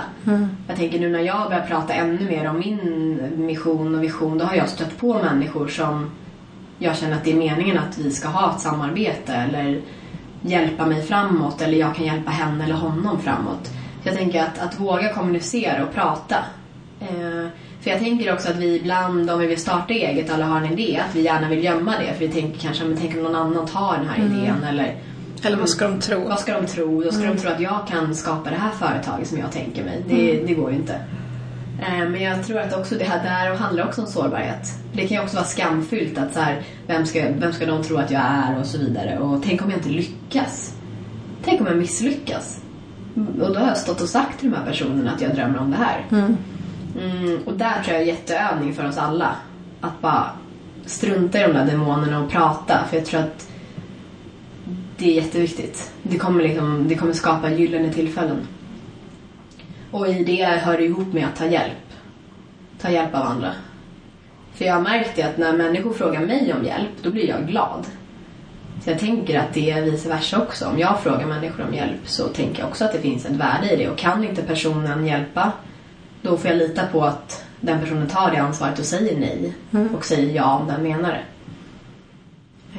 Jag 0.69 0.77
tänker 0.77 1.01
nu 1.01 1.09
när 1.09 1.21
jag 1.21 1.49
börjar 1.49 1.67
prata 1.67 1.93
ännu 1.93 2.29
mer 2.29 2.49
om 2.51 2.59
min 2.59 3.47
mission 3.47 3.95
och 3.95 4.03
vision 4.03 4.39
då 4.39 4.45
har 4.45 4.55
jag 4.55 4.69
stött 4.69 4.99
på 4.99 5.15
människor 5.15 5.69
som 5.69 6.11
jag 6.79 6.97
känner 6.97 7.17
att 7.17 7.25
det 7.25 7.33
är 7.33 7.37
meningen 7.37 7.79
att 7.79 7.99
vi 7.99 8.11
ska 8.11 8.29
ha 8.29 8.55
ett 8.55 8.61
samarbete 8.61 9.33
eller 9.33 9.81
hjälpa 10.43 10.87
mig 10.87 11.03
framåt 11.03 11.63
eller 11.63 11.79
jag 11.79 11.95
kan 11.95 12.05
hjälpa 12.05 12.31
henne 12.31 12.65
eller 12.65 12.75
honom 12.75 13.19
framåt. 13.19 13.71
Jag 14.05 14.15
tänker 14.17 14.43
att, 14.43 14.59
att 14.59 14.81
våga 14.81 15.13
kommunicera 15.15 15.85
och 15.85 15.95
prata. 15.95 16.37
Eh, 17.01 17.47
för 17.81 17.91
jag 17.91 17.99
tänker 17.99 18.33
också 18.35 18.51
att 18.51 18.57
vi 18.57 18.77
ibland, 18.77 19.31
om 19.31 19.39
vi 19.41 19.47
vill 19.47 19.61
starta 19.61 19.95
eget 19.95 20.31
eller 20.31 20.45
har 20.45 20.57
en 20.61 20.73
idé, 20.73 21.01
att 21.09 21.15
vi 21.17 21.21
gärna 21.23 21.49
vill 21.49 21.65
gömma 21.65 21.93
det. 21.99 22.13
För 22.13 22.27
vi 22.27 22.29
tänker 22.29 22.59
kanske, 22.61 22.85
men 22.85 22.97
tänk 22.97 23.15
om 23.17 23.23
någon 23.23 23.35
annan 23.35 23.67
tar 23.67 23.97
den 23.99 24.09
här 24.09 24.25
idén 24.25 24.65
eller 24.69 24.95
Eller 25.43 25.57
vad 25.57 25.69
ska 25.69 25.89
de 25.89 26.01
tro? 26.01 26.29
vad 26.29 26.41
ska 26.41 26.61
de 26.61 26.67
tro? 26.67 27.03
Då 27.03 27.13
ska 27.13 27.25
de 27.25 27.37
tro 27.37 27.51
att 27.51 27.61
jag 27.61 27.87
kan 27.89 28.15
skapa 28.15 28.51
det 28.51 28.57
här 28.57 28.71
företaget 28.71 29.29
som 29.29 29.39
jag 29.39 29.53
tänker 29.53 29.85
mig. 29.85 30.05
Det, 30.09 30.43
det 30.47 30.55
går 30.55 30.71
ju 30.71 30.77
inte. 30.77 30.95
Eh, 31.83 32.09
Men 32.09 32.23
jag 32.23 32.47
tror 32.47 32.59
att 32.59 32.75
också 32.79 32.95
det 32.95 33.05
här 33.05 33.23
där 33.25 33.57
handlar 33.57 33.87
också 33.87 34.01
om 34.01 34.07
sårbarhet. 34.07 34.69
Det 34.93 35.01
kan 35.09 35.17
ju 35.17 35.23
också 35.23 35.37
vara 35.37 35.47
skamfyllt 35.47 36.19
att 36.19 36.35
så 36.35 36.41
här, 36.41 36.63
vem, 36.87 37.07
ska, 37.07 37.25
vem 37.39 37.53
ska 37.53 37.67
de 37.67 37.83
tro 37.83 37.97
att 37.97 38.11
jag 38.11 38.23
är 38.23 38.59
och 38.61 38.67
så 38.67 38.79
vidare. 38.79 39.19
Och 39.19 39.43
tänk 39.43 39.63
om 39.63 39.71
jag 39.71 39.79
inte 39.79 39.89
lyckas? 39.91 40.75
Tänk 41.45 41.61
om 41.61 41.67
jag 41.67 41.77
misslyckas? 41.77 42.61
Och 43.15 43.53
då 43.53 43.59
har 43.59 43.67
jag 43.67 43.77
stått 43.77 44.01
och 44.01 44.09
sagt 44.09 44.41
till 44.41 44.51
de 44.51 44.57
här 44.57 44.67
personerna 44.67 45.13
att 45.13 45.21
jag 45.21 45.35
drömmer 45.35 45.59
om 45.59 45.71
det 45.71 45.77
här. 45.77 46.05
Mm, 46.11 47.39
och 47.45 47.53
där 47.53 47.83
tror 47.83 47.95
jag 47.95 48.03
är 48.03 48.07
jätteövning 48.07 48.75
för 48.75 48.89
oss 48.89 48.99
alla. 48.99 49.37
Att 49.81 50.01
bara 50.01 50.31
strunta 50.87 51.39
i 51.39 51.43
de 51.43 51.53
där 51.53 51.67
demonerna 51.67 52.23
och 52.23 52.31
prata. 52.31 52.85
För 52.91 52.97
jag 52.97 53.07
tror 53.07 53.21
att 53.21 53.49
det 54.97 55.11
är 55.11 55.23
jätteviktigt. 55.23 55.93
Det 56.03 56.19
kommer, 56.19 56.43
liksom, 56.43 56.89
det 56.89 56.95
kommer 56.95 57.13
skapa 57.13 57.51
gyllene 57.51 57.93
tillfällen. 57.93 58.47
Och 59.91 60.09
i 60.09 60.25
det 60.25 60.45
hör 60.45 60.79
det 60.79 60.85
ihop 60.85 61.13
med 61.13 61.27
att 61.27 61.37
ta 61.37 61.47
hjälp. 61.47 61.93
Ta 62.81 62.91
hjälp 62.91 63.15
av 63.15 63.23
andra. 63.23 63.53
För 64.55 64.65
jag 64.65 64.75
har 64.75 64.81
märkt 64.81 65.17
det 65.17 65.23
att 65.23 65.39
när 65.39 65.53
människor 65.53 65.93
frågar 65.93 66.21
mig 66.21 66.55
om 66.59 66.65
hjälp, 66.65 66.91
då 67.03 67.11
blir 67.11 67.29
jag 67.29 67.47
glad. 67.47 67.87
Så 68.81 68.91
jag 68.91 68.99
tänker 68.99 69.39
att 69.39 69.55
det 69.55 69.71
är 69.71 69.83
vice 69.83 70.09
versa 70.09 70.43
också. 70.43 70.67
Om 70.67 70.79
jag 70.79 71.01
frågar 71.01 71.27
människor 71.27 71.65
om 71.69 71.75
hjälp 71.75 72.01
så 72.05 72.29
tänker 72.29 72.61
jag 72.61 72.69
också 72.69 72.85
att 72.85 72.93
det 72.93 72.99
finns 73.01 73.27
ett 73.27 73.33
värde 73.33 73.71
i 73.71 73.77
det. 73.77 73.89
Och 73.89 73.99
kan 73.99 74.25
inte 74.25 74.43
personen 74.43 75.07
hjälpa, 75.07 75.53
då 76.23 76.37
får 76.37 76.51
jag 76.51 76.59
lita 76.59 76.87
på 76.87 77.05
att 77.05 77.45
den 77.61 77.81
personen 77.81 78.09
tar 78.09 78.31
det 78.31 78.37
ansvaret 78.37 78.79
och 78.79 78.85
säger 78.85 79.19
nej. 79.21 79.53
Och 79.97 80.05
säger 80.05 80.35
ja 80.35 80.55
om 80.57 80.67
den 80.67 80.83
menar 80.83 81.13
det. 81.13 81.25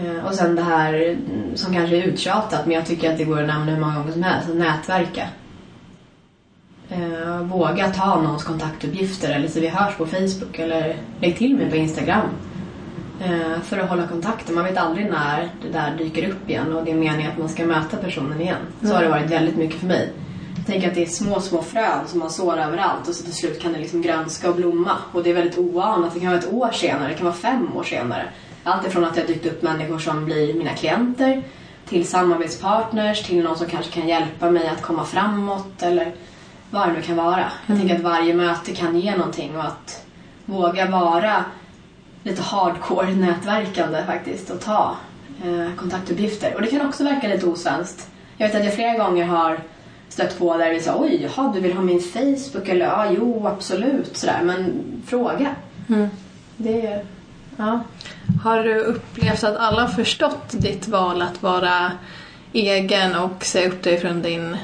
Eh, 0.07 0.25
Och 0.25 0.33
sen 0.33 0.55
det 0.55 0.61
här 0.61 0.93
mm, 0.93 1.55
som 1.55 1.73
kanske 1.73 1.97
är 1.97 2.03
uttjatat, 2.03 2.65
men 2.65 2.75
jag 2.75 2.85
tycker 2.85 3.11
att 3.11 3.17
det 3.17 3.23
går 3.23 3.41
att 3.41 3.47
nämna 3.47 3.71
hur 3.71 3.79
många 3.79 3.95
gånger 3.95 4.11
som 4.11 4.23
helst, 4.23 4.49
att 4.49 4.55
nätverka. 4.55 5.27
Eh, 6.89 7.37
våga 7.37 7.91
ta 7.91 8.21
någons 8.21 8.43
kontaktuppgifter 8.43 9.29
eller 9.29 9.47
så 9.47 9.59
vi 9.59 9.67
hörs 9.67 9.95
på 9.95 10.05
Facebook 10.05 10.59
eller 10.59 10.95
lägg 11.19 11.37
till 11.37 11.55
mig 11.55 11.69
på 11.69 11.75
Instagram. 11.75 12.29
Eh, 13.19 13.61
för 13.61 13.77
att 13.77 13.89
hålla 13.89 14.07
kontakten. 14.07 14.55
Man 14.55 14.63
vet 14.63 14.77
aldrig 14.77 15.05
när 15.09 15.49
det 15.61 15.69
där 15.69 15.95
dyker 15.97 16.29
upp 16.29 16.49
igen 16.49 16.73
och 16.73 16.85
det 16.85 16.91
är 16.91 16.95
meningen 16.95 17.31
att 17.31 17.37
man 17.37 17.49
ska 17.49 17.65
möta 17.65 17.97
personen 17.97 18.41
igen. 18.41 18.57
Så 18.81 18.93
har 18.93 19.03
det 19.03 19.09
varit 19.09 19.31
väldigt 19.31 19.55
mycket 19.55 19.79
för 19.79 19.87
mig. 19.87 20.11
Jag 20.57 20.65
tänker 20.65 20.87
att 20.87 20.95
det 20.95 21.03
är 21.03 21.07
små, 21.07 21.39
små 21.39 21.61
frön 21.61 22.07
som 22.07 22.19
man 22.19 22.29
sår 22.29 22.57
överallt 22.57 23.07
och 23.07 23.15
så 23.15 23.23
till 23.23 23.33
slut 23.33 23.61
kan 23.61 23.73
det 23.73 23.79
liksom 23.79 24.01
grönska 24.01 24.49
och 24.49 24.55
blomma. 24.55 24.91
Och 25.11 25.23
det 25.23 25.29
är 25.29 25.33
väldigt 25.33 25.57
oanat. 25.57 26.13
Det 26.13 26.19
kan 26.19 26.29
vara 26.29 26.39
ett 26.39 26.53
år 26.53 26.71
senare, 26.71 27.07
det 27.07 27.13
kan 27.13 27.25
vara 27.25 27.35
fem 27.35 27.77
år 27.77 27.83
senare. 27.83 28.25
Allt 28.63 28.87
ifrån 28.87 29.05
att 29.05 29.15
det 29.15 29.21
har 29.21 29.27
dykt 29.27 29.45
upp 29.45 29.61
människor 29.61 29.99
som 29.99 30.25
blir 30.25 30.53
mina 30.53 30.73
klienter 30.73 31.43
till 31.89 32.07
samarbetspartners, 32.07 33.23
till 33.23 33.43
någon 33.43 33.57
som 33.57 33.67
kanske 33.67 33.91
kan 33.91 34.07
hjälpa 34.07 34.51
mig 34.51 34.67
att 34.67 34.81
komma 34.81 35.05
framåt 35.05 35.83
eller 35.83 36.13
vad 36.69 36.87
det 36.87 36.93
nu 36.93 37.01
kan 37.01 37.15
vara. 37.15 37.45
Jag 37.65 37.77
tänker 37.77 37.95
att 37.95 38.01
varje 38.01 38.33
möte 38.33 38.75
kan 38.75 38.99
ge 38.99 39.17
någonting 39.17 39.57
och 39.57 39.63
att 39.63 40.05
våga 40.45 40.89
vara 40.89 41.45
lite 42.25 42.41
hardcore 42.41 43.15
nätverkande 43.15 44.03
faktiskt 44.05 44.49
och 44.49 44.61
ta 44.61 44.95
eh, 45.43 45.75
kontaktuppgifter. 45.75 46.55
Och 46.55 46.61
det 46.61 46.67
kan 46.67 46.87
också 46.87 47.03
verka 47.03 47.27
lite 47.27 47.45
osvenskt. 47.45 48.09
Jag 48.37 48.47
vet 48.47 48.55
att 48.55 48.65
jag 48.65 48.73
flera 48.73 48.97
gånger 48.97 49.25
har 49.25 49.59
stött 50.09 50.39
på 50.39 50.57
där 50.57 50.69
vi 50.69 50.79
sa 50.79 50.95
oj, 50.99 51.19
jaha, 51.21 51.51
du 51.53 51.59
vill 51.59 51.73
ha 51.73 51.81
min 51.81 52.01
Facebook? 52.01 52.67
Eller 52.67 52.85
ja, 52.85 53.11
jo, 53.17 53.47
absolut. 53.47 54.17
Sådär. 54.17 54.39
Men 54.43 54.83
fråga. 55.05 55.55
Det 56.57 56.87
är... 56.87 57.03
Ja. 57.57 57.79
Har 58.43 58.63
du 58.63 58.79
upplevt 58.79 59.43
att 59.43 59.57
alla 59.57 59.81
har 59.81 59.87
förstått 59.87 60.51
ditt 60.51 60.87
val 60.87 61.21
att 61.21 61.43
vara 61.43 61.91
egen 62.53 63.15
och 63.15 63.45
säga 63.45 63.67
upp 63.67 63.83
dig 63.83 63.97
från 63.99 64.21
din, 64.21 64.57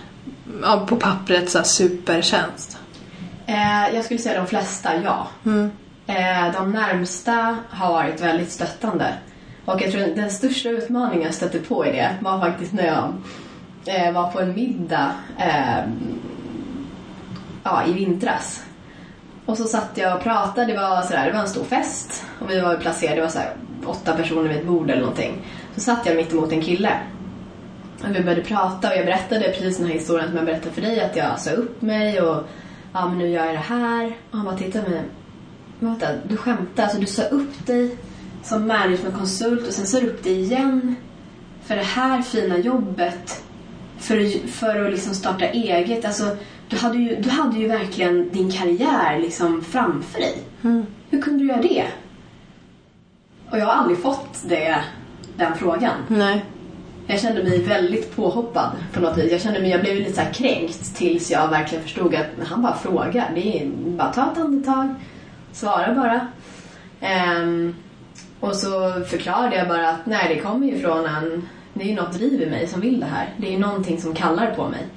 på 0.88 0.95
pappret, 0.95 1.49
så 1.49 1.64
supertjänst? 1.64 2.78
Eh, 3.45 3.95
jag 3.95 4.05
skulle 4.05 4.20
säga 4.20 4.41
de 4.41 4.47
flesta, 4.47 4.89
ja. 5.03 5.28
Eh, 5.45 5.68
Eh, 6.08 6.52
de 6.54 6.72
närmsta 6.72 7.58
har 7.70 7.91
varit 7.93 8.22
väldigt 8.22 8.52
stöttande. 8.52 9.14
Och 9.66 9.82
jag 9.82 9.91
tror 9.91 10.16
den 10.16 10.32
största 10.32 10.70
utmaningen 10.70 11.26
jag 11.26 11.34
stötte 11.34 11.60
på 11.60 11.86
i 11.86 11.91
det 11.91 12.16
var 12.22 12.39
faktiskt 12.39 12.74
när 12.74 12.86
jag 12.86 13.14
eh, 13.86 14.12
var 14.12 14.32
på 14.32 14.39
en 14.39 14.56
middag 14.56 15.12
eh, 15.38 15.84
ja, 17.64 17.86
i 17.88 17.93
vintras. 17.93 18.64
Och 19.45 19.58
så 19.58 19.64
satt 19.64 19.89
jag 19.93 20.18
och 20.18 20.24
pratade, 20.24 20.74
det 20.74 20.80
var, 20.80 21.02
sådär, 21.02 21.26
det 21.26 21.32
var 21.32 21.39
en 21.39 21.47
stor 21.47 21.64
fest 21.64 22.26
och 22.39 22.49
vi 22.49 22.60
var 22.60 22.76
placerade, 22.76 23.16
det 23.16 23.22
var 23.22 23.30
sådär, 23.30 23.54
åtta 23.86 24.14
personer 24.14 24.49
vid 24.49 24.58
ett 24.58 24.68
bord 24.68 24.89
eller 24.89 25.02
någonting. 25.02 25.47
Så 25.76 25.82
satt 25.82 26.06
jag 26.06 26.16
mitt 26.16 26.34
emot 26.34 26.52
en 26.52 26.62
kille. 26.62 26.91
Och 28.04 28.16
vi 28.16 28.24
började 28.24 28.43
prata 28.43 28.89
och 28.89 28.95
jag 28.95 29.06
berättade 29.06 29.41
precis 29.41 29.78
den 29.78 29.88
här 29.88 29.93
historien 29.93 30.28
som 30.28 30.38
jag 30.38 30.45
berättade 30.45 30.72
för 30.72 30.82
dig, 30.82 31.02
att 31.02 31.16
jag 31.16 31.39
sa 31.39 31.52
upp 31.52 31.82
mig 31.82 32.22
och 32.22 32.43
ja 32.93 33.08
men 33.08 33.18
nu 33.18 33.30
gör 33.30 33.45
jag 33.45 33.54
det 33.54 33.60
här. 33.60 34.06
Och 34.32 34.38
han 34.38 34.45
bara 34.45 34.58
tittade 34.58 34.86
på 34.86 34.91
mig. 34.91 35.04
Men 35.82 35.90
vänta, 35.90 36.08
du 36.30 36.38
skämtar, 36.38 36.84
alltså 36.84 37.00
du 37.00 37.06
sa 37.06 37.24
upp 37.24 37.66
dig 37.66 37.96
som 38.44 38.68
managementkonsult 38.68 39.68
och 39.68 39.74
sen 39.74 39.86
sa 39.88 40.00
du 40.00 40.08
upp 40.08 40.24
dig 40.24 40.42
igen 40.42 40.96
för 41.66 41.76
det 41.76 41.84
här 41.84 42.22
fina 42.22 42.58
jobbet 42.58 43.44
för, 44.00 44.20
att- 44.26 44.50
för 44.52 44.86
att 44.86 44.92
liksom 44.92 45.14
starta 45.14 45.46
eget. 45.46 46.06
Alltså, 46.06 46.38
du, 46.70 46.78
hade 46.78 46.98
ju, 46.98 47.16
du 47.16 47.30
hade 47.30 47.60
ju 47.60 47.68
verkligen 47.68 48.30
din 48.30 48.52
karriär 48.52 49.20
liksom 49.20 49.62
framför 49.64 50.20
dig. 50.20 50.38
Hur 51.10 51.22
kunde 51.22 51.40
du 51.40 51.48
göra 51.50 51.62
det? 51.62 51.86
Och 53.52 53.58
jag 53.60 53.66
har 53.66 53.74
aldrig 53.74 53.98
fått 54.02 54.44
det, 54.50 54.76
den 55.38 55.56
frågan. 55.56 55.94
Nej. 56.08 56.46
Jag 57.08 57.20
kände 57.20 57.44
mig 57.44 57.62
väldigt 57.62 58.16
påhoppad 58.16 58.72
på 58.94 59.00
något 59.00 59.18
vis. 59.18 59.32
Jag 59.32 59.42
kände 59.42 59.60
mig, 59.62 59.70
jag 59.70 59.82
blev 59.82 59.96
lite 59.96 60.14
så 60.14 60.22
kränkt 60.34 60.96
tills 60.96 61.32
jag 61.32 61.48
verkligen 61.48 61.84
förstod 61.84 62.16
att 62.16 62.48
han 62.48 62.62
bara 62.62 62.76
frågar. 62.76 63.32
Det 63.36 63.60
är 63.62 63.68
bara 63.98 64.14
ta 64.14 64.32
ett 64.32 64.38
andetag, 64.38 64.96
svara 65.54 65.93
bara. 65.95 66.28
Ehm, 67.02 67.76
Och 68.39 68.56
så 68.56 68.93
förklarade 69.08 69.56
jag 69.56 69.68
bara 69.68 69.89
att 69.89 70.06
nej, 70.06 70.36
det 70.36 70.41
kommer 70.41 70.68
ju 70.68 70.80
från 70.80 71.06
en... 71.06 71.47
Det 71.74 71.84
är 71.84 71.88
ju 71.88 71.95
något 71.95 72.14
driv 72.14 72.41
i 72.41 72.49
mig 72.49 72.68
som 72.68 72.82
vill 72.82 72.99
det 72.99 73.06
här. 73.06 73.30
Det 73.38 73.47
är 73.47 73.52
ju 73.52 73.60
någonting 73.60 74.02
som 74.02 74.14
kallar 74.16 74.52
på 74.56 74.70
mig. 74.70 74.88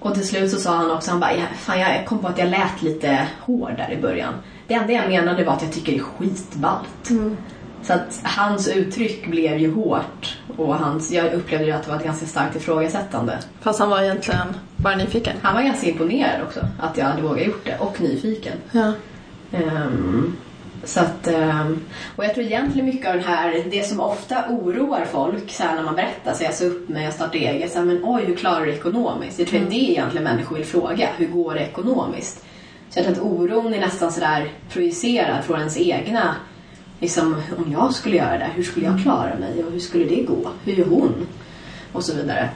Och 0.00 0.14
till 0.14 0.28
slut 0.28 0.50
så 0.50 0.60
sa 0.60 0.74
han 0.76 0.90
också, 0.90 1.10
han 1.10 1.20
bara, 1.20 1.32
ja, 1.34 1.42
fan 1.56 1.80
jag 1.80 2.06
kom 2.06 2.18
på 2.18 2.28
att 2.28 2.38
jag 2.38 2.48
lät 2.48 2.82
lite 2.82 3.26
hård 3.40 3.72
där 3.76 3.92
i 3.92 3.96
början. 4.02 4.34
Det 4.66 4.74
enda 4.74 4.92
jag 4.92 5.08
menade 5.08 5.44
var 5.44 5.52
att 5.52 5.62
jag 5.62 5.72
tycker 5.72 5.92
det 5.92 5.98
är 5.98 6.02
skitballt. 6.02 7.10
Så 7.82 7.92
att 7.92 8.20
hans 8.24 8.68
uttryck 8.68 9.26
blev 9.26 9.58
ju 9.58 9.74
hårt 9.74 10.38
och 10.56 10.74
hans, 10.76 11.12
jag 11.12 11.32
upplevde 11.32 11.66
ju 11.66 11.72
att 11.72 11.82
det 11.84 11.90
var 11.90 11.96
ett 11.98 12.04
ganska 12.04 12.26
starkt 12.26 12.56
ifrågasättande. 12.56 13.38
Fast 13.60 13.80
han 13.80 13.90
var 13.90 14.02
egentligen 14.02 14.46
bara 14.76 14.96
nyfiken. 14.96 15.36
Han 15.42 15.54
var 15.54 15.62
ganska 15.62 15.86
imponerad 15.86 16.42
också 16.42 16.60
att 16.80 16.96
jag 16.96 17.04
hade 17.04 17.22
vågat 17.22 17.46
gjort 17.46 17.64
det 17.64 17.76
och 17.78 18.00
nyfiken. 18.00 18.56
Ja. 18.72 18.92
Ehm, 19.52 20.36
så 20.84 21.00
att, 21.00 21.26
ehm, 21.26 21.80
och 22.16 22.24
jag 22.24 22.34
tror 22.34 22.46
egentligen 22.46 22.86
mycket 22.86 23.08
av 23.08 23.14
den 23.14 23.24
här, 23.24 23.64
det 23.70 23.82
som 23.86 24.00
ofta 24.00 24.44
oroar 24.48 25.04
folk 25.12 25.50
så 25.50 25.64
när 25.64 25.82
man 25.82 25.94
berättar, 25.94 26.34
så 26.34 26.44
jag 26.44 26.54
sa 26.54 26.64
upp 26.64 26.88
mig, 26.88 27.04
jag 27.04 27.12
startade 27.12 27.38
eget, 27.38 27.72
så 27.72 27.78
här, 27.78 27.84
men 27.86 28.00
oj 28.04 28.24
hur 28.24 28.36
klarar 28.36 28.60
du 28.60 28.66
det 28.66 28.76
ekonomiskt? 28.76 29.38
Jag 29.38 29.48
tror 29.48 29.62
att 29.62 29.70
det 29.70 29.76
är 29.76 29.90
egentligen 29.90 30.24
människor 30.24 30.56
vill 30.56 30.64
fråga, 30.64 31.08
hur 31.16 31.26
går 31.26 31.54
det 31.54 31.60
ekonomiskt? 31.60 32.44
Så 32.90 32.98
jag 32.98 33.06
tror 33.06 33.16
att 33.16 33.22
oron 33.22 33.74
är 33.74 33.80
nästan 33.80 34.12
sådär 34.12 34.50
projicerad 34.72 35.44
från 35.44 35.58
ens 35.58 35.78
egna, 35.78 36.34
liksom 37.00 37.42
om 37.56 37.72
jag 37.72 37.94
skulle 37.94 38.16
göra 38.16 38.38
det, 38.38 38.50
hur 38.54 38.62
skulle 38.62 38.86
jag 38.86 39.02
klara 39.02 39.34
mig 39.40 39.64
och 39.64 39.72
hur 39.72 39.80
skulle 39.80 40.04
det 40.04 40.22
gå? 40.22 40.50
Hur 40.64 40.72
gör 40.72 40.86
hon? 40.86 41.26
Och 41.92 42.04
så 42.04 42.16
vidare. 42.16 42.50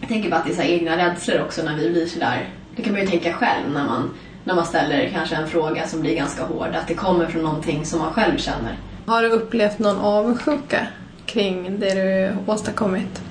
Jag 0.00 0.08
tänker 0.08 0.30
bara 0.30 0.36
att 0.36 0.46
det 0.46 0.52
är 0.52 0.56
så 0.56 0.62
egna 0.62 0.96
rädslor 0.96 1.40
också 1.42 1.62
när 1.62 1.76
vi 1.76 1.90
blir 1.90 2.06
sådär, 2.06 2.48
det 2.76 2.82
kan 2.82 2.92
man 2.92 3.02
ju 3.02 3.06
tänka 3.06 3.32
själv 3.32 3.72
när 3.72 3.84
man 3.84 4.10
när 4.44 4.54
man 4.54 4.66
ställer 4.66 5.08
kanske 5.08 5.36
en 5.36 5.48
fråga 5.48 5.86
som 5.86 6.00
blir 6.00 6.16
ganska 6.16 6.44
hård. 6.44 6.74
Att 6.74 6.88
det 6.88 6.94
kommer 6.94 7.26
från 7.26 7.42
någonting 7.42 7.84
som 7.84 7.98
man 7.98 8.12
själv 8.12 8.38
känner. 8.38 8.78
Har 9.06 9.22
du 9.22 9.28
upplevt 9.28 9.78
någon 9.78 9.98
avundsjuka 9.98 10.86
kring 11.26 11.80
det 11.80 11.94
du 11.94 12.36
åstadkommit? 12.52 13.22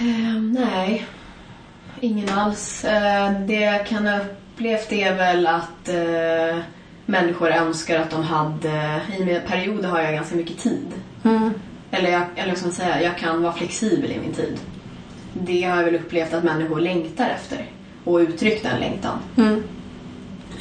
Eh, 0.00 0.42
nej, 0.42 1.06
ingen 2.00 2.28
alls. 2.28 2.84
Eh, 2.84 3.32
det 3.40 3.60
jag 3.60 3.86
kan 3.86 4.06
ha 4.06 4.18
upplevt 4.18 4.92
är 4.92 5.14
väl 5.14 5.46
att 5.46 5.88
eh, 5.88 6.58
människor 7.06 7.50
önskar 7.50 8.00
att 8.00 8.10
de 8.10 8.22
hade... 8.22 9.00
I 9.18 9.24
mina 9.24 9.40
perioder 9.40 9.88
har 9.88 10.00
jag 10.00 10.14
ganska 10.14 10.36
mycket 10.36 10.58
tid. 10.58 10.86
Eller, 11.90 12.10
jag, 12.10 12.22
eller 12.36 12.48
vad 12.48 12.58
ska 12.58 12.66
man 12.66 12.74
säga, 12.74 13.02
jag 13.02 13.18
kan 13.18 13.42
vara 13.42 13.52
flexibel 13.52 14.12
i 14.12 14.20
min 14.20 14.32
tid. 14.32 14.58
Det 15.32 15.62
har 15.62 15.76
jag 15.76 15.84
väl 15.84 15.94
upplevt 15.94 16.34
att 16.34 16.44
människor 16.44 16.80
längtar 16.80 17.28
efter 17.28 17.66
och 18.04 18.16
uttryckt 18.16 18.64
en 18.64 18.80
längtan. 18.80 19.18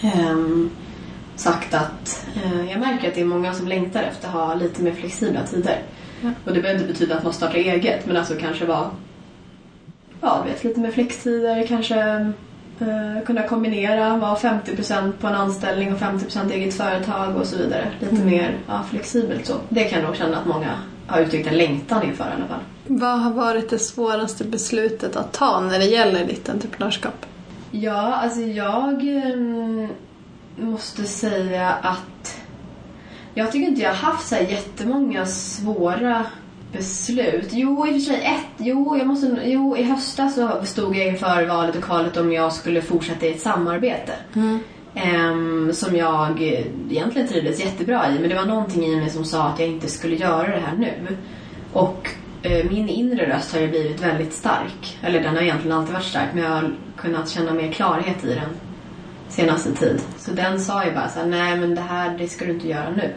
Ehm, 0.02 0.70
sagt 1.36 1.74
att 1.74 2.26
eh, 2.36 2.72
jag 2.72 2.80
märker 2.80 3.08
att 3.08 3.16
det 3.16 3.22
är 3.22 3.26
många 3.26 3.54
som 3.54 3.68
längtar 3.68 4.04
efter 4.04 4.28
att 4.28 4.34
ha 4.34 4.56
lite 4.56 4.82
mer 4.82 4.94
flexibla 4.94 5.44
tider. 5.44 5.82
Och 6.46 6.54
det 6.54 6.62
behöver 6.62 6.82
inte 6.82 6.94
betyda 6.94 7.18
att 7.18 7.24
man 7.24 7.34
startar 7.34 7.56
eget 7.56 8.06
men 8.06 8.18
alltså 8.18 8.36
kanske 8.40 8.66
vara 8.66 8.90
ja, 10.22 10.44
vet, 10.48 10.64
lite 10.64 10.80
mer 10.80 10.92
flextider, 10.92 11.68
kanske 11.68 12.00
eh, 12.80 13.26
kunna 13.26 13.44
kombinera, 13.48 14.18
vara 14.18 14.36
50% 14.36 15.12
på 15.12 15.28
en 15.28 15.36
anställning 15.36 15.94
och 15.94 16.00
50% 16.00 16.52
eget 16.52 16.74
företag 16.74 17.36
och 17.36 17.48
så 17.48 17.58
vidare. 17.58 17.92
Lite 18.00 18.24
mer 18.24 18.58
ja, 18.68 18.84
flexibelt 18.90 19.46
så. 19.46 19.54
Det 19.70 19.84
kan 19.84 20.00
jag 20.00 20.08
nog 20.08 20.16
känna 20.16 20.38
att 20.38 20.46
många 20.46 20.70
har 21.08 21.22
uttryckt 21.22 21.48
en 21.48 21.58
längtan 21.58 22.04
inför 22.04 22.24
i 22.24 22.28
alla 22.38 22.48
fall. 22.48 22.60
Vad 22.88 23.20
har 23.20 23.32
varit 23.32 23.70
det 23.70 23.80
svåraste 23.80 24.44
beslutet 24.44 25.16
att 25.16 25.34
ta 25.34 25.60
när 25.60 25.80
det 25.80 25.86
gäller 25.86 26.26
ditt 26.26 26.50
entreprenörskap? 26.50 27.26
Ja, 27.72 28.14
alltså 28.14 28.42
jag 28.42 29.02
mm, 29.04 29.88
måste 30.58 31.04
säga 31.04 31.70
att 31.70 32.42
jag 33.34 33.52
tycker 33.52 33.68
inte 33.68 33.82
jag 33.82 33.90
har 33.90 34.12
haft 34.12 34.28
så 34.28 34.36
här 34.36 34.42
jättemånga 34.42 35.26
svåra 35.26 36.26
beslut. 36.72 37.50
Jo, 37.52 37.88
i 37.88 37.90
och 37.90 37.94
för 37.94 38.00
sig 38.00 38.26
ett. 38.26 38.58
Jo, 38.58 38.98
jag 38.98 39.08
måste, 39.08 39.38
jo 39.44 39.78
i 39.78 39.84
höstas 39.84 40.36
så 40.36 40.50
stod 40.64 40.96
jag 40.96 41.08
inför 41.08 41.46
valet 41.46 41.76
och 41.76 41.84
kvalet 41.84 42.18
om 42.18 42.32
jag 42.32 42.54
skulle 42.54 42.82
fortsätta 42.82 43.26
i 43.26 43.32
ett 43.32 43.42
samarbete. 43.42 44.14
Ehm, 44.96 45.74
som 45.74 45.96
jag 45.96 46.42
egentligen 46.90 47.28
trivdes 47.28 47.60
jättebra 47.60 48.12
i. 48.12 48.20
Men 48.20 48.30
det 48.30 48.36
var 48.36 48.46
någonting 48.46 48.86
i 48.86 48.96
mig 48.96 49.10
som 49.10 49.26
sa 49.26 49.44
att 49.44 49.60
jag 49.60 49.68
inte 49.68 49.88
skulle 49.88 50.16
göra 50.16 50.48
det 50.48 50.62
här 50.66 50.78
nu. 50.78 51.18
Och 51.74 52.10
min 52.44 52.90
inre 52.90 53.36
röst 53.36 53.54
har 53.54 53.62
ju 53.62 53.68
blivit 53.68 54.02
väldigt 54.02 54.34
stark. 54.34 54.98
Eller 55.02 55.22
den 55.22 55.36
har 55.36 55.42
egentligen 55.42 55.78
alltid 55.78 55.94
varit 55.94 56.06
stark. 56.06 56.30
Men 56.34 56.44
jag 56.44 56.52
har 56.52 56.76
kunnat 56.98 57.30
känna 57.30 57.54
mer 57.54 57.72
klarhet 57.72 58.24
i 58.24 58.34
den 58.34 58.50
senaste 59.30 59.72
tid. 59.76 60.02
Så 60.18 60.32
den 60.32 60.60
sa 60.60 60.86
ju 60.86 60.92
bara 60.92 61.10
så 61.10 61.20
här, 61.20 61.26
nej 61.26 61.58
men 61.58 61.76
det 61.76 61.82
här 61.82 62.18
det 62.18 62.28
ska 62.28 62.46
du 62.46 62.52
inte 62.52 62.68
göra 62.68 62.90
nu. 62.90 63.14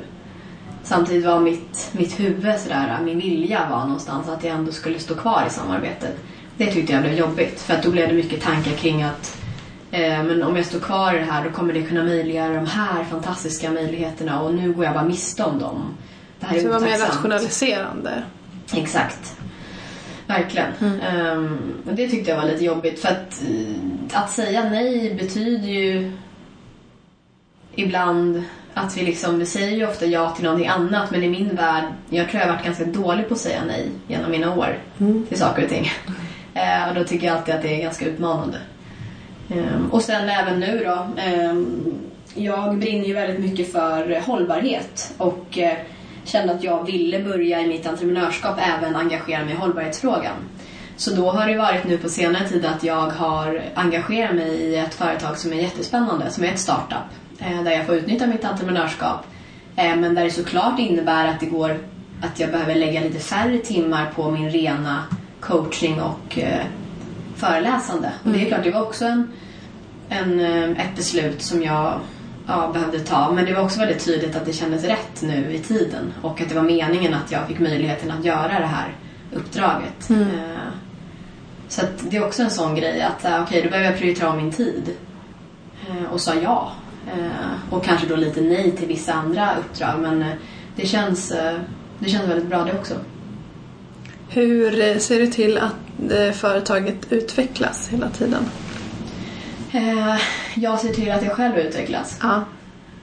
Samtidigt 0.82 1.24
var 1.26 1.40
mitt, 1.40 1.90
mitt 1.92 2.20
huvud 2.20 2.58
sådär, 2.60 2.98
min 3.04 3.18
vilja 3.18 3.68
var 3.70 3.80
någonstans 3.84 4.28
att 4.28 4.44
jag 4.44 4.54
ändå 4.54 4.72
skulle 4.72 4.98
stå 4.98 5.14
kvar 5.14 5.44
i 5.46 5.50
samarbetet. 5.50 6.16
Det 6.56 6.66
tyckte 6.72 6.92
jag 6.92 7.02
blev 7.02 7.14
jobbigt 7.14 7.60
för 7.60 7.74
att 7.74 7.82
då 7.82 7.90
blev 7.90 8.08
det 8.08 8.14
mycket 8.14 8.42
tankar 8.42 8.72
kring 8.72 9.02
att 9.02 9.36
eh, 9.90 10.22
men 10.22 10.42
om 10.42 10.56
jag 10.56 10.66
står 10.66 10.80
kvar 10.80 11.14
i 11.14 11.18
det 11.18 11.24
här 11.24 11.44
då 11.44 11.50
kommer 11.50 11.74
det 11.74 11.82
kunna 11.82 12.04
möjliggöra 12.04 12.54
de 12.54 12.66
här 12.66 13.04
fantastiska 13.04 13.70
möjligheterna 13.70 14.40
och 14.40 14.54
nu 14.54 14.72
går 14.72 14.84
jag 14.84 14.94
bara 14.94 15.04
miste 15.04 15.44
om 15.44 15.58
dem. 15.58 15.94
Det 16.40 16.46
här 16.46 16.58
Så 16.58 16.66
det 16.66 16.72
var 16.72 16.80
mer 16.80 16.88
otacksamt. 16.88 17.14
rationaliserande. 17.14 18.22
Exakt. 18.74 19.36
Verkligen. 20.26 21.00
Ehm, 21.00 21.58
och 21.88 21.94
det 21.94 22.08
tyckte 22.08 22.30
jag 22.30 22.36
var 22.36 22.44
lite 22.44 22.64
jobbigt 22.64 23.00
för 23.00 23.08
att, 23.08 23.42
eh, 23.42 24.20
att 24.22 24.30
säga 24.30 24.70
nej 24.70 25.14
betyder 25.14 25.68
ju 25.68 26.12
ibland 27.74 28.42
att 28.74 28.96
vi 28.96 29.02
liksom, 29.02 29.38
vi 29.38 29.46
säger 29.46 29.76
ju 29.76 29.86
ofta 29.86 30.06
ja 30.06 30.30
till 30.30 30.44
någonting 30.44 30.68
annat 30.68 31.10
men 31.10 31.22
i 31.22 31.28
min 31.28 31.56
värld, 31.56 31.84
jag 32.10 32.28
tror 32.28 32.40
jag 32.40 32.48
har 32.48 32.54
varit 32.54 32.64
ganska 32.64 32.84
dålig 32.84 33.28
på 33.28 33.34
att 33.34 33.40
säga 33.40 33.60
nej 33.66 33.88
genom 34.08 34.30
mina 34.30 34.54
år 34.54 34.78
till 35.28 35.38
saker 35.38 35.62
och 35.62 35.68
ting. 35.70 35.90
Eh, 36.56 36.88
och 36.88 36.94
då 36.94 37.04
tycker 37.04 37.26
jag 37.26 37.36
alltid 37.36 37.54
att 37.54 37.62
det 37.62 37.74
är 37.76 37.82
ganska 37.82 38.06
utmanande. 38.06 38.58
Ehm, 39.50 39.90
och 39.90 40.02
sen 40.02 40.28
även 40.28 40.60
nu 40.60 40.84
då. 40.84 41.22
ehm, 41.22 41.94
jag 42.34 42.78
brinner 42.78 43.04
ju 43.04 43.14
väldigt 43.14 43.40
mycket 43.40 43.72
för 43.72 44.20
hållbarhet 44.20 45.14
och 45.18 45.58
eh, 45.58 45.76
kände 46.24 46.52
att 46.54 46.62
jag 46.62 46.86
ville 46.86 47.18
börja 47.22 47.60
i 47.60 47.66
mitt 47.66 47.86
entreprenörskap 47.86 48.58
även 48.78 48.96
engagera 48.96 49.44
mig 49.44 49.54
i 49.54 49.56
hållbarhetsfrågan. 49.56 50.34
Så 50.96 51.10
då 51.14 51.30
har 51.30 51.46
det 51.46 51.58
varit 51.58 51.84
nu 51.84 51.98
på 51.98 52.08
senare 52.08 52.48
tid 52.48 52.64
att 52.64 52.84
jag 52.84 53.10
har 53.10 53.62
engagerat 53.74 54.34
mig 54.34 54.48
i 54.48 54.76
ett 54.76 54.94
företag 54.94 55.38
som 55.38 55.52
är 55.52 55.56
jättespännande, 55.56 56.30
som 56.30 56.44
är 56.44 56.48
ett 56.48 56.58
startup. 56.58 57.04
eh, 57.38 57.62
Där 57.62 57.70
jag 57.72 57.86
får 57.86 57.94
utnyttja 57.94 58.26
mitt 58.26 58.44
entreprenörskap. 58.44 59.26
eh, 59.76 59.96
Men 59.96 60.14
där 60.14 60.24
det 60.24 60.30
såklart 60.30 60.78
innebär 60.78 61.28
att 61.28 61.40
det 61.40 61.46
går 61.46 61.78
att 62.22 62.40
jag 62.40 62.50
behöver 62.50 62.74
lägga 62.74 63.00
lite 63.00 63.18
färre 63.18 63.58
timmar 63.58 64.10
på 64.16 64.30
min 64.30 64.50
rena 64.50 65.04
coaching 65.40 66.00
och 66.00 66.38
eh, 66.38 66.64
föreläsande. 67.36 68.10
Och 68.24 68.30
det 68.30 68.42
är 68.42 68.48
klart, 68.48 68.62
det 68.64 68.70
var 68.70 68.82
också 68.82 69.04
en, 69.04 69.32
en, 70.08 70.40
ett 70.76 70.96
beslut 70.96 71.42
som 71.42 71.62
jag 71.62 72.00
ja, 72.46 72.70
behövde 72.72 72.98
ta. 73.00 73.32
Men 73.32 73.44
det 73.44 73.54
var 73.54 73.62
också 73.62 73.78
väldigt 73.80 74.04
tydligt 74.04 74.36
att 74.36 74.46
det 74.46 74.52
kändes 74.52 74.84
rätt 74.84 75.22
nu 75.22 75.52
i 75.52 75.58
tiden. 75.58 76.12
Och 76.22 76.40
att 76.40 76.48
det 76.48 76.54
var 76.54 76.62
meningen 76.62 77.14
att 77.14 77.32
jag 77.32 77.46
fick 77.48 77.58
möjligheten 77.58 78.10
att 78.10 78.24
göra 78.24 78.48
det 78.60 78.66
här 78.66 78.94
uppdraget. 79.32 80.10
Eh, 80.10 80.16
Så 81.68 81.82
det 82.10 82.16
är 82.16 82.24
också 82.26 82.42
en 82.42 82.50
sån 82.50 82.74
grej 82.74 83.02
att 83.02 83.24
eh, 83.24 83.42
okej, 83.42 83.62
då 83.62 83.70
behöver 83.70 83.90
jag 83.90 83.98
prioritera 83.98 84.30
om 84.30 84.36
min 84.36 84.52
tid. 84.52 84.90
Eh, 85.88 86.12
Och 86.12 86.20
sa 86.20 86.32
ja. 86.42 86.72
Och 87.70 87.84
kanske 87.84 88.06
då 88.06 88.16
lite 88.16 88.40
nej 88.40 88.70
till 88.70 88.88
vissa 88.88 89.12
andra 89.12 89.50
uppdrag. 89.56 89.98
Men 90.00 90.24
det 90.76 90.86
känns, 90.86 91.32
det 91.98 92.08
känns 92.10 92.28
väldigt 92.28 92.48
bra 92.48 92.64
det 92.64 92.72
också. 92.72 92.94
Hur 94.28 94.98
ser 94.98 95.20
du 95.20 95.26
till 95.26 95.58
att 95.58 95.74
företaget 96.36 97.12
utvecklas 97.12 97.88
hela 97.88 98.08
tiden? 98.08 98.44
Eh, 99.74 100.16
Jag 100.54 100.80
ser 100.80 100.88
till 100.92 101.10
att 101.12 101.22
jag 101.22 101.32
själv 101.32 101.56
utvecklas. 101.58 102.18
Ja. 102.22 102.44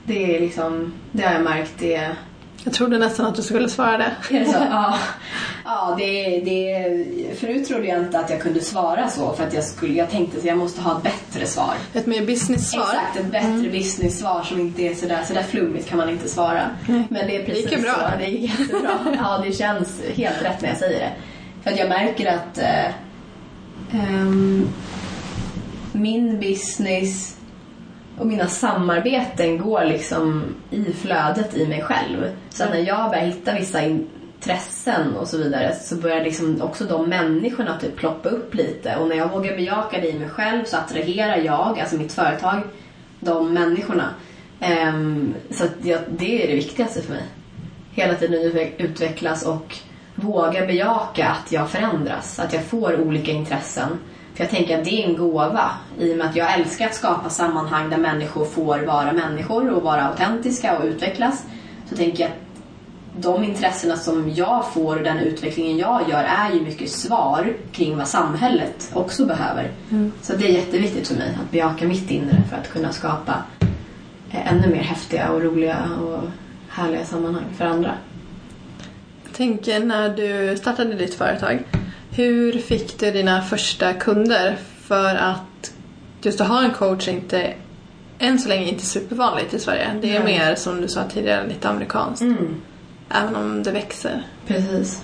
Det 0.04 0.36
är 0.36 0.40
liksom, 0.40 0.94
det 1.12 1.24
har 1.24 1.34
jag 1.34 1.42
märkt. 1.44 1.72
Det, 1.80 2.10
Jag 2.64 2.74
trodde 2.74 2.98
nästan 2.98 3.26
att 3.26 3.36
du 3.36 3.42
skulle 3.42 3.70
svara 3.70 3.98
det. 3.98 4.36
Är 4.36 4.40
det 4.40 4.46
så? 4.46 4.58
Ja. 4.72 4.98
ja 5.66 5.96
det, 5.98 6.40
det, 6.40 7.40
förut 7.40 7.68
trodde 7.68 7.86
jag 7.88 8.00
inte 8.00 8.20
att 8.20 8.30
jag 8.30 8.42
kunde 8.42 8.62
svara 8.62 9.10
så 9.10 9.34
för 9.34 9.48
att 9.48 9.54
jag, 9.54 9.64
skulle, 9.64 9.94
jag 9.94 10.10
tänkte 10.10 10.38
att 10.38 10.46
jag 10.46 10.58
måste 10.58 10.82
ha 10.82 10.98
ett 10.98 11.04
bättre 11.04 11.46
svar. 11.46 11.74
Ett 11.94 12.06
mer 12.06 12.26
business-svar. 12.26 12.82
Exakt, 12.84 13.18
ett 13.20 13.32
bättre 13.32 13.70
business-svar 13.72 14.44
som 14.44 14.60
inte 14.60 14.82
är 14.82 14.94
sådär, 14.96 15.24
sådär 15.28 15.44
flummigt 15.44 15.90
kan 15.90 15.98
man 15.98 16.10
inte 16.10 16.30
svara. 16.30 16.62
Men 16.88 17.28
det 17.28 17.36
är 17.42 17.46
precis 17.46 17.64
gick 17.64 17.72
ju 17.78 17.82
bra. 17.82 17.94
så. 17.94 18.18
Det 18.20 18.26
gick 18.26 18.60
jättebra. 18.60 18.98
Ja, 19.18 19.44
det 19.46 19.52
känns 19.54 20.02
helt 20.16 20.42
rätt 20.42 20.62
när 20.62 20.70
jag 20.70 20.78
säger 20.78 21.00
det. 21.00 21.12
För 21.64 21.72
att 21.72 21.80
jag 21.80 21.90
märker 21.90 22.34
att 22.34 22.58
eh, 22.58 22.86
ehm, 23.94 24.68
min 25.92 26.40
business 26.40 27.38
och 28.18 28.28
mina 28.28 28.48
samarbeten 28.48 29.58
går 29.58 29.86
liksom 29.86 30.44
i 30.72 30.84
flödet 30.94 31.58
i 31.58 31.68
mig 31.68 31.82
själv. 31.82 32.32
Så 32.50 32.64
att 32.64 32.70
när 32.70 32.80
jag 32.80 33.10
börjar 33.10 33.26
hitta 33.26 33.54
vissa 33.54 33.82
intressen 33.82 35.16
och 35.16 35.28
så 35.28 35.38
vidare 35.38 35.76
så 35.82 35.96
börjar 35.96 36.24
liksom 36.24 36.62
också 36.62 36.84
de 36.86 37.10
människorna 37.10 37.80
typ 37.80 37.96
ploppa 37.96 38.30
upp 38.30 38.56
lite. 38.56 38.96
Och 38.96 39.08
när 39.08 39.16
jag 39.16 39.30
vågar 39.30 39.56
bejaka 39.56 40.02
det 40.02 40.10
i 40.10 40.20
mig 40.20 40.30
själv 40.30 40.64
så 40.66 40.78
attraherar 40.78 41.38
jag, 41.38 41.80
alltså 41.80 41.96
mitt 41.96 42.14
företag, 42.14 42.62
de 43.20 43.54
människorna. 43.54 44.10
Ehm, 44.60 45.34
så 45.52 45.64
det 46.18 46.44
är 46.44 46.48
det 46.48 46.56
viktigaste 46.56 47.02
för 47.02 47.14
mig. 47.14 47.24
hela 47.94 48.14
tiden 48.14 48.40
utveck- 48.52 48.74
utvecklas 48.78 49.46
och 49.46 49.76
våga 50.16 50.66
bejaka 50.66 51.28
att 51.28 51.52
jag 51.52 51.70
förändras, 51.70 52.40
att 52.40 52.54
jag 52.54 52.64
får 52.64 53.00
olika 53.02 53.32
intressen. 53.32 53.88
För 54.36 54.44
jag 54.44 54.50
tänker 54.50 54.78
att 54.78 54.86
det 54.86 55.04
är 55.04 55.08
en 55.10 55.18
gåva 55.18 55.72
i 56.00 56.14
och 56.14 56.18
med 56.18 56.28
att 56.28 56.36
jag 56.36 56.54
älskar 56.54 56.86
att 56.86 56.96
skapa 56.96 57.30
sammanhang 57.30 57.90
där 57.90 57.98
människor 57.98 58.46
får 58.46 58.80
vara 58.80 59.14
människor 59.14 59.70
och 59.70 59.84
vara 59.84 60.02
autentiska 60.02 60.78
och 60.78 60.86
utvecklas. 60.86 61.46
Så 61.90 61.96
tänker 61.96 62.24
jag 62.24 62.32
att 62.32 62.38
de 63.18 63.44
intressena 63.44 63.96
som 63.96 64.32
jag 64.36 64.74
får 64.74 64.98
och 64.98 65.04
den 65.04 65.18
utvecklingen 65.18 65.78
jag 65.78 66.10
gör 66.10 66.24
är 66.24 66.54
ju 66.54 66.62
mycket 66.62 66.90
svar 66.90 67.54
kring 67.72 67.98
vad 67.98 68.08
samhället 68.08 68.92
också 68.94 69.26
behöver. 69.26 69.72
Så 70.22 70.36
det 70.36 70.46
är 70.46 70.52
jätteviktigt 70.52 71.08
för 71.08 71.16
mig 71.16 71.38
att 71.44 71.52
bejaka 71.52 71.88
mitt 71.88 72.12
inre 72.12 72.44
för 72.50 72.58
att 72.58 72.72
kunna 72.72 72.92
skapa 72.92 73.44
eh, 74.32 74.54
ännu 74.54 74.68
mer 74.68 74.84
häftiga 74.84 75.30
och 75.30 75.42
roliga 75.42 75.78
och 76.02 76.20
härliga 76.70 77.06
sammanhang 77.06 77.46
för 77.58 77.66
andra. 77.66 77.92
Jag 79.24 79.34
tänker 79.34 79.80
när 79.80 80.10
du 80.10 80.58
startade 80.58 80.94
ditt 80.94 81.14
företag, 81.14 81.64
hur 82.12 82.52
fick 82.52 83.00
du 83.00 83.12
dina 83.12 83.42
första 83.42 83.94
kunder? 83.94 84.58
För 84.82 85.16
att 85.16 85.74
just 86.22 86.42
att 86.42 86.48
ha 86.48 86.64
en 86.64 86.72
coach 86.72 87.08
är 87.08 87.12
inte, 87.12 87.54
än 88.20 88.40
så 88.40 88.50
länge 88.50 88.70
inte 88.70 88.86
supervanligt 88.86 89.54
i 89.54 89.60
Sverige. 89.60 89.88
Det 90.02 90.16
är 90.16 90.24
Nej. 90.24 90.38
mer, 90.38 90.56
som 90.56 90.82
du 90.82 90.88
sa 90.88 91.04
tidigare, 91.04 91.48
lite 91.48 91.70
amerikanskt. 91.70 92.22
Mm. 92.22 92.62
Även 93.10 93.36
om 93.36 93.64
det 93.64 93.72
växer. 93.72 94.24
Precis. 94.48 95.04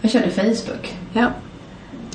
Jag 0.00 0.10
körde 0.10 0.30
Facebook. 0.30 0.94
Ja. 1.12 1.30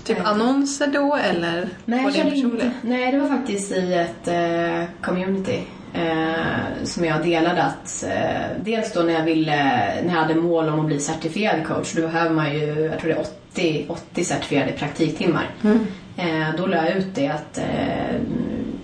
Typ 0.04 0.18
Nej. 0.18 0.28
annonser 0.28 0.88
då 0.88 1.16
eller 1.16 1.70
Nej, 1.86 2.04
jag 2.04 2.16
körde 2.16 2.36
inte. 2.36 2.72
Nej, 2.82 3.12
det 3.12 3.20
var 3.20 3.28
faktiskt 3.28 3.72
i 3.72 3.94
ett 3.94 4.28
eh, 4.28 4.84
community 5.02 5.60
eh, 5.94 6.84
som 6.84 7.06
jag 7.06 7.24
delade 7.24 7.64
att 7.64 8.04
eh, 8.04 8.64
dels 8.64 8.94
då 8.94 9.02
när 9.02 9.14
jag 9.14 9.24
ville, 9.24 9.56
när 10.04 10.14
jag 10.14 10.22
hade 10.22 10.36
mål 10.36 10.70
om 10.70 10.80
att 10.80 10.86
bli 10.86 11.00
certifierad 11.00 11.68
coach, 11.68 11.94
då 11.94 12.02
behöver 12.02 12.36
man 12.36 12.54
ju, 12.54 12.66
jag 12.66 13.00
tror 13.00 13.10
det 13.14 13.16
är 13.16 13.22
80, 13.52 13.86
80 13.90 14.24
certifierade 14.24 14.72
praktiktimmar. 14.72 15.50
Mm. 15.64 15.88
Eh, 16.18 16.56
då 16.58 16.66
la 16.66 16.76
jag 16.76 16.98
ut 16.98 17.16
det 17.16 17.28
att 17.28 17.58
eh, 17.58 18.22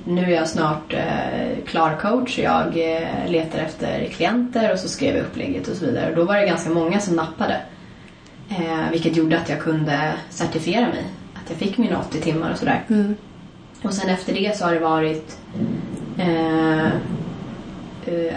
nu 0.06 0.22
är 0.22 0.36
jag 0.36 0.50
snart 0.50 0.94
eh, 0.94 1.66
klar 1.66 1.98
coach 2.02 2.38
och 2.38 2.44
jag 2.44 2.76
letar 3.28 3.60
efter 3.60 4.06
klienter 4.06 4.74
och 4.74 4.80
så 4.80 4.90
skrev 4.90 5.16
jag 5.16 5.26
upplägget 5.26 5.68
och 5.68 5.78
så 5.78 5.86
vidare. 5.86 6.10
Och 6.10 6.16
då 6.16 6.24
var 6.24 6.36
det 6.36 6.46
ganska 6.46 6.70
många 6.70 7.00
som 7.00 7.16
nappade. 7.16 7.62
Vilket 8.92 9.16
gjorde 9.16 9.38
att 9.38 9.50
jag 9.50 9.60
kunde 9.60 10.14
certifiera 10.30 10.88
mig. 10.88 11.04
Att 11.34 11.50
jag 11.50 11.58
fick 11.58 11.78
mina 11.78 12.00
80 12.00 12.22
timmar 12.22 12.52
och 12.52 12.58
sådär. 12.58 12.84
Mm. 12.90 13.16
Och 13.82 13.94
sen 13.94 14.10
efter 14.10 14.34
det 14.34 14.58
så 14.58 14.66
har 14.66 14.74
det 14.74 14.80
varit 14.80 15.38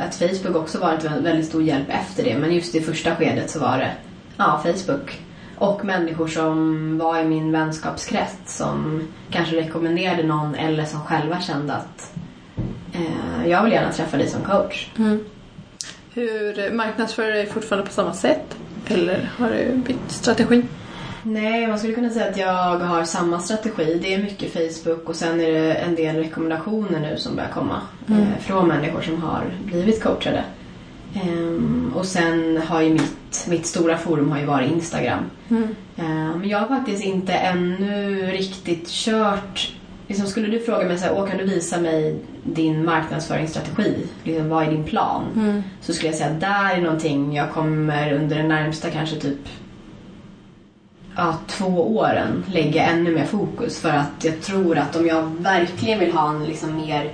att 0.01 0.15
Facebook 0.15 0.57
också 0.57 0.79
varit 0.79 1.05
en 1.05 1.25
väldigt 1.25 1.47
stor 1.47 1.63
hjälp 1.63 1.89
efter 1.89 2.25
det. 2.25 2.39
Men 2.39 2.55
just 2.55 2.75
i 2.75 2.81
första 2.81 3.17
skedet 3.17 3.51
så 3.51 3.61
var 3.61 3.79
det 3.79 3.91
ja, 4.37 4.65
Facebook. 4.65 5.21
Och 5.61 5.85
människor 5.85 6.29
som 6.29 6.99
var 6.99 7.19
i 7.21 7.25
min 7.25 7.53
vänskapskrets 7.53 8.57
som 8.57 9.03
kanske 9.31 9.57
rekommenderade 9.57 10.23
någon 10.23 10.55
eller 10.55 10.85
som 10.85 11.01
själva 11.01 11.41
kände 11.41 11.73
att 11.73 12.13
eh, 12.93 13.47
jag 13.51 13.65
vill 13.65 13.73
gärna 13.73 13.93
träffa 13.93 14.17
dig 14.17 14.29
som 14.29 14.43
coach. 14.43 14.89
Mm. 14.99 15.25
Hur 16.15 16.71
marknadsför 16.73 17.23
du 17.25 17.33
dig 17.33 17.47
fortfarande 17.47 17.87
på 17.87 17.93
samma 17.93 18.13
sätt? 18.15 18.57
Eller 18.89 19.31
har 19.39 19.51
du 19.51 19.77
bytt 19.87 20.11
strategi? 20.11 20.63
Nej, 21.23 21.67
man 21.67 21.79
skulle 21.79 21.95
kunna 21.95 22.11
säga 22.11 22.31
att 22.31 22.37
jag 22.37 22.79
har 22.79 23.05
samma 23.05 23.41
strategi. 23.41 23.99
Det 24.03 24.15
är 24.15 24.23
mycket 24.23 24.53
Facebook 24.53 25.09
och 25.09 25.17
sen 25.17 25.41
är 25.41 25.53
det 25.53 25.75
en 25.75 25.95
del 25.95 26.17
rekommendationer 26.17 27.01
nu 27.01 27.17
som 27.17 27.37
börjar 27.37 27.51
komma 27.51 27.81
Mm. 28.09 28.23
eh, 28.23 28.39
från 28.41 28.69
människor 28.69 29.01
som 29.03 29.23
har 29.23 29.45
blivit 29.65 30.03
coachade. 30.03 30.45
Ehm, 31.15 31.93
och 31.97 32.07
sen 32.07 32.63
har 32.67 32.81
ju 32.81 32.91
mitt, 32.93 33.47
mitt 33.49 33.67
stora 33.67 33.99
forum 33.99 34.31
har 34.33 34.39
ju 34.39 34.45
varit 34.47 34.71
Instagram. 34.73 35.25
Mm. 35.51 35.69
Ehm, 35.97 36.39
men 36.39 36.49
jag 36.49 36.59
har 36.59 36.67
faktiskt 36.69 37.05
inte 37.05 37.33
ännu 37.33 38.27
riktigt 38.27 38.89
kört 38.89 39.73
Liksom 40.11 40.27
skulle 40.27 40.47
du 40.49 40.61
fråga 40.61 40.87
mig 40.87 40.99
så 40.99 41.05
här, 41.05 41.27
kan 41.27 41.39
du 41.39 41.45
visa 41.45 41.81
mig 41.81 42.17
din 42.45 42.85
marknadsföringsstrategi? 42.85 44.07
Liksom, 44.25 44.49
vad 44.49 44.67
är 44.67 44.71
din 44.71 44.85
plan? 44.85 45.25
Mm. 45.37 45.63
Så 45.81 45.93
skulle 45.93 46.09
jag 46.09 46.19
säga 46.19 46.31
att 46.31 46.41
där 46.41 46.77
är 46.77 46.81
någonting 46.81 47.35
jag 47.35 47.51
kommer 47.51 48.13
under 48.13 48.37
den 48.37 48.49
närmsta 48.49 48.91
kanske 48.91 49.17
typ 49.17 49.49
ja, 51.17 51.35
två 51.47 51.97
åren 51.97 52.45
lägga 52.49 52.85
ännu 52.87 53.15
mer 53.15 53.25
fokus 53.25 53.81
för 53.81 53.89
att 53.91 54.25
jag 54.25 54.41
tror 54.41 54.79
att 54.79 54.97
om 54.97 55.07
jag 55.07 55.23
verkligen 55.23 55.99
vill 55.99 56.13
ha 56.13 56.31
en 56.31 56.45
liksom 56.45 56.77
mer, 56.77 57.11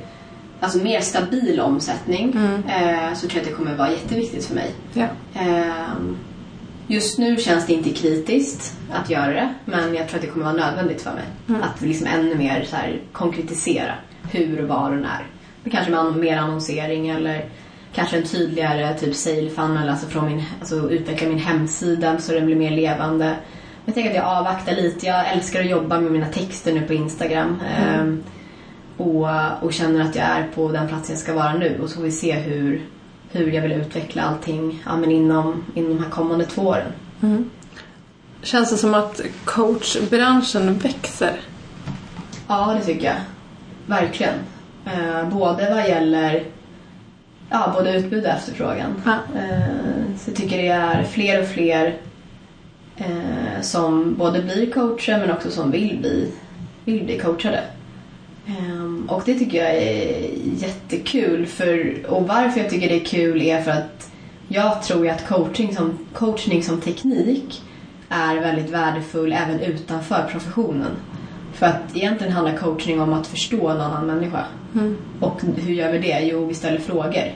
alltså 0.60 0.78
mer 0.78 1.00
stabil 1.00 1.60
omsättning 1.60 2.32
Mm. 2.36 2.54
eh, 2.54 3.14
så 3.14 3.28
tror 3.28 3.32
jag 3.32 3.42
att 3.42 3.48
det 3.48 3.54
kommer 3.54 3.74
vara 3.74 3.90
jätteviktigt 3.90 4.44
för 4.44 4.54
mig. 4.54 4.70
Ja. 4.92 5.06
Ehm, 5.34 6.16
just 6.86 7.18
nu 7.18 7.36
känns 7.36 7.66
det 7.66 7.72
inte 7.72 7.90
kritiskt 7.90 8.78
att 8.92 9.10
göra 9.10 9.30
det 9.30 9.54
men 9.64 9.94
jag 9.94 10.08
tror 10.08 10.18
att 10.18 10.24
det 10.24 10.30
kommer 10.30 10.44
vara 10.44 10.56
nödvändigt 10.56 11.02
för 11.02 11.14
mig. 11.14 11.24
Mm. 11.48 11.62
Att 11.62 11.80
liksom 11.80 12.06
ännu 12.06 12.34
mer 12.34 12.64
så 12.64 12.76
här, 12.76 13.00
konkretisera 13.12 13.94
hur 14.30 14.62
och 14.62 14.68
var 14.68 14.90
och 14.90 14.98
när. 14.98 15.26
Kanske 15.70 15.90
med 15.90 16.16
mer 16.16 16.36
annonsering 16.36 17.08
eller 17.08 17.44
kanske 17.94 18.16
en 18.16 18.22
tydligare 18.22 18.98
typ 18.98 19.14
sale 19.14 19.50
funnel, 19.50 19.88
alltså, 19.88 20.06
från 20.06 20.26
min, 20.26 20.42
alltså 20.60 20.90
utveckla 20.90 21.28
min 21.28 21.38
hemsida 21.38 22.18
så 22.18 22.32
den 22.32 22.46
blir 22.46 22.56
mer 22.56 22.70
levande. 22.70 23.36
Jag 23.84 23.94
tänker 23.94 24.10
att 24.10 24.16
jag 24.16 24.24
avvaktar 24.24 24.72
lite. 24.72 25.06
Jag 25.06 25.32
älskar 25.32 25.60
att 25.60 25.70
jobba 25.70 26.00
med 26.00 26.12
mina 26.12 26.26
texter 26.26 26.72
nu 26.72 26.80
på 26.80 26.92
Instagram. 26.92 27.58
Ehm, 27.78 28.22
och, 28.96 29.28
och 29.62 29.72
känner 29.72 30.00
att 30.00 30.16
jag 30.16 30.24
är 30.24 30.48
på 30.54 30.72
den 30.72 30.88
platsen 30.88 31.14
jag 31.14 31.18
ska 31.18 31.34
vara 31.34 31.54
nu. 31.54 31.78
Och 31.82 31.88
så 31.88 31.96
får 31.96 32.02
vi 32.02 32.10
se 32.10 32.32
hur, 32.32 32.82
hur 33.30 33.52
jag 33.52 33.62
vill 33.62 33.72
utveckla 33.72 34.22
allting 34.22 34.82
ja, 34.86 34.96
men 34.96 35.10
inom, 35.10 35.64
inom 35.74 35.96
de 35.96 36.02
här 36.02 36.10
kommande 36.10 36.44
två 36.44 36.62
åren. 36.62 36.92
Mm. 37.22 37.50
Känns 38.42 38.70
det 38.70 38.76
som 38.76 38.94
att 38.94 39.20
coachbranschen 39.44 40.78
växer? 40.78 41.40
Ja, 42.48 42.76
det 42.78 42.84
tycker 42.84 43.06
jag. 43.06 43.16
Verkligen. 43.86 44.34
Eh, 44.84 45.28
både 45.28 45.70
vad 45.74 45.88
gäller 45.88 46.44
ja, 47.50 47.72
både 47.76 47.96
utbud 47.96 48.24
och 48.24 48.30
efterfrågan. 48.30 49.02
Ja. 49.04 49.12
Eh, 49.12 50.16
så 50.18 50.30
jag 50.30 50.36
tycker 50.36 50.56
det 50.58 50.68
är 50.68 51.02
fler 51.02 51.42
och 51.42 51.48
fler 51.48 51.96
eh, 52.96 53.60
som 53.62 54.14
både 54.14 54.42
blir 54.42 54.72
coacher 54.72 55.18
men 55.18 55.30
också 55.30 55.50
som 55.50 55.70
vill 55.70 55.98
bli, 56.00 56.32
vill 56.84 57.04
bli 57.04 57.18
coachade. 57.18 57.62
Ehm, 58.46 58.85
och 59.08 59.22
det 59.26 59.34
tycker 59.34 59.58
jag 59.58 59.74
är 59.74 60.30
jättekul. 60.56 61.46
För, 61.46 62.06
och 62.06 62.28
varför 62.28 62.60
jag 62.60 62.70
tycker 62.70 62.88
det 62.88 63.00
är 63.00 63.04
kul 63.04 63.42
är 63.42 63.62
för 63.62 63.70
att 63.70 64.10
jag 64.48 64.82
tror 64.82 65.08
att 65.08 65.28
coaching 65.28 65.74
som, 65.74 65.98
coachning 66.12 66.62
som 66.62 66.80
teknik 66.80 67.62
är 68.08 68.36
väldigt 68.36 68.70
värdefull 68.70 69.32
även 69.32 69.60
utanför 69.60 70.28
professionen. 70.30 70.90
För 71.52 71.66
att 71.66 71.96
egentligen 71.96 72.32
handlar 72.32 72.56
coachning 72.56 73.00
om 73.00 73.12
att 73.12 73.26
förstå 73.26 73.68
en 73.68 73.80
annan 73.80 74.06
människa. 74.06 74.44
Mm. 74.74 74.96
Och 75.20 75.42
hur 75.56 75.74
gör 75.74 75.92
vi 75.92 75.98
det? 75.98 76.20
Jo, 76.20 76.46
vi 76.46 76.54
ställer 76.54 76.78
frågor. 76.78 77.34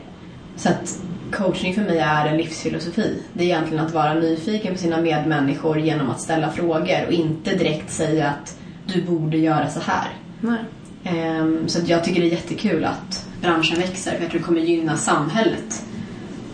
Så 0.57 0.69
att 0.69 1.03
coachning 1.33 1.75
för 1.75 1.83
mig 1.83 1.99
är 1.99 2.27
en 2.27 2.37
livsfilosofi. 2.37 3.23
Det 3.33 3.45
är 3.45 3.47
egentligen 3.47 3.85
att 3.85 3.95
vara 3.95 4.15
nyfiken 4.15 4.73
på 4.73 4.79
sina 4.79 5.01
medmänniskor 5.01 5.79
genom 5.79 6.11
att 6.11 6.21
ställa 6.21 6.51
frågor 6.51 7.07
och 7.07 7.13
inte 7.13 7.55
direkt 7.55 7.91
säga 7.91 8.29
att 8.29 8.59
du 8.87 9.03
borde 9.03 9.39
göra 9.39 9.69
så 9.69 9.81
här. 9.81 10.09
Nej. 10.41 10.59
Ehm, 11.05 11.69
Så 11.69 11.79
jag 11.87 12.05
tycker 12.05 12.21
det 12.21 12.27
är 12.27 12.31
jättekul 12.31 12.85
att 12.85 13.29
branschen 13.43 13.79
växer 13.81 14.11
för 14.15 14.21
jag 14.21 14.31
tror 14.31 14.41
det 14.41 14.47
kommer 14.47 14.61
gynna 14.61 14.97
samhället 14.97 15.85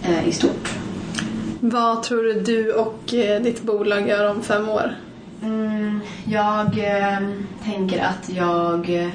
eh, 0.03 0.29
i 0.29 0.33
stort. 0.33 0.71
Vad 1.61 2.03
tror 2.03 2.23
du 2.23 2.41
du 2.41 2.73
och 2.73 3.15
eh, 3.15 3.43
ditt 3.43 3.63
bolag 3.63 4.09
gör 4.09 4.31
om 4.31 4.43
fem 4.43 4.69
år? 4.69 4.95
Mm, 5.43 6.01
jag 6.25 6.79
eh, 6.79 7.19
tänker 7.65 8.05
att 8.05 8.31
jag 8.37 9.03
eh, 9.03 9.09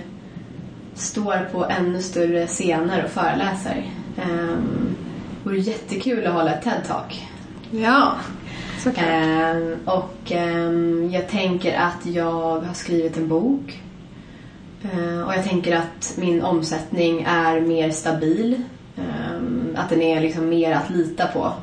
står 0.94 1.50
på 1.52 1.66
ännu 1.66 2.02
större 2.02 2.48
scener 2.48 3.04
och 3.04 3.10
föreläser. 3.12 3.92
Um, 4.18 4.96
det 5.44 5.50
vore 5.50 5.60
jättekul 5.60 6.26
att 6.28 6.34
hålla 6.34 6.54
ett 6.54 6.64
TED-talk. 6.64 7.28
Ja, 7.72 8.16
såklart. 8.84 9.06
Ehm, 9.08 9.76
och 9.86 10.32
ehm, 10.32 11.10
jag 11.14 11.28
tänker 11.30 11.78
att 11.78 12.06
jag 12.06 12.60
har 12.60 12.74
skrivit 12.74 13.18
en 13.18 13.28
bok. 13.28 13.82
Ehm, 14.84 15.24
och 15.24 15.34
jag 15.34 15.44
tänker 15.44 15.76
att 15.76 16.14
min 16.18 16.42
omsättning 16.42 17.26
är 17.28 17.60
mer 17.60 17.92
stabil. 17.92 18.62
Ehm, 18.98 19.76
att 19.78 19.90
den 19.90 20.02
är 20.02 20.22
liksom 20.22 20.50
mer 20.50 20.72
att 20.72 20.90
lita 20.90 21.28
på. 21.28 21.54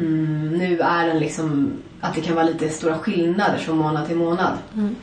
Mm, 0.00 0.58
nu 0.58 0.80
är 0.80 1.06
den 1.06 1.18
liksom 1.18 1.72
att 2.00 2.14
det 2.14 2.20
kan 2.20 2.34
vara 2.34 2.46
lite 2.46 2.68
stora 2.68 2.98
skillnader 2.98 3.58
från 3.58 3.76
månad 3.76 4.06
till 4.06 4.16
månad. 4.16 4.52
Mm. 4.74 4.96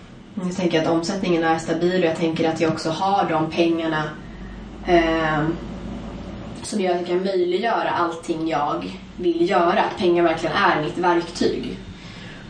Jag 0.44 0.56
tänker 0.56 0.82
att 0.82 0.88
omsättningen 0.88 1.44
är 1.44 1.58
stabil 1.58 2.04
och 2.04 2.10
jag 2.10 2.18
tänker 2.18 2.50
att 2.50 2.62
jag 2.62 2.74
också 2.74 2.90
har 2.90 3.30
de 3.30 3.52
pengarna 3.52 4.04
ehm, 4.86 5.56
som 6.64 6.82
gör 6.82 6.92
att 6.92 7.00
jag 7.00 7.08
kan 7.08 7.24
möjliggöra 7.24 7.90
allting 7.90 8.48
jag 8.48 8.98
vill 9.18 9.50
göra. 9.50 9.82
Att 9.82 9.98
pengar 9.98 10.24
verkligen 10.24 10.56
är 10.56 10.84
mitt 10.84 10.98
verktyg. 10.98 11.78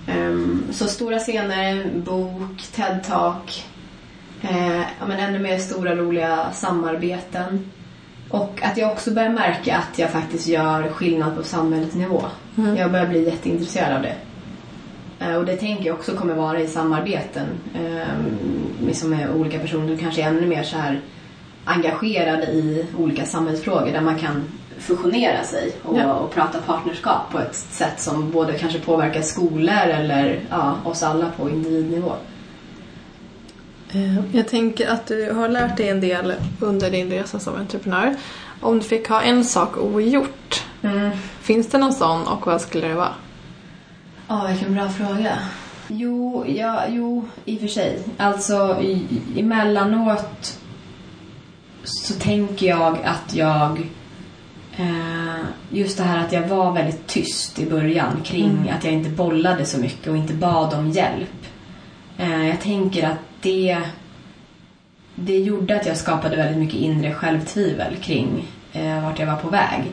Ehm, 0.08 0.64
så 0.72 0.86
stora 0.86 1.20
scener, 1.20 1.92
bok, 1.96 2.62
TED-talk, 2.76 3.64
eh, 4.42 4.78
ja, 4.78 5.06
men 5.08 5.20
ännu 5.20 5.40
mer 5.40 5.58
stora 5.58 5.96
roliga 5.96 6.52
samarbeten. 6.54 7.72
Och 8.30 8.60
att 8.64 8.78
jag 8.78 8.92
också 8.92 9.12
börjar 9.12 9.30
märka 9.30 9.78
att 9.78 10.00
jag 10.00 10.10
faktiskt 10.10 10.48
gör 10.48 10.90
skillnad 10.90 11.36
på 11.38 11.44
samhällsnivå. 11.44 12.24
Jag 12.78 12.92
börjar 12.92 13.08
bli 13.08 13.26
jätteintresserad 13.26 13.96
av 13.96 14.02
det. 14.02 14.16
Eh, 15.26 15.36
Och 15.36 15.46
det 15.46 15.56
tänker 15.58 15.86
jag 15.86 15.96
också 15.96 16.16
kommer 16.16 16.34
vara 16.34 16.60
i 16.60 16.68
samarbeten 16.68 17.48
liksom 18.86 19.10
med 19.10 19.30
olika 19.36 19.60
personer. 19.60 19.98
Kanske 19.98 20.22
ännu 20.22 20.48
mer 20.48 20.64
så 20.64 20.78
här 20.78 21.02
engagerade 21.66 22.44
i 22.46 22.86
olika 22.98 23.26
samhällsfrågor 23.26 23.92
där 23.92 24.02
man 24.02 24.18
kan 24.20 24.44
fusionera 24.80 25.44
sig 25.44 25.72
och, 25.84 25.98
Ja. 25.98 26.14
och 26.14 26.34
prata 26.34 26.60
partnerskap 26.62 27.32
på 27.32 27.40
ett 27.40 27.56
sätt 27.56 28.00
som 28.02 28.32
både 28.32 28.54
kanske 28.54 28.80
påverkar 28.80 29.22
skolor 29.22 29.76
eller 29.88 30.40
ja, 30.50 30.76
oss 30.86 31.04
alla 31.04 31.26
på 31.38 31.50
individnivå. 31.50 32.12
Eh, 33.92 34.36
Jag 34.36 34.48
tänker 34.48 34.90
att 34.90 35.08
du 35.08 35.32
har 35.32 35.48
lärt 35.50 35.78
dig 35.78 35.90
en 35.90 36.02
del 36.02 36.34
under 36.60 36.92
din 36.92 37.10
resa 37.10 37.40
som 37.40 37.56
entreprenör. 37.56 38.16
Om 38.62 38.80
du 38.80 38.84
fick 38.86 39.10
ha 39.10 39.22
en 39.22 39.44
sak 39.46 39.78
ogjort, 39.78 40.64
finns 41.42 41.68
det 41.68 41.78
någon 41.78 41.94
sån 41.94 42.28
och 42.28 42.48
vad 42.48 42.62
skulle 42.62 42.88
det 42.88 42.94
vara? 42.94 43.14
Ja, 44.28 44.48
vilken 44.50 44.74
bra 44.74 44.90
fråga. 44.90 45.40
Jo, 45.88 46.46
ja, 46.48 46.84
jo, 46.90 47.26
i 47.46 47.56
och 47.56 47.60
för 47.62 47.68
sig. 47.68 48.00
Alltså, 48.18 48.82
i, 48.82 49.06
emellanåt 49.38 50.60
så 51.84 52.14
tänker 52.14 52.68
jag 52.68 52.98
att 53.04 53.36
jag... 53.36 53.90
Eh, 54.78 55.44
just 55.70 55.98
det 55.98 56.04
här 56.04 56.26
att 56.26 56.32
jag 56.32 56.48
var 56.48 56.72
väldigt 56.72 57.08
tyst 57.08 57.60
i 57.60 57.70
början 57.70 58.22
kring 58.24 58.74
att 58.78 58.84
jag 58.84 58.94
inte 58.94 59.10
bollade 59.10 59.66
så 59.66 59.80
mycket 59.80 60.08
och 60.08 60.18
inte 60.18 60.34
bad 60.34 60.74
om 60.74 60.90
hjälp. 60.92 61.37
Eh, 62.18 62.48
jag 62.48 62.62
tänker 62.62 63.08
att 63.08 63.20
det... 63.42 63.78
Det 65.20 65.38
gjorde 65.38 65.76
att 65.76 65.86
jag 65.86 65.98
skapade 65.98 66.36
väldigt 66.36 66.58
mycket 66.58 66.80
inre 66.80 67.14
självtvivel 67.14 67.96
kring 67.96 68.48
eh, 68.74 69.04
vart 69.04 69.20
jag 69.20 69.28
var 69.28 69.36
på 69.36 69.50
väg. 69.50 69.84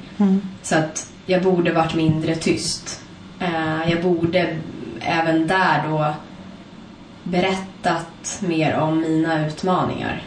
Så 0.63 0.77
att 0.77 1.13
jag 1.27 1.43
borde 1.43 1.73
varit 1.73 1.95
mindre 1.95 2.35
tyst. 2.35 3.03
Eh, 3.41 3.91
jag 3.91 4.03
borde 4.03 4.57
även 5.01 5.47
där 5.47 5.89
då 5.89 6.15
berättat 7.23 8.41
mer 8.41 8.77
om 8.77 9.01
mina 9.01 9.47
utmaningar. 9.47 10.23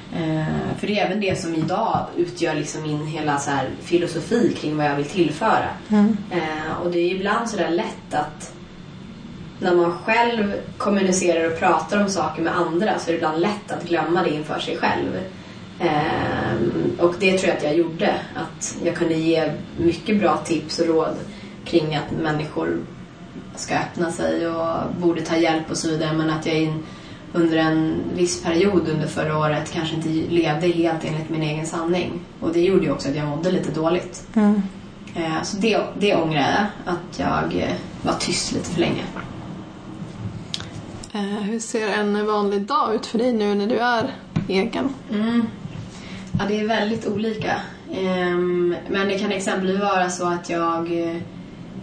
För 0.77 0.87
det 0.87 0.99
är 0.99 1.05
även 1.05 1.19
det 1.19 1.39
som 1.39 1.55
idag 1.55 2.05
utgör 2.17 2.55
liksom 2.55 2.81
min 2.81 3.07
hela 3.07 3.39
så 3.39 3.51
filosofi 3.81 4.55
kring 4.61 4.77
vad 4.77 4.85
jag 4.85 4.95
vill 4.95 5.05
tillföra. 5.05 5.69
Eh, 6.31 6.81
och 6.83 6.91
det 6.91 6.99
är 6.99 7.15
ibland 7.15 7.49
sådär 7.49 7.69
lätt 7.69 8.13
att 8.13 8.53
när 9.59 9.75
man 9.75 9.97
själv 10.05 10.53
kommunicerar 10.77 11.51
och 11.51 11.59
pratar 11.59 12.01
om 12.03 12.09
saker 12.09 12.41
med 12.41 12.57
andra 12.57 12.99
så 12.99 13.09
är 13.09 13.11
det 13.11 13.17
ibland 13.17 13.41
lätt 13.41 13.71
att 13.71 13.83
glömma 13.83 14.23
det 14.23 14.29
inför 14.29 14.59
sig 14.59 14.77
själv. 14.77 15.19
Ehm, 15.79 16.91
och 16.99 17.15
det 17.19 17.37
tror 17.37 17.49
jag 17.49 17.57
att 17.57 17.63
jag 17.63 17.75
gjorde. 17.75 18.13
Att 18.35 18.77
jag 18.83 18.95
kunde 18.95 19.13
ge 19.13 19.51
mycket 19.77 20.19
bra 20.19 20.37
tips 20.37 20.79
och 20.79 20.87
råd 20.87 21.15
kring 21.65 21.95
att 21.95 22.11
människor 22.21 22.77
ska 23.55 23.75
öppna 23.75 24.11
sig 24.11 24.47
och 24.47 24.77
borde 24.99 25.21
ta 25.21 25.37
hjälp 25.37 25.71
och 25.71 25.77
så 25.77 25.89
vidare. 25.89 26.13
Men 26.13 26.29
att 26.29 26.45
jag 26.45 26.55
in, 26.55 26.83
under 27.33 27.57
en 27.57 27.95
viss 28.15 28.43
period 28.43 28.87
under 28.89 29.07
förra 29.07 29.37
året 29.37 29.71
kanske 29.73 29.95
inte 29.95 30.09
levde 30.09 30.67
helt 30.67 31.05
enligt 31.05 31.29
min 31.29 31.43
egen 31.43 31.65
sanning. 31.67 32.19
Och 32.39 32.53
det 32.53 32.61
gjorde 32.61 32.85
ju 32.85 32.91
också 32.91 33.09
att 33.09 33.15
jag 33.15 33.27
mådde 33.27 33.51
lite 33.51 33.71
dåligt. 33.71 34.27
Eh, 35.15 35.43
Så 35.43 35.57
det, 35.57 35.79
det 35.99 36.15
ångrar 36.15 36.39
jag, 36.41 36.93
att 36.93 37.19
jag 37.19 37.61
eh, 37.63 37.73
var 38.01 38.13
tyst 38.19 38.51
lite 38.51 38.69
för 38.69 38.79
länge. 38.79 39.03
Eh, 41.17 41.23
hur 41.23 41.59
ser 41.59 41.87
en 41.87 42.25
vanlig 42.25 42.61
dag 42.61 42.95
ut 42.95 43.05
för 43.05 43.17
dig 43.17 43.33
nu 43.33 43.55
när 43.55 43.67
du 43.67 43.77
är 43.77 44.15
egen? 44.47 44.89
Mm. 45.11 45.47
Ja, 46.39 46.45
det 46.47 46.59
är 46.59 46.67
väldigt 46.67 47.07
olika. 47.07 47.53
Ehm, 47.93 48.75
men 48.89 49.07
det 49.07 49.19
kan 49.19 49.31
exempelvis 49.31 49.79
vara 49.79 50.09
så 50.09 50.27
att 50.27 50.49
jag 50.49 50.91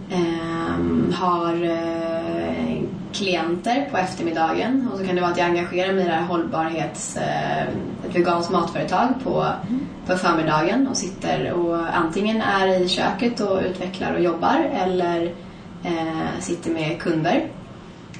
ehm, 0.09 1.13
har 1.13 1.63
eh, 1.63 2.81
klienter 3.13 3.89
på 3.91 3.97
eftermiddagen 3.97 4.89
och 4.91 4.99
så 4.99 5.05
kan 5.05 5.15
det 5.15 5.21
vara 5.21 5.31
att 5.31 5.37
jag 5.37 5.47
engagerar 5.47 5.93
mig 5.93 6.03
i 6.03 6.07
det 6.07 6.13
här 6.13 6.25
hållbarhets... 6.25 7.17
Eh, 7.17 7.61
ett 8.09 8.15
veganskt 8.15 8.51
matföretag 8.51 9.07
på, 9.23 9.47
på 10.07 10.17
förmiddagen 10.17 10.87
och 10.87 10.97
sitter 10.97 11.51
och 11.51 11.95
antingen 11.97 12.41
är 12.41 12.81
i 12.81 12.89
köket 12.89 13.39
och 13.39 13.61
utvecklar 13.61 14.13
och 14.13 14.21
jobbar 14.21 14.69
eller 14.73 15.33
sitter 16.39 16.71
med 16.71 16.99
kunder. 16.99 17.47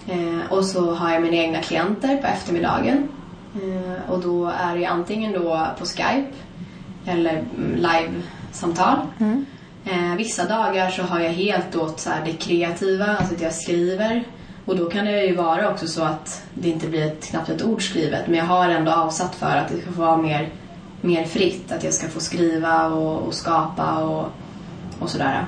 Eh, 0.08 0.52
och 0.52 0.66
så 0.66 0.94
har 0.94 1.14
jag 1.14 1.22
mina 1.22 1.36
egna 1.36 1.62
klienter 1.62 2.18
på 2.18 2.28
eftermiddagen. 2.28 3.10
Eh, 3.56 4.12
och 4.12 4.20
då 4.20 4.48
är 4.48 4.76
det 4.78 4.86
antingen 4.86 5.34
då 5.34 5.68
på 5.80 5.86
Skype 5.86 6.32
eller 7.06 7.44
mm, 7.58 7.76
live-samtal. 7.76 8.98
Eh, 9.86 10.16
vissa 10.18 10.48
dagar 10.48 10.90
så 10.90 11.04
har 11.04 11.20
jag 11.20 11.32
helt 11.32 11.76
åt 11.76 12.00
så 12.00 12.10
det 12.26 12.32
kreativa, 12.32 13.06
alltså 13.06 13.36
att 13.36 13.42
jag 13.42 13.54
skriver. 13.54 14.24
Och 14.66 14.78
då 14.78 14.90
kan 14.90 15.06
det 15.06 15.26
ju 15.26 15.36
vara 15.36 15.70
också 15.70 15.88
så 15.88 16.04
att 16.04 16.46
det 16.54 16.70
inte 16.70 16.88
blir 16.88 17.06
ett, 17.06 17.26
knappt 17.26 17.50
ett 17.50 17.64
ord 17.64 17.82
skrivet. 17.82 18.28
Men 18.28 18.38
jag 18.38 18.46
har 18.46 18.70
ändå 18.70 18.92
avsatt 18.92 19.36
för 19.36 19.58
att 19.58 19.70
det 19.70 19.82
ska 19.82 19.92
få 19.92 20.02
vara 20.02 20.18
mer, 20.18 20.50
mer 21.02 21.26
fritt. 21.26 21.72
Att 21.72 21.84
jag 21.84 21.94
ska 21.94 22.08
få 22.08 22.20
skriva 22.20 22.86
och, 22.88 23.28
och 23.28 23.34
skapa 23.34 24.04
och, 24.04 24.26
och 25.00 25.10
sådär. 25.10 25.46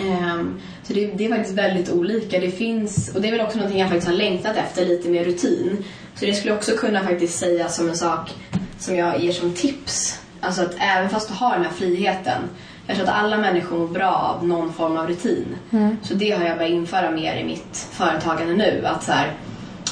Ehm, 0.00 0.60
så 0.86 0.92
det, 0.92 1.06
det 1.06 1.24
är 1.24 1.28
faktiskt 1.28 1.58
väldigt 1.58 1.90
olika. 1.90 2.40
Det 2.40 2.50
finns, 2.50 3.14
och 3.14 3.20
det 3.20 3.28
är 3.28 3.32
väl 3.32 3.40
också 3.40 3.56
någonting 3.56 3.80
jag 3.80 3.88
faktiskt 3.88 4.06
har 4.06 4.14
längtat 4.14 4.56
efter, 4.56 4.86
lite 4.86 5.08
mer 5.08 5.24
rutin. 5.24 5.84
Så 6.14 6.26
det 6.26 6.32
skulle 6.32 6.54
också 6.54 6.72
kunna 6.72 7.04
faktiskt 7.04 7.38
sägas 7.38 7.76
som 7.76 7.88
en 7.88 7.96
sak 7.96 8.34
som 8.78 8.96
jag 8.96 9.20
ger 9.20 9.32
som 9.32 9.52
tips. 9.52 10.20
Alltså 10.40 10.62
att 10.62 10.74
även 10.78 11.10
fast 11.10 11.28
du 11.28 11.34
har 11.34 11.54
den 11.54 11.64
här 11.64 11.72
friheten. 11.72 12.42
Jag 12.86 12.96
tror 12.96 13.08
att 13.08 13.14
alla 13.14 13.38
människor 13.38 13.78
mår 13.78 13.88
bra 13.88 14.14
av 14.14 14.46
någon 14.46 14.72
form 14.72 14.96
av 14.96 15.08
rutin. 15.08 15.56
Så 16.02 16.14
det 16.14 16.30
har 16.30 16.44
jag 16.44 16.58
börjat 16.58 16.72
införa 16.72 17.10
mer 17.10 17.36
i 17.36 17.44
mitt 17.44 17.88
företagande 17.92 18.54
nu. 18.54 18.82
Att 18.86 19.02
så 19.04 19.12
här, 19.12 19.32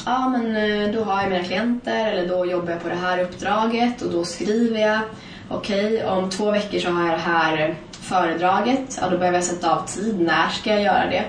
ja 0.07 0.29
men 0.29 0.57
eh, 0.57 0.95
då 0.95 1.05
har 1.05 1.23
jag 1.23 1.31
mina 1.31 1.45
klienter 1.45 2.13
eller 2.13 2.29
då 2.29 2.47
jobbar 2.47 2.71
jag 2.71 2.83
på 2.83 2.89
det 2.89 2.95
här 2.95 3.23
uppdraget 3.23 4.03
och 4.03 4.13
då 4.13 4.25
skriver 4.25 4.81
jag. 4.81 5.01
Okej, 5.49 6.05
om 6.05 6.31
två 6.31 6.51
veckor 6.51 6.79
så 6.79 6.91
har 6.91 7.03
jag 7.09 7.19
det 7.19 7.23
här 7.23 7.77
föredraget. 8.05 8.99
Ja, 9.01 9.09
då 9.11 9.19
behöver 9.19 9.39
jag 9.39 9.45
sätta 9.45 9.77
av 9.77 9.87
tid. 9.87 10.21
När 10.21 10.49
ska 10.49 10.71
jag 10.71 10.83
göra 10.83 11.07
det? 11.11 11.25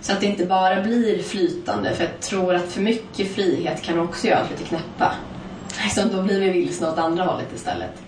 Så 0.00 0.12
att 0.12 0.20
det 0.20 0.26
inte 0.26 0.46
bara 0.46 0.82
blir 0.82 1.22
flytande. 1.22 1.94
För 1.94 2.04
jag 2.04 2.20
tror 2.20 2.54
att 2.54 2.72
för 2.72 2.80
mycket 2.80 3.34
frihet 3.34 3.82
kan 3.82 3.98
också 3.98 4.26
göra 4.26 4.42
oss 4.44 4.50
lite 4.50 4.64
knäppa. 4.64 5.12
Så 5.94 6.04
då 6.04 6.22
blir 6.22 6.40
vi 6.40 6.48
vilsna 6.50 6.88
åt 6.92 6.98
andra 6.98 7.24
hållet 7.24 7.48
istället. 7.54 8.02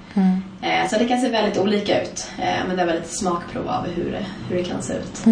Eh, 0.62 0.88
Så 0.90 0.98
det 0.98 1.04
kan 1.08 1.20
se 1.20 1.28
väldigt 1.28 1.58
olika 1.58 2.02
ut. 2.02 2.26
Eh, 2.38 2.66
Men 2.68 2.76
det 2.76 2.82
är 2.82 2.86
väl 2.86 2.96
ett 2.96 3.10
smakprov 3.12 3.68
av 3.68 3.86
hur 3.86 4.10
det, 4.12 4.24
hur 4.48 4.56
det 4.56 4.64
kan 4.64 4.82
se 4.82 4.92
ut. 4.94 5.24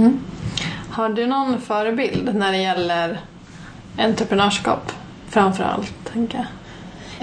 Har 0.91 1.09
du 1.09 1.26
någon 1.26 1.61
förebild 1.61 2.35
när 2.35 2.53
det 2.53 2.59
gäller 2.59 3.20
entreprenörskap? 3.99 4.93
Framför 5.28 5.64
allt, 5.64 6.12
tänker 6.12 6.39
jag. 6.39 6.47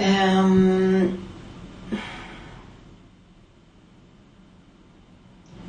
Ehm, 0.06 1.18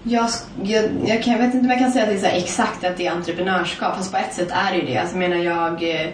jag, 0.03 0.29
jag, 0.63 0.85
jag, 1.05 1.23
kan, 1.23 1.33
jag 1.33 1.39
vet 1.39 1.53
inte 1.53 1.65
om 1.65 1.69
jag 1.69 1.79
kan 1.79 1.91
säga 1.91 2.03
att 2.03 2.21
det 2.21 2.27
är 2.27 2.37
exakt 2.37 2.83
att 2.83 2.97
det 2.97 3.07
är 3.07 3.11
entreprenörskap. 3.11 3.95
Fast 3.95 4.11
på 4.11 4.17
ett 4.17 4.33
sätt 4.33 4.51
är 4.51 4.71
det 4.71 4.77
ju 4.77 4.85
det. 4.85 4.97
Alltså, 4.97 5.17
jag 5.17 5.29
menar, 5.29 5.43
jag, 5.43 5.83
eh, 5.83 6.09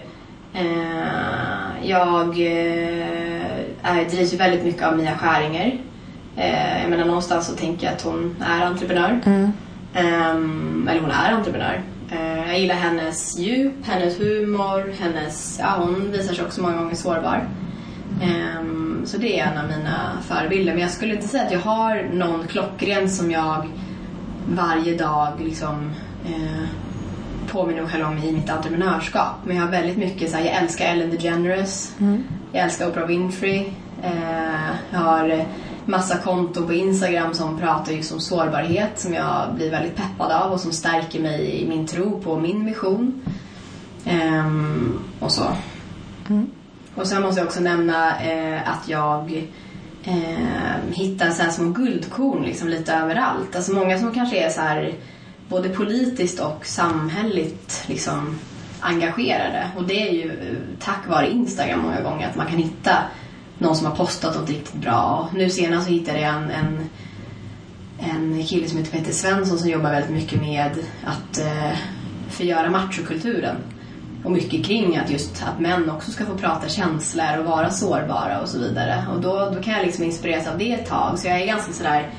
jag 1.84 2.28
eh, 3.88 4.08
drivs 4.10 4.34
ju 4.34 4.38
väldigt 4.38 4.64
mycket 4.64 4.84
av 4.84 4.98
Mia 4.98 5.18
Skäringer. 5.18 5.78
Eh, 6.38 6.82
jag 6.82 6.90
menar, 6.90 7.06
någonstans 7.06 7.48
så 7.48 7.56
tänker 7.56 7.86
jag 7.86 7.96
att 7.96 8.02
hon 8.02 8.44
är 8.46 8.66
entreprenör. 8.66 9.20
Ehm, 9.94 10.88
eller 10.92 11.02
hon 11.02 11.12
är 11.12 11.32
entreprenör. 11.32 11.82
Eh, 12.12 12.50
jag 12.50 12.60
gillar 12.60 12.76
hennes 12.76 13.38
djup, 13.38 13.74
hennes 13.84 14.20
humor, 14.20 14.94
hennes... 15.00 15.60
Ja, 15.62 15.76
hon 15.78 16.12
visar 16.12 16.34
sig 16.34 16.46
också 16.46 16.62
många 16.62 16.78
gånger 16.78 16.96
sårbar. 16.96 17.48
Ehm, 18.22 19.02
så 19.06 19.18
det 19.18 19.40
är 19.40 19.46
en 19.46 19.58
av 19.58 19.68
mina 19.68 20.18
förebilder. 20.28 20.74
Men 20.74 20.82
jag 20.82 20.92
skulle 20.92 21.16
inte 21.16 21.28
säga 21.28 21.44
att 21.44 21.52
jag 21.52 21.60
har 21.60 22.10
någon 22.14 22.48
klockren 22.48 23.10
som 23.10 23.32
jag 23.32 23.68
varje 24.50 24.98
dag 24.98 25.32
liksom 25.40 25.92
eh, 26.26 26.68
påminner 27.52 27.82
mig 27.82 27.92
själv 27.92 28.06
om 28.06 28.18
i 28.18 28.32
mitt 28.32 28.50
entreprenörskap. 28.50 29.36
Men 29.46 29.56
jag 29.56 29.64
har 29.64 29.72
väldigt 29.72 29.98
mycket 29.98 30.32
så 30.32 30.38
här, 30.38 30.46
jag 30.46 30.54
älskar 30.54 30.86
Ellen 30.86 31.10
DeGeneres. 31.10 31.94
Jag 32.52 32.64
älskar 32.64 32.88
Oprah 32.88 33.08
Winfrey. 33.08 33.66
Eh, 34.04 34.76
jag 34.92 35.00
har 35.00 35.46
massa 35.86 36.18
konton 36.18 36.68
på 36.68 36.74
Instagram 36.74 37.34
som 37.34 37.60
pratar 37.60 37.94
just 37.94 38.12
om 38.14 38.20
sårbarhet 38.20 39.00
som 39.00 39.14
jag 39.14 39.56
blir 39.56 39.72
väldigt 39.72 39.96
peppad 39.96 40.32
av 40.32 40.52
och 40.52 40.60
som 40.60 40.72
stärker 40.72 41.20
mig 41.20 41.62
i 41.62 41.68
min 41.68 41.88
tro 41.88 42.22
på 42.22 42.40
min 42.40 42.66
mission. 42.66 43.22
Ehm, 44.06 45.00
och 45.20 45.32
så. 45.32 45.46
Och 46.96 47.08
sen 47.08 47.22
måste 47.22 47.40
jag 47.40 47.48
också 47.48 47.60
nämna 47.60 48.20
eh, 48.20 48.70
att 48.70 48.90
jag 48.90 49.48
eh, 50.04 50.92
hittar 50.92 51.32
så 51.32 51.44
här 51.44 51.50
små 51.50 51.70
guldkorn 51.70 52.44
liksom 52.44 52.68
lite 52.68 52.94
överallt. 52.94 53.56
Alltså 53.56 53.74
många 53.74 54.00
som 54.00 54.14
kanske 54.14 54.38
är 54.38 54.50
så 54.50 54.62
här 54.62 54.94
både 55.50 55.70
politiskt 55.70 56.40
och 56.40 56.66
samhälleligt 56.66 57.84
liksom 57.88 58.40
engagerade. 58.80 59.70
Och 59.78 59.84
det 59.84 60.10
är 60.10 60.12
ju 60.12 60.30
eh, 60.30 60.58
tack 60.80 61.08
vare 61.08 61.32
Instagram 61.32 61.80
många 61.80 62.02
gånger 62.02 62.30
att 62.30 62.36
man 62.36 62.48
kan 62.48 62.58
hitta 62.58 62.98
någon 63.58 63.76
som 63.76 63.86
har 63.88 63.96
postat 63.96 64.36
något 64.36 64.50
riktigt 64.50 64.82
bra. 64.82 65.30
Nu 65.34 65.50
senast 65.50 65.88
så 65.88 65.94
hittade 65.94 66.20
jag 66.20 66.34
en, 66.34 66.50
en 66.52 66.90
en 68.00 68.44
kille 68.44 68.68
som 68.68 68.78
heter 68.78 68.92
Peter 68.92 69.12
Svensson 69.12 69.58
som 69.58 69.70
jobbar 69.70 69.92
väldigt 69.92 70.12
mycket 70.12 70.42
med 70.42 70.72
att 71.04 71.38
eh, 71.40 71.78
förgöra 72.30 72.70
machokulturen. 72.70 73.56
Och 74.26 74.32
mycket 74.32 74.66
kring 74.66 74.98
att 74.98 75.10
just 75.10 75.44
att 75.44 75.60
män 75.60 75.90
också 75.90 76.12
ska 76.12 76.26
få 76.26 76.38
prata 76.38 76.70
känslor 76.70 77.38
och 77.40 77.46
vara 77.46 77.70
sårbara 77.70 78.42
och 78.42 78.50
så 78.50 78.60
vidare. 78.60 79.06
Och 79.16 79.22
då, 79.22 79.52
då 79.56 79.62
kan 79.62 79.74
jag 79.74 79.86
liksom 79.86 80.04
inspireras 80.04 80.48
av 80.48 80.58
det 80.58 80.72
ett 80.72 80.90
tag. 80.90 81.20
Så 81.20 81.28
jag 81.28 81.42
är 81.42 81.46
ganska 81.46 81.74
sådär 81.74 82.12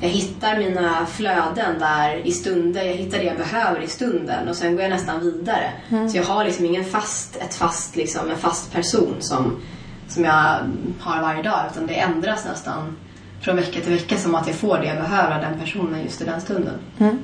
jag 0.00 0.08
hittar 0.08 0.58
mina 0.58 1.06
flöden 1.06 1.78
där 1.78 2.26
i 2.26 2.32
stunder, 2.32 2.82
jag 2.82 2.94
hittar 2.94 3.18
det 3.18 3.24
jag 3.24 3.36
behöver 3.36 3.80
i 3.80 3.88
stunden 3.88 4.48
och 4.48 4.56
sen 4.56 4.72
går 4.72 4.82
jag 4.82 4.90
nästan 4.90 5.20
vidare. 5.20 5.72
Mm. 5.88 6.08
Så 6.08 6.16
jag 6.16 6.24
har 6.24 6.44
liksom 6.44 6.64
ingen 6.64 6.84
fast, 6.84 7.36
ett 7.36 7.54
fast, 7.54 7.96
liksom, 7.96 8.30
en 8.30 8.36
fast 8.36 8.72
person 8.72 9.16
som, 9.20 9.60
som 10.08 10.24
jag 10.24 10.58
har 11.00 11.22
varje 11.22 11.42
dag 11.42 11.60
utan 11.70 11.86
det 11.86 11.94
ändras 11.94 12.44
nästan 12.44 12.96
från 13.40 13.56
vecka 13.56 13.80
till 13.80 13.92
vecka 13.92 14.16
som 14.16 14.34
att 14.34 14.46
jag 14.46 14.56
får 14.56 14.78
det 14.78 14.86
jag 14.86 14.96
behöver 14.96 15.34
av 15.34 15.40
den 15.40 15.60
personen 15.60 16.02
just 16.02 16.20
i 16.20 16.24
den 16.24 16.40
stunden. 16.40 16.74
Mm. 16.98 17.18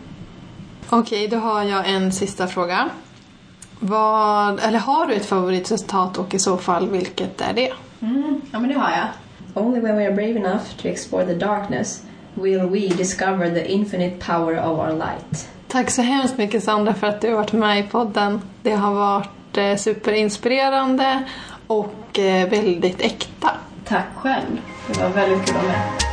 Okej, 0.89 1.27
okay, 1.27 1.39
då 1.39 1.45
har 1.45 1.63
jag 1.63 1.91
en 1.91 2.13
sista 2.13 2.47
fråga. 2.47 2.91
Vad, 3.81 4.61
eller 4.61 4.79
har 4.79 5.07
du 5.07 5.15
ett 5.15 5.27
favoritresultat 5.27 6.19
och 6.19 6.35
i 6.35 6.39
så 6.39 6.57
fall 6.57 6.89
vilket 6.89 7.41
är 7.41 7.53
det? 7.53 7.73
Mm, 8.01 8.41
ja 8.53 8.59
men 8.59 8.69
det 8.69 8.75
har 8.75 8.91
jag. 8.91 9.09
Only 9.65 9.81
when 9.81 9.97
we 9.97 10.07
are 10.07 10.13
brave 10.13 10.37
enough 10.37 10.65
to 10.83 10.89
explore 10.89 11.27
the 11.27 11.35
darkness 11.35 12.03
will 12.35 12.61
we 12.61 12.89
discover 12.89 13.51
the 13.51 13.73
infinite 13.73 14.27
power 14.27 14.59
of 14.59 14.79
our 14.79 14.93
light. 14.93 15.49
Tack 15.69 15.91
så 15.91 16.03
hemskt 16.03 16.39
mycket 16.39 16.65
Sandra 16.65 16.95
för 16.95 17.07
att 17.07 17.21
du 17.21 17.29
har 17.29 17.37
varit 17.37 17.53
med 17.53 17.79
i 17.79 17.83
podden. 17.83 18.41
Det 18.63 18.75
har 18.75 18.95
varit 18.95 19.59
eh, 19.59 19.77
superinspirerande 19.77 21.23
och 21.67 22.19
eh, 22.19 22.49
väldigt 22.49 23.01
äkta. 23.01 23.51
Tack 23.85 24.07
själv. 24.17 24.61
Det 24.87 25.03
var 25.03 25.09
väldigt 25.09 25.47
kul 25.47 25.57
att 25.57 25.63
vara 25.63 25.73
med. 25.73 26.10